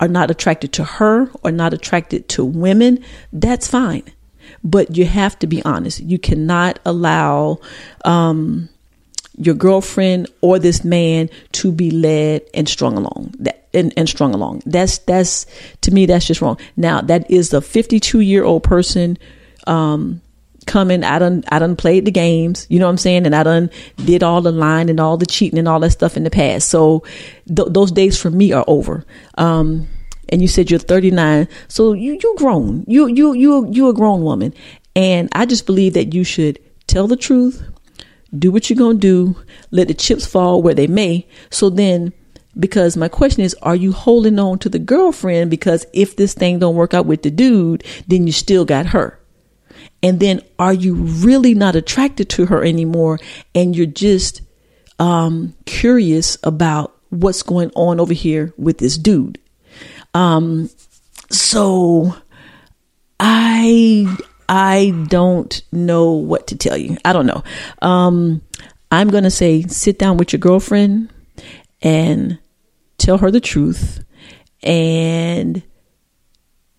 are 0.00 0.08
not 0.08 0.30
attracted 0.30 0.72
to 0.74 0.84
her 0.84 1.30
or 1.42 1.50
not 1.50 1.72
attracted 1.72 2.28
to 2.28 2.44
women, 2.44 3.02
that's 3.32 3.68
fine. 3.68 4.02
But 4.66 4.96
you 4.96 5.06
have 5.06 5.38
to 5.38 5.46
be 5.46 5.62
honest. 5.64 6.00
You 6.00 6.18
cannot 6.18 6.80
allow 6.84 7.60
um, 8.04 8.68
your 9.38 9.54
girlfriend 9.54 10.28
or 10.40 10.58
this 10.58 10.82
man 10.84 11.30
to 11.52 11.70
be 11.70 11.92
led 11.92 12.42
and 12.52 12.68
strung 12.68 12.96
along. 12.96 13.34
That 13.38 13.68
and, 13.72 13.92
and 13.96 14.08
strung 14.08 14.34
along. 14.34 14.62
That's 14.66 14.98
that's 14.98 15.46
to 15.82 15.92
me 15.92 16.06
that's 16.06 16.26
just 16.26 16.40
wrong. 16.40 16.58
Now 16.76 17.00
that 17.02 17.30
is 17.30 17.52
a 17.52 17.60
52 17.60 18.20
year 18.20 18.42
old 18.42 18.64
person 18.64 19.18
um 19.66 20.20
coming 20.66 21.04
i 21.04 21.18
done 21.20 21.44
i 21.48 21.60
done 21.60 21.76
played 21.76 22.04
the 22.04 22.10
games 22.10 22.66
you 22.68 22.80
know 22.80 22.86
what 22.86 22.90
i'm 22.90 22.98
saying? 22.98 23.24
And 23.24 23.36
i 23.36 23.44
done 23.44 23.70
did 24.04 24.24
all 24.24 24.40
the 24.40 24.50
lying 24.50 24.90
and 24.90 24.98
all 24.98 25.16
the 25.16 25.26
cheating 25.26 25.60
and 25.60 25.68
all 25.68 25.78
that 25.80 25.90
stuff 25.90 26.16
in 26.16 26.24
the 26.24 26.30
past. 26.30 26.68
So 26.68 27.04
th- 27.46 27.68
those 27.70 27.92
days 27.92 28.20
for 28.20 28.30
me 28.30 28.52
are 28.52 28.64
over. 28.66 29.04
Um 29.38 29.86
and 30.28 30.42
you 30.42 30.48
said 30.48 30.70
you're 30.70 30.80
39 30.80 31.48
so 31.68 31.92
you 31.92 32.18
you 32.22 32.34
grown 32.36 32.84
you 32.86 33.06
you 33.06 33.32
you 33.34 33.68
you 33.70 33.88
a 33.88 33.94
grown 33.94 34.22
woman 34.22 34.52
and 34.94 35.28
i 35.32 35.44
just 35.46 35.66
believe 35.66 35.94
that 35.94 36.14
you 36.14 36.24
should 36.24 36.58
tell 36.86 37.06
the 37.06 37.16
truth 37.16 37.62
do 38.38 38.50
what 38.50 38.68
you're 38.68 38.76
going 38.76 39.00
to 39.00 39.34
do, 39.34 39.36
let 39.70 39.88
the 39.88 39.94
chips 39.94 40.26
fall 40.26 40.62
where 40.62 40.74
they 40.74 40.86
may. 40.86 41.26
So 41.50 41.70
then, 41.70 42.12
because 42.58 42.96
my 42.96 43.08
question 43.08 43.42
is, 43.42 43.54
are 43.62 43.76
you 43.76 43.92
holding 43.92 44.38
on 44.38 44.58
to 44.60 44.68
the 44.68 44.78
girlfriend? 44.78 45.50
Because 45.50 45.86
if 45.92 46.16
this 46.16 46.34
thing 46.34 46.58
don't 46.58 46.74
work 46.74 46.94
out 46.94 47.06
with 47.06 47.22
the 47.22 47.30
dude, 47.30 47.84
then 48.06 48.26
you 48.26 48.32
still 48.32 48.64
got 48.64 48.86
her. 48.86 49.20
And 50.02 50.20
then 50.20 50.40
are 50.58 50.72
you 50.72 50.94
really 50.94 51.54
not 51.54 51.76
attracted 51.76 52.28
to 52.30 52.46
her 52.46 52.64
anymore? 52.64 53.18
And 53.54 53.76
you're 53.76 53.86
just, 53.86 54.42
um, 54.98 55.54
curious 55.66 56.38
about 56.42 56.96
what's 57.10 57.42
going 57.42 57.70
on 57.74 58.00
over 58.00 58.14
here 58.14 58.52
with 58.56 58.78
this 58.78 58.98
dude. 58.98 59.38
Um, 60.16 60.70
so 61.28 62.16
I, 63.20 64.16
I 64.48 64.94
don't 65.08 65.60
know 65.72 66.12
what 66.12 66.46
to 66.46 66.56
tell 66.56 66.78
you. 66.78 66.96
I 67.04 67.12
don't 67.12 67.26
know. 67.26 67.44
Um, 67.82 68.40
I'm 68.90 69.10
to 69.10 69.30
say 69.30 69.62
sit 69.64 69.98
down 69.98 70.16
with 70.16 70.32
your 70.32 70.40
girlfriend 70.40 71.10
and 71.82 72.38
tell 72.96 73.18
her 73.18 73.30
the 73.30 73.40
truth 73.40 74.02
and 74.62 75.62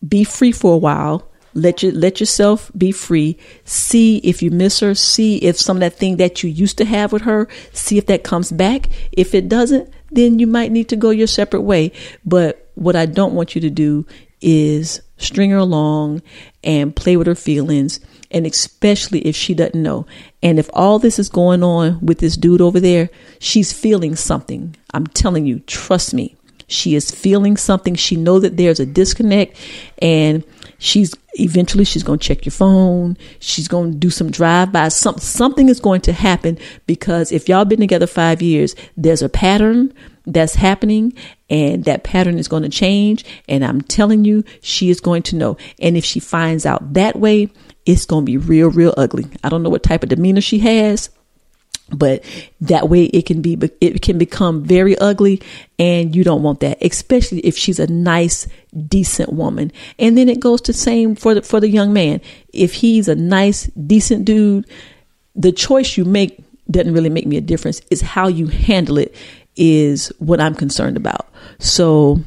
be 0.07 0.23
free 0.23 0.51
for 0.51 0.73
a 0.73 0.79
while. 0.79 1.29
Let 1.53 1.83
you 1.83 1.91
let 1.91 2.19
yourself 2.19 2.71
be 2.75 2.91
free. 2.91 3.37
See 3.65 4.17
if 4.17 4.41
you 4.41 4.49
miss 4.49 4.79
her. 4.79 4.95
See 4.95 5.37
if 5.37 5.59
some 5.59 5.77
of 5.77 5.81
that 5.81 5.93
thing 5.93 6.17
that 6.17 6.43
you 6.43 6.49
used 6.49 6.79
to 6.79 6.85
have 6.85 7.13
with 7.13 7.23
her. 7.23 7.47
See 7.71 7.99
if 7.99 8.07
that 8.07 8.23
comes 8.23 8.51
back. 8.51 8.89
If 9.11 9.35
it 9.35 9.47
doesn't, 9.47 9.91
then 10.11 10.39
you 10.39 10.47
might 10.47 10.71
need 10.71 10.89
to 10.89 10.95
go 10.95 11.11
your 11.11 11.27
separate 11.27 11.61
way. 11.61 11.91
But 12.25 12.66
what 12.77 12.95
I 12.95 13.05
don't 13.05 13.33
want 13.33 13.55
you 13.55 13.61
to 13.61 13.69
do 13.69 14.05
is 14.39 15.01
string 15.17 15.49
her 15.49 15.57
along 15.57 16.21
and 16.63 16.95
play 16.95 17.17
with 17.17 17.25
her 17.25 17.35
feelings 17.35 17.99
and 18.29 18.45
especially 18.45 19.21
if 19.21 19.35
she 19.35 19.53
doesn't 19.53 19.81
know. 19.81 20.05
And 20.43 20.59
if 20.59 20.69
all 20.73 20.99
this 20.99 21.17
is 21.17 21.29
going 21.29 21.63
on 21.63 22.05
with 22.05 22.19
this 22.19 22.37
dude 22.37 22.61
over 22.61 22.79
there, 22.79 23.09
she's 23.39 23.73
feeling 23.73 24.15
something. 24.15 24.75
I'm 24.93 25.07
telling 25.07 25.45
you, 25.45 25.59
trust 25.61 26.13
me. 26.13 26.35
She 26.67 26.95
is 26.95 27.09
feeling 27.09 27.55
something. 27.55 27.95
She 27.95 28.17
know 28.17 28.39
that 28.39 28.57
there's 28.57 28.81
a 28.81 28.85
disconnect 28.85 29.57
and 29.99 30.43
she's 30.77 31.15
eventually 31.35 31.85
she's 31.85 32.03
going 32.03 32.19
to 32.19 32.27
check 32.27 32.45
your 32.45 32.51
phone. 32.51 33.17
She's 33.39 33.69
going 33.69 33.93
to 33.93 33.97
do 33.97 34.09
some 34.09 34.29
drive 34.29 34.73
by. 34.73 34.89
Some, 34.89 35.17
something 35.17 35.69
is 35.69 35.79
going 35.79 36.01
to 36.01 36.13
happen 36.13 36.59
because 36.85 37.31
if 37.31 37.47
y'all 37.47 37.65
been 37.65 37.79
together 37.79 38.07
5 38.07 38.41
years, 38.41 38.75
there's 38.97 39.21
a 39.21 39.29
pattern 39.29 39.93
that's 40.27 40.55
happening 40.55 41.13
and 41.49 41.85
that 41.85 42.03
pattern 42.03 42.37
is 42.37 42.47
going 42.47 42.63
to 42.63 42.69
change 42.69 43.25
and 43.47 43.65
I'm 43.65 43.81
telling 43.81 44.25
you 44.25 44.43
she 44.61 44.89
is 44.89 44.99
going 44.99 45.23
to 45.23 45.35
know. 45.35 45.57
And 45.79 45.97
if 45.97 46.05
she 46.05 46.19
finds 46.19 46.65
out 46.65 46.93
that 46.93 47.17
way, 47.17 47.49
it's 47.85 48.05
going 48.05 48.23
to 48.23 48.25
be 48.25 48.37
real, 48.37 48.69
real 48.69 48.93
ugly. 48.97 49.25
I 49.43 49.49
don't 49.49 49.63
know 49.63 49.69
what 49.69 49.83
type 49.83 50.03
of 50.03 50.09
demeanor 50.09 50.41
she 50.41 50.59
has, 50.59 51.09
but 51.89 52.25
that 52.59 52.89
way 52.89 53.05
it 53.05 53.25
can 53.25 53.41
be, 53.41 53.57
it 53.79 54.01
can 54.01 54.17
become 54.17 54.63
very 54.65 54.97
ugly 54.97 55.41
and 55.79 56.13
you 56.13 56.25
don't 56.25 56.43
want 56.43 56.59
that, 56.59 56.77
especially 56.81 57.39
if 57.39 57.57
she's 57.57 57.79
a 57.79 57.87
nice, 57.87 58.45
decent 58.87 59.31
woman. 59.31 59.71
And 59.97 60.17
then 60.17 60.27
it 60.27 60.41
goes 60.41 60.59
to 60.61 60.73
same 60.73 61.15
for 61.15 61.35
the, 61.35 61.41
for 61.41 61.61
the 61.61 61.69
young 61.69 61.93
man. 61.93 62.19
If 62.49 62.73
he's 62.73 63.07
a 63.07 63.15
nice, 63.15 63.67
decent 63.67 64.25
dude, 64.25 64.65
the 65.35 65.53
choice 65.53 65.95
you 65.95 66.03
make 66.03 66.43
doesn't 66.69 66.93
really 66.93 67.09
make 67.09 67.25
me 67.25 67.37
a 67.37 67.41
difference. 67.41 67.81
It's 67.89 68.01
how 68.01 68.27
you 68.27 68.47
handle 68.47 68.97
it 68.97 69.15
is 69.57 70.11
what 70.19 70.39
I'm 70.39 70.55
concerned 70.55 70.97
about. 70.97 71.27
So 71.59 72.19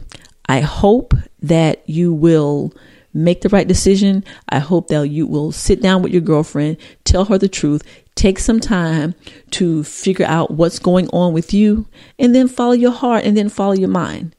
I 0.49 0.61
hope 0.61 1.15
that 1.43 1.89
you 1.89 2.13
will 2.13 2.73
make 3.13 3.41
the 3.41 3.49
right 3.49 3.67
decision. 3.67 4.25
I 4.49 4.59
hope 4.59 4.89
that 4.89 5.09
you 5.09 5.27
will 5.27 5.53
sit 5.53 5.83
down 5.83 6.03
with 6.03 6.13
your 6.13 6.21
girlfriend, 6.21 6.77
tell 7.05 7.25
her 7.27 7.39
the 7.39 7.49
truth, 7.49 7.83
take 8.15 8.39
some 8.39 8.61
time 8.61 9.15
to 9.53 9.83
figure 9.85 10.27
out 10.27 10.51
what's 10.51 10.79
going 10.79 11.09
on 11.09 11.33
with 11.33 11.53
you, 11.55 11.87
and 12.19 12.35
then 12.35 12.49
follow 12.49 12.73
your 12.73 12.93
heart 12.93 13.25
and 13.25 13.37
then 13.37 13.49
follow 13.49 13.73
your 13.73 13.89
mind 13.89 14.35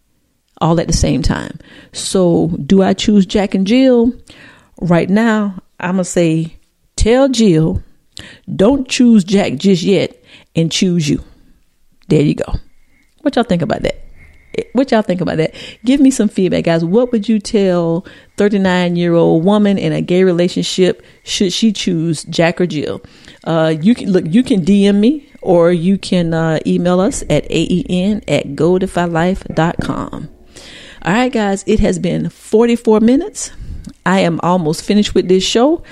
all 0.60 0.80
at 0.80 0.88
the 0.88 0.94
same 0.94 1.22
time. 1.22 1.58
So, 1.92 2.50
do 2.66 2.84
I 2.84 2.94
choose 2.94 3.26
Jack 3.26 3.56
and 3.56 3.66
Jill? 3.66 4.14
Right 4.80 5.10
now, 5.10 5.62
I'm 5.80 5.96
going 5.96 6.04
to 6.04 6.10
say 6.10 6.58
tell 6.96 7.30
Jill, 7.30 7.84
don't 8.56 8.88
choose 8.88 9.24
Jack 9.24 9.56
just 9.56 9.82
yet 9.82 10.24
and 10.56 10.72
choose 10.72 11.10
you. 11.10 11.24
There 12.08 12.22
you 12.22 12.36
go. 12.36 12.54
What 13.22 13.36
y'all 13.36 13.44
think 13.44 13.62
about 13.62 13.84
that? 13.84 14.12
what 14.74 14.92
y'all 14.92 15.02
think 15.02 15.22
about 15.22 15.38
that? 15.38 15.54
Give 15.86 16.00
me 16.00 16.12
some 16.12 16.28
feedback, 16.28 16.66
guys. 16.66 16.84
What 16.84 17.12
would 17.12 17.30
you 17.30 17.40
tell 17.40 18.06
39 18.38 18.96
year 18.96 19.14
old 19.14 19.46
woman 19.46 19.78
in 19.78 19.94
a 19.94 20.02
gay 20.02 20.24
relationship 20.24 21.06
should 21.24 21.54
she 21.54 21.72
choose 21.72 22.24
Jack 22.26 22.60
or 22.60 22.66
Jill? 22.66 23.02
Uh, 23.44 23.74
you 23.82 23.96
can 23.96 24.12
look, 24.12 24.26
you 24.28 24.44
can 24.44 24.64
DM 24.66 24.96
me 24.96 25.30
or 25.42 25.72
you 25.72 25.98
can 25.98 26.34
uh, 26.34 26.60
email 26.68 27.00
us 27.00 27.24
at 27.30 27.46
aen 27.50 28.24
at 28.28 28.48
godefylife.com. 28.48 30.30
All 31.04 31.14
right, 31.14 31.32
guys, 31.32 31.64
it 31.66 31.80
has 31.80 31.98
been 31.98 32.30
44 32.30 33.00
minutes. 33.00 33.52
I 34.06 34.20
am 34.20 34.40
almost 34.44 34.84
finished 34.84 35.16
with 35.16 35.28
this 35.28 35.44
show. 35.44 35.84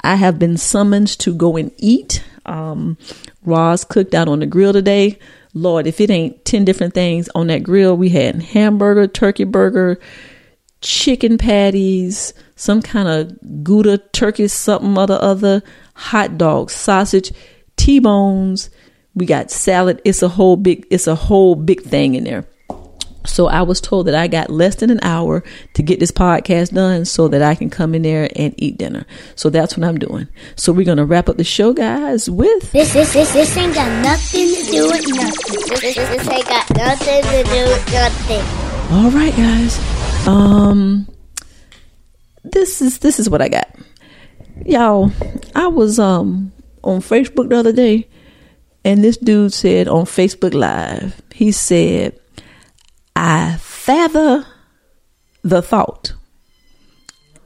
I 0.00 0.16
have 0.16 0.38
been 0.38 0.56
summoned 0.56 1.08
to 1.20 1.34
go 1.34 1.56
and 1.56 1.70
eat. 1.76 2.24
Um, 2.44 2.96
Roz 3.44 3.84
cooked 3.84 4.14
out 4.14 4.28
on 4.28 4.40
the 4.40 4.46
grill 4.46 4.72
today. 4.72 5.18
Lord, 5.56 5.86
if 5.86 6.02
it 6.02 6.10
ain't 6.10 6.44
10 6.44 6.66
different 6.66 6.92
things 6.92 7.30
on 7.34 7.46
that 7.46 7.62
grill, 7.62 7.96
we 7.96 8.10
had 8.10 8.42
hamburger, 8.42 9.06
turkey 9.06 9.44
burger, 9.44 9.98
chicken 10.82 11.38
patties, 11.38 12.34
some 12.56 12.82
kind 12.82 13.08
of 13.08 13.64
Gouda 13.64 13.96
turkey, 14.12 14.48
something 14.48 14.98
other, 14.98 15.18
other, 15.18 15.62
hot 15.94 16.36
dogs, 16.36 16.74
sausage, 16.74 17.32
T-bones. 17.76 18.68
We 19.14 19.24
got 19.24 19.50
salad. 19.50 20.02
It's 20.04 20.22
a 20.22 20.28
whole 20.28 20.56
big, 20.56 20.86
it's 20.90 21.06
a 21.06 21.14
whole 21.14 21.54
big 21.54 21.80
thing 21.80 22.16
in 22.16 22.24
there. 22.24 22.44
So 23.26 23.48
I 23.48 23.62
was 23.62 23.80
told 23.80 24.06
that 24.06 24.14
I 24.14 24.28
got 24.28 24.50
less 24.50 24.76
than 24.76 24.90
an 24.90 25.00
hour 25.02 25.42
to 25.74 25.82
get 25.82 26.00
this 26.00 26.10
podcast 26.10 26.72
done 26.72 27.04
so 27.04 27.28
that 27.28 27.42
I 27.42 27.54
can 27.54 27.70
come 27.70 27.94
in 27.94 28.02
there 28.02 28.30
and 28.36 28.54
eat 28.56 28.78
dinner. 28.78 29.04
So 29.34 29.50
that's 29.50 29.76
what 29.76 29.86
I'm 29.86 29.98
doing. 29.98 30.28
So 30.56 30.72
we're 30.72 30.86
going 30.86 30.98
to 30.98 31.04
wrap 31.04 31.28
up 31.28 31.36
the 31.36 31.44
show, 31.44 31.72
guys, 31.72 32.30
with 32.30 32.72
this, 32.72 32.92
this, 32.92 33.12
this, 33.12 33.32
this 33.32 33.56
ain't 33.56 33.74
got 33.74 34.02
nothing 34.02 34.48
to 34.54 34.70
do 34.70 34.86
with 34.86 35.06
nothing. 35.08 35.60
This, 35.68 35.80
this, 35.80 35.96
this 35.96 36.28
ain't 36.28 36.48
got 36.48 36.76
nothing 36.76 37.22
to 37.22 37.42
do 37.44 37.64
with 37.64 37.92
nothing. 37.92 38.96
All 38.96 39.10
right, 39.10 39.36
guys. 39.36 40.26
Um, 40.26 41.08
this 42.44 42.80
is, 42.80 42.98
this 42.98 43.18
is 43.18 43.28
what 43.28 43.42
I 43.42 43.48
got. 43.48 43.68
Y'all, 44.64 45.12
I 45.54 45.66
was, 45.66 45.98
um, 45.98 46.52
on 46.82 47.00
Facebook 47.00 47.48
the 47.48 47.56
other 47.56 47.72
day 47.72 48.08
and 48.86 49.02
this 49.02 49.16
dude 49.16 49.52
said 49.52 49.88
on 49.88 50.04
Facebook 50.04 50.54
Live, 50.54 51.20
he 51.34 51.50
said, 51.50 52.18
I 53.16 53.56
father 53.56 54.44
the 55.42 55.62
thought. 55.62 56.12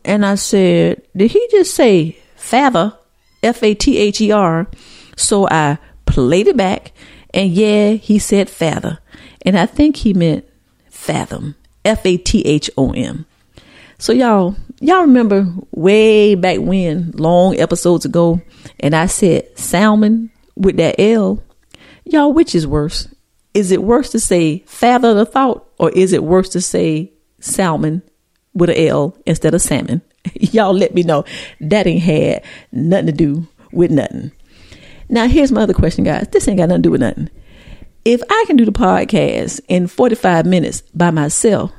And 0.04 0.26
I 0.26 0.34
said, 0.34 1.02
Did 1.16 1.30
he 1.30 1.46
just 1.52 1.74
say 1.74 2.18
father? 2.34 2.96
F 3.42 3.62
A 3.62 3.74
T 3.74 3.96
H 3.96 4.20
E 4.20 4.32
R. 4.32 4.66
So 5.16 5.46
I 5.48 5.78
played 6.06 6.48
it 6.48 6.56
back, 6.56 6.92
and 7.32 7.50
yeah, 7.50 7.92
he 7.92 8.18
said 8.18 8.50
father. 8.50 8.98
And 9.42 9.56
I 9.56 9.66
think 9.66 9.96
he 9.96 10.12
meant 10.12 10.44
fathom. 10.90 11.54
F 11.84 12.04
A 12.04 12.16
T 12.16 12.42
H 12.42 12.68
O 12.76 12.90
M. 12.92 13.24
So 13.96 14.12
y'all, 14.12 14.56
y'all 14.80 15.02
remember 15.02 15.46
way 15.70 16.34
back 16.34 16.58
when, 16.58 17.12
long 17.12 17.56
episodes 17.58 18.04
ago, 18.04 18.40
and 18.80 18.94
I 18.94 19.06
said 19.06 19.56
salmon 19.56 20.30
with 20.56 20.78
that 20.78 20.96
L. 20.98 21.42
Y'all, 22.04 22.32
which 22.32 22.56
is 22.56 22.66
worse? 22.66 23.06
Is 23.54 23.72
it 23.72 23.82
worse 23.82 24.10
to 24.10 24.20
say 24.20 24.60
father 24.66 25.14
the 25.14 25.26
thought 25.26 25.68
or 25.78 25.90
is 25.90 26.12
it 26.12 26.22
worse 26.22 26.48
to 26.50 26.60
say 26.60 27.12
salmon 27.40 28.02
with 28.54 28.70
an 28.70 28.76
L 28.76 29.16
instead 29.26 29.54
of 29.54 29.62
salmon? 29.62 30.02
Y'all 30.34 30.74
let 30.74 30.94
me 30.94 31.02
know. 31.02 31.24
That 31.60 31.86
ain't 31.86 32.02
had 32.02 32.44
nothing 32.72 33.06
to 33.06 33.12
do 33.12 33.48
with 33.72 33.90
nothing. 33.90 34.32
Now, 35.08 35.26
here's 35.26 35.50
my 35.50 35.62
other 35.62 35.74
question, 35.74 36.04
guys. 36.04 36.28
This 36.30 36.46
ain't 36.46 36.58
got 36.58 36.68
nothing 36.68 36.82
to 36.82 36.86
do 36.86 36.90
with 36.92 37.00
nothing. 37.00 37.30
If 38.04 38.22
I 38.30 38.44
can 38.46 38.56
do 38.56 38.64
the 38.64 38.72
podcast 38.72 39.60
in 39.68 39.88
45 39.88 40.46
minutes 40.46 40.82
by 40.94 41.10
myself, 41.10 41.72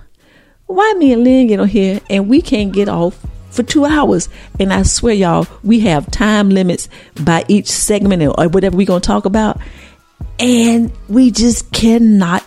why 0.66 0.94
me 0.98 1.14
and 1.14 1.24
Lynn 1.24 1.48
get 1.48 1.60
on 1.60 1.68
here 1.68 2.02
and 2.10 2.30
we 2.30 2.42
can't 2.42 2.74
get 2.74 2.90
off 2.90 3.26
for 3.50 3.64
two 3.64 3.86
hours? 3.86 4.30
And 4.60 4.74
I 4.74 4.84
swear, 4.84 5.14
y'all, 5.14 5.48
we 5.64 5.80
have 5.82 6.12
time 6.12 6.50
limits 6.50 6.90
by 7.24 7.46
each 7.48 7.68
segment 7.68 8.22
or 8.24 8.50
whatever 8.50 8.78
we're 8.78 8.86
going 8.86 9.02
to 9.02 9.08
talk 9.08 9.26
about 9.26 9.60
and 10.40 10.92
we 11.08 11.32
just 11.32 11.72
cannot 11.72 12.44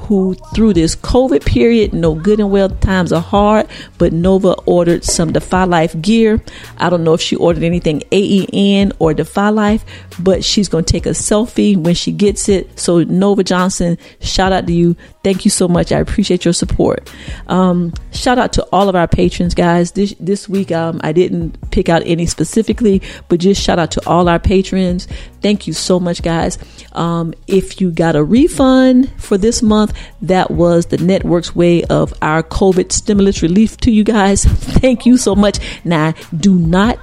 who, 0.09 0.35
through 0.55 0.73
this 0.73 0.97
COVID 0.97 1.45
period, 1.45 1.93
know 1.93 2.15
good 2.15 2.41
and 2.41 2.51
well 2.51 2.71
times 2.71 3.13
are 3.13 3.21
hard, 3.21 3.69
but 3.99 4.11
Nova 4.11 4.55
ordered 4.65 5.05
some 5.05 5.33
Defy 5.35 5.65
Life 5.65 6.01
gear. 6.01 6.43
I 6.79 6.89
don't 6.89 7.05
know 7.05 7.13
if 7.13 7.21
she 7.21 7.37
ordered 7.37 7.63
anything 7.63 8.03
AEN 8.11 8.93
or 8.99 9.13
Defy 9.13 9.51
Life, 9.51 9.85
but 10.19 10.43
she's 10.43 10.69
going 10.69 10.85
to 10.87 10.91
take 10.93 11.05
a 11.05 11.11
selfie 11.11 11.77
when 11.77 11.95
she 11.95 12.11
gets 12.11 12.49
it. 12.49 12.81
So, 12.81 13.03
Nova 13.03 13.45
Johnson, 13.45 13.99
shout 14.21 14.51
out 14.51 14.67
to 14.67 14.73
you. 14.73 14.97
Thank 15.23 15.45
you 15.45 15.51
so 15.51 15.69
much. 15.69 15.93
I 15.93 15.99
appreciate 15.99 16.45
your 16.47 16.55
support. 16.55 17.13
Um, 17.49 17.93
shout 18.13 18.39
out 18.39 18.55
to 18.55 18.67
all 18.73 18.89
of 18.89 18.97
our 18.97 19.09
patrons, 19.09 19.55
guys. 19.55 19.93
This 19.93 20.15
this 20.19 20.49
week, 20.49 20.73
um, 20.73 21.03
I 21.05 21.13
didn't 21.13 21.71
pick 21.71 21.91
out 21.91 22.03
any 22.07 22.25
specifically, 22.25 23.03
but 23.29 23.41
just 23.41 23.63
shout 23.63 23.79
out 23.79 23.91
to 23.91 24.09
all 24.09 24.27
our 24.29 24.39
patrons. 24.39 25.07
Thank 25.43 25.67
you 25.67 25.75
so 25.75 26.01
much, 26.01 26.23
guys. 26.23 26.57
Um, 26.93 27.35
if 27.47 27.79
you 27.81 27.91
got 27.91 28.17
a 28.17 28.25
refund 28.25 29.13
for 29.19 29.37
this 29.37 29.61
month, 29.61 29.93
that 30.23 30.51
was 30.51 30.87
the 30.87 30.99
network's 30.99 31.55
way 31.55 31.85
of 31.85 32.13
our 32.23 32.43
COVID 32.43 32.93
stimulus 32.93 33.43
relief 33.43 33.77
to 33.79 33.91
you 33.91 34.05
guys. 34.05 34.45
Thank 34.45 35.07
you 35.07 35.17
so 35.17 35.35
much. 35.35 35.59
Now, 35.85 36.15
do 36.37 36.57
not 36.59 36.99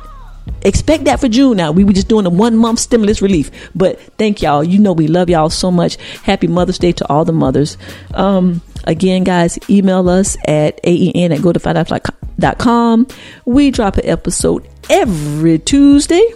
expect 0.61 1.05
that 1.05 1.19
for 1.19 1.27
June 1.27 1.57
now. 1.57 1.71
We 1.71 1.83
were 1.83 1.93
just 1.93 2.07
doing 2.07 2.25
a 2.25 2.29
one 2.29 2.57
month 2.57 2.79
stimulus 2.79 3.21
relief. 3.21 3.51
But 3.73 3.99
thank 4.17 4.41
y'all. 4.41 4.63
You 4.63 4.79
know 4.79 4.93
we 4.93 5.07
love 5.07 5.29
y'all 5.29 5.49
so 5.49 5.71
much. 5.71 5.97
Happy 6.23 6.47
Mother's 6.47 6.79
Day 6.79 6.91
to 6.93 7.09
all 7.09 7.25
the 7.25 7.33
mothers. 7.33 7.77
Um, 8.13 8.61
again, 8.85 9.23
guys, 9.23 9.57
email 9.69 10.07
us 10.09 10.37
at 10.47 10.79
aen 10.83 11.31
at 11.31 11.41
go 11.41 11.53
to 11.53 12.55
com. 12.57 13.07
We 13.45 13.71
drop 13.71 13.97
an 13.97 14.05
episode 14.05 14.67
every 14.89 15.59
Tuesday. 15.59 16.27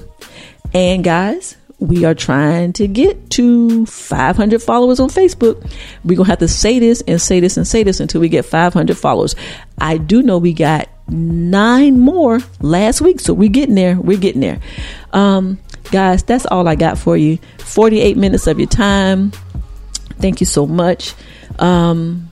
And 0.74 1.04
guys, 1.04 1.58
we 1.80 2.04
are 2.04 2.14
trying 2.14 2.74
to 2.74 2.88
get 2.88 3.30
to 3.32 3.86
500 3.86 4.62
followers 4.62 5.00
on 5.00 5.10
Facebook. 5.10 5.62
We're 6.04 6.18
going 6.18 6.26
to 6.26 6.32
have 6.32 6.40
to 6.40 6.48
say 6.48 6.80
this 6.80 7.02
and 7.08 7.22
say 7.22 7.40
this 7.40 7.56
and 7.56 7.66
say 7.66 7.84
this 7.84 8.00
until 8.00 8.22
we 8.22 8.30
get 8.30 8.46
500 8.46 8.98
followers. 8.98 9.36
I 9.78 9.98
do 9.98 10.22
know 10.22 10.38
we 10.38 10.54
got 10.54 10.90
nine 11.08 12.00
more 12.00 12.40
last 12.60 13.02
week. 13.02 13.20
So 13.20 13.34
we're 13.34 13.50
getting 13.50 13.76
there. 13.76 13.96
We're 13.96 14.18
getting 14.18 14.42
there. 14.42 14.60
Um, 15.14 15.58
guys, 15.92 16.22
that's 16.24 16.46
all 16.46 16.68
I 16.68 16.76
got 16.76 16.98
for 16.98 17.16
you. 17.16 17.38
48 17.60 18.18
minutes 18.18 18.48
of 18.48 18.60
your 18.60 18.68
time. 18.68 19.32
Thank 20.20 20.42
you 20.42 20.46
so 20.46 20.68
much. 20.68 21.16
Um, 21.60 22.30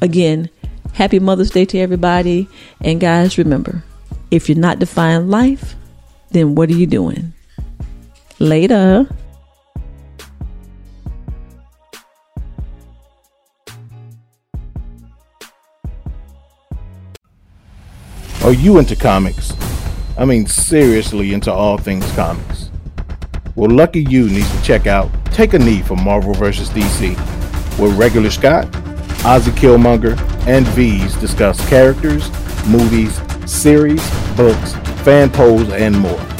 again, 0.00 0.50
happy 0.94 1.20
Mother's 1.20 1.50
Day 1.50 1.64
to 1.66 1.78
everybody. 1.78 2.48
And 2.80 3.00
guys, 3.00 3.38
remember, 3.38 3.84
if 4.32 4.48
you're 4.48 4.58
not 4.58 4.80
defying 4.80 5.28
life, 5.28 5.76
then 6.30 6.56
what 6.56 6.70
are 6.70 6.74
you 6.74 6.88
doing? 6.88 7.32
Later. 8.40 9.06
Are 18.42 18.52
you 18.52 18.78
into 18.78 18.96
comics? 18.96 19.54
I 20.18 20.24
mean, 20.24 20.46
seriously 20.46 21.32
into 21.32 21.52
all 21.52 21.78
things 21.78 22.10
comics. 22.12 22.70
Well, 23.54 23.70
lucky 23.70 24.02
you 24.02 24.28
needs 24.28 24.50
to 24.54 24.62
check 24.62 24.86
out 24.86 25.10
Take 25.26 25.54
a 25.54 25.58
Knee 25.58 25.80
for 25.80 25.96
Marvel 25.96 26.34
vs. 26.34 26.68
DC, 26.70 27.16
where 27.78 27.90
regular 27.90 28.30
Scott, 28.30 28.66
Ozzy 29.22 29.50
Killmonger, 29.52 30.18
and 30.46 30.66
V's 30.68 31.16
discuss 31.16 31.66
characters, 31.68 32.28
movies, 32.66 33.20
series, 33.50 34.02
books, 34.36 34.74
fan 35.04 35.30
polls, 35.30 35.70
and 35.70 35.98
more. 35.98 36.33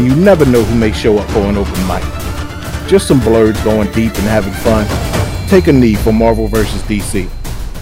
And 0.00 0.08
you 0.08 0.16
never 0.16 0.46
know 0.46 0.62
who 0.62 0.74
may 0.76 0.92
show 0.92 1.18
up 1.18 1.28
for 1.28 1.40
an 1.40 1.58
open 1.58 1.86
mic. 1.86 2.02
Just 2.88 3.06
some 3.06 3.20
blurs 3.20 3.62
going 3.62 3.86
deep 3.92 4.14
and 4.14 4.24
having 4.24 4.54
fun. 4.54 4.86
Take 5.46 5.66
a 5.66 5.74
knee 5.74 5.94
for 5.94 6.10
Marvel 6.10 6.46
vs. 6.46 6.80
DC. 6.84 7.28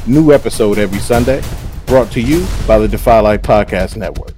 New 0.09 0.33
episode 0.33 0.79
every 0.79 0.99
Sunday 0.99 1.41
brought 1.87 2.11
to 2.11 2.21
you 2.21 2.45
by 2.67 2.77
the 2.77 2.89
Defy 2.89 3.21
Life 3.21 3.43
Podcast 3.43 3.97
Network. 3.97 4.38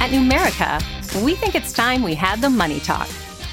At 0.00 0.10
Numerica, 0.10 0.80
we 1.24 1.34
think 1.34 1.56
it's 1.56 1.72
time 1.72 2.04
we 2.04 2.14
had 2.14 2.40
the 2.40 2.48
money 2.48 2.78
talk. 2.78 3.08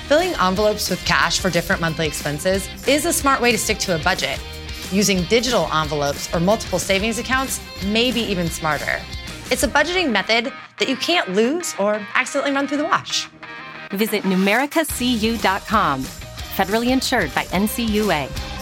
Filling 0.07 0.33
envelopes 0.35 0.91
with 0.91 1.03
cash 1.03 1.39
for 1.39 1.49
different 1.49 1.81
monthly 1.81 2.05
expenses 2.05 2.69
is 2.87 3.05
a 3.05 3.11
smart 3.11 3.41
way 3.41 3.51
to 3.51 3.57
stick 3.57 3.79
to 3.79 3.95
a 3.95 3.99
budget. 3.99 4.39
Using 4.91 5.23
digital 5.23 5.67
envelopes 5.73 6.31
or 6.35 6.39
multiple 6.39 6.77
savings 6.77 7.17
accounts 7.17 7.59
may 7.87 8.11
be 8.11 8.21
even 8.21 8.47
smarter. 8.47 9.01
It's 9.49 9.63
a 9.63 9.67
budgeting 9.67 10.11
method 10.11 10.53
that 10.77 10.87
you 10.87 10.95
can't 10.97 11.33
lose 11.33 11.73
or 11.79 12.05
accidentally 12.13 12.53
run 12.53 12.67
through 12.67 12.77
the 12.77 12.85
wash. 12.85 13.27
Visit 13.89 14.21
numericacu.com. 14.21 16.03
Federally 16.03 16.91
insured 16.91 17.33
by 17.33 17.45
NCUA. 17.45 18.54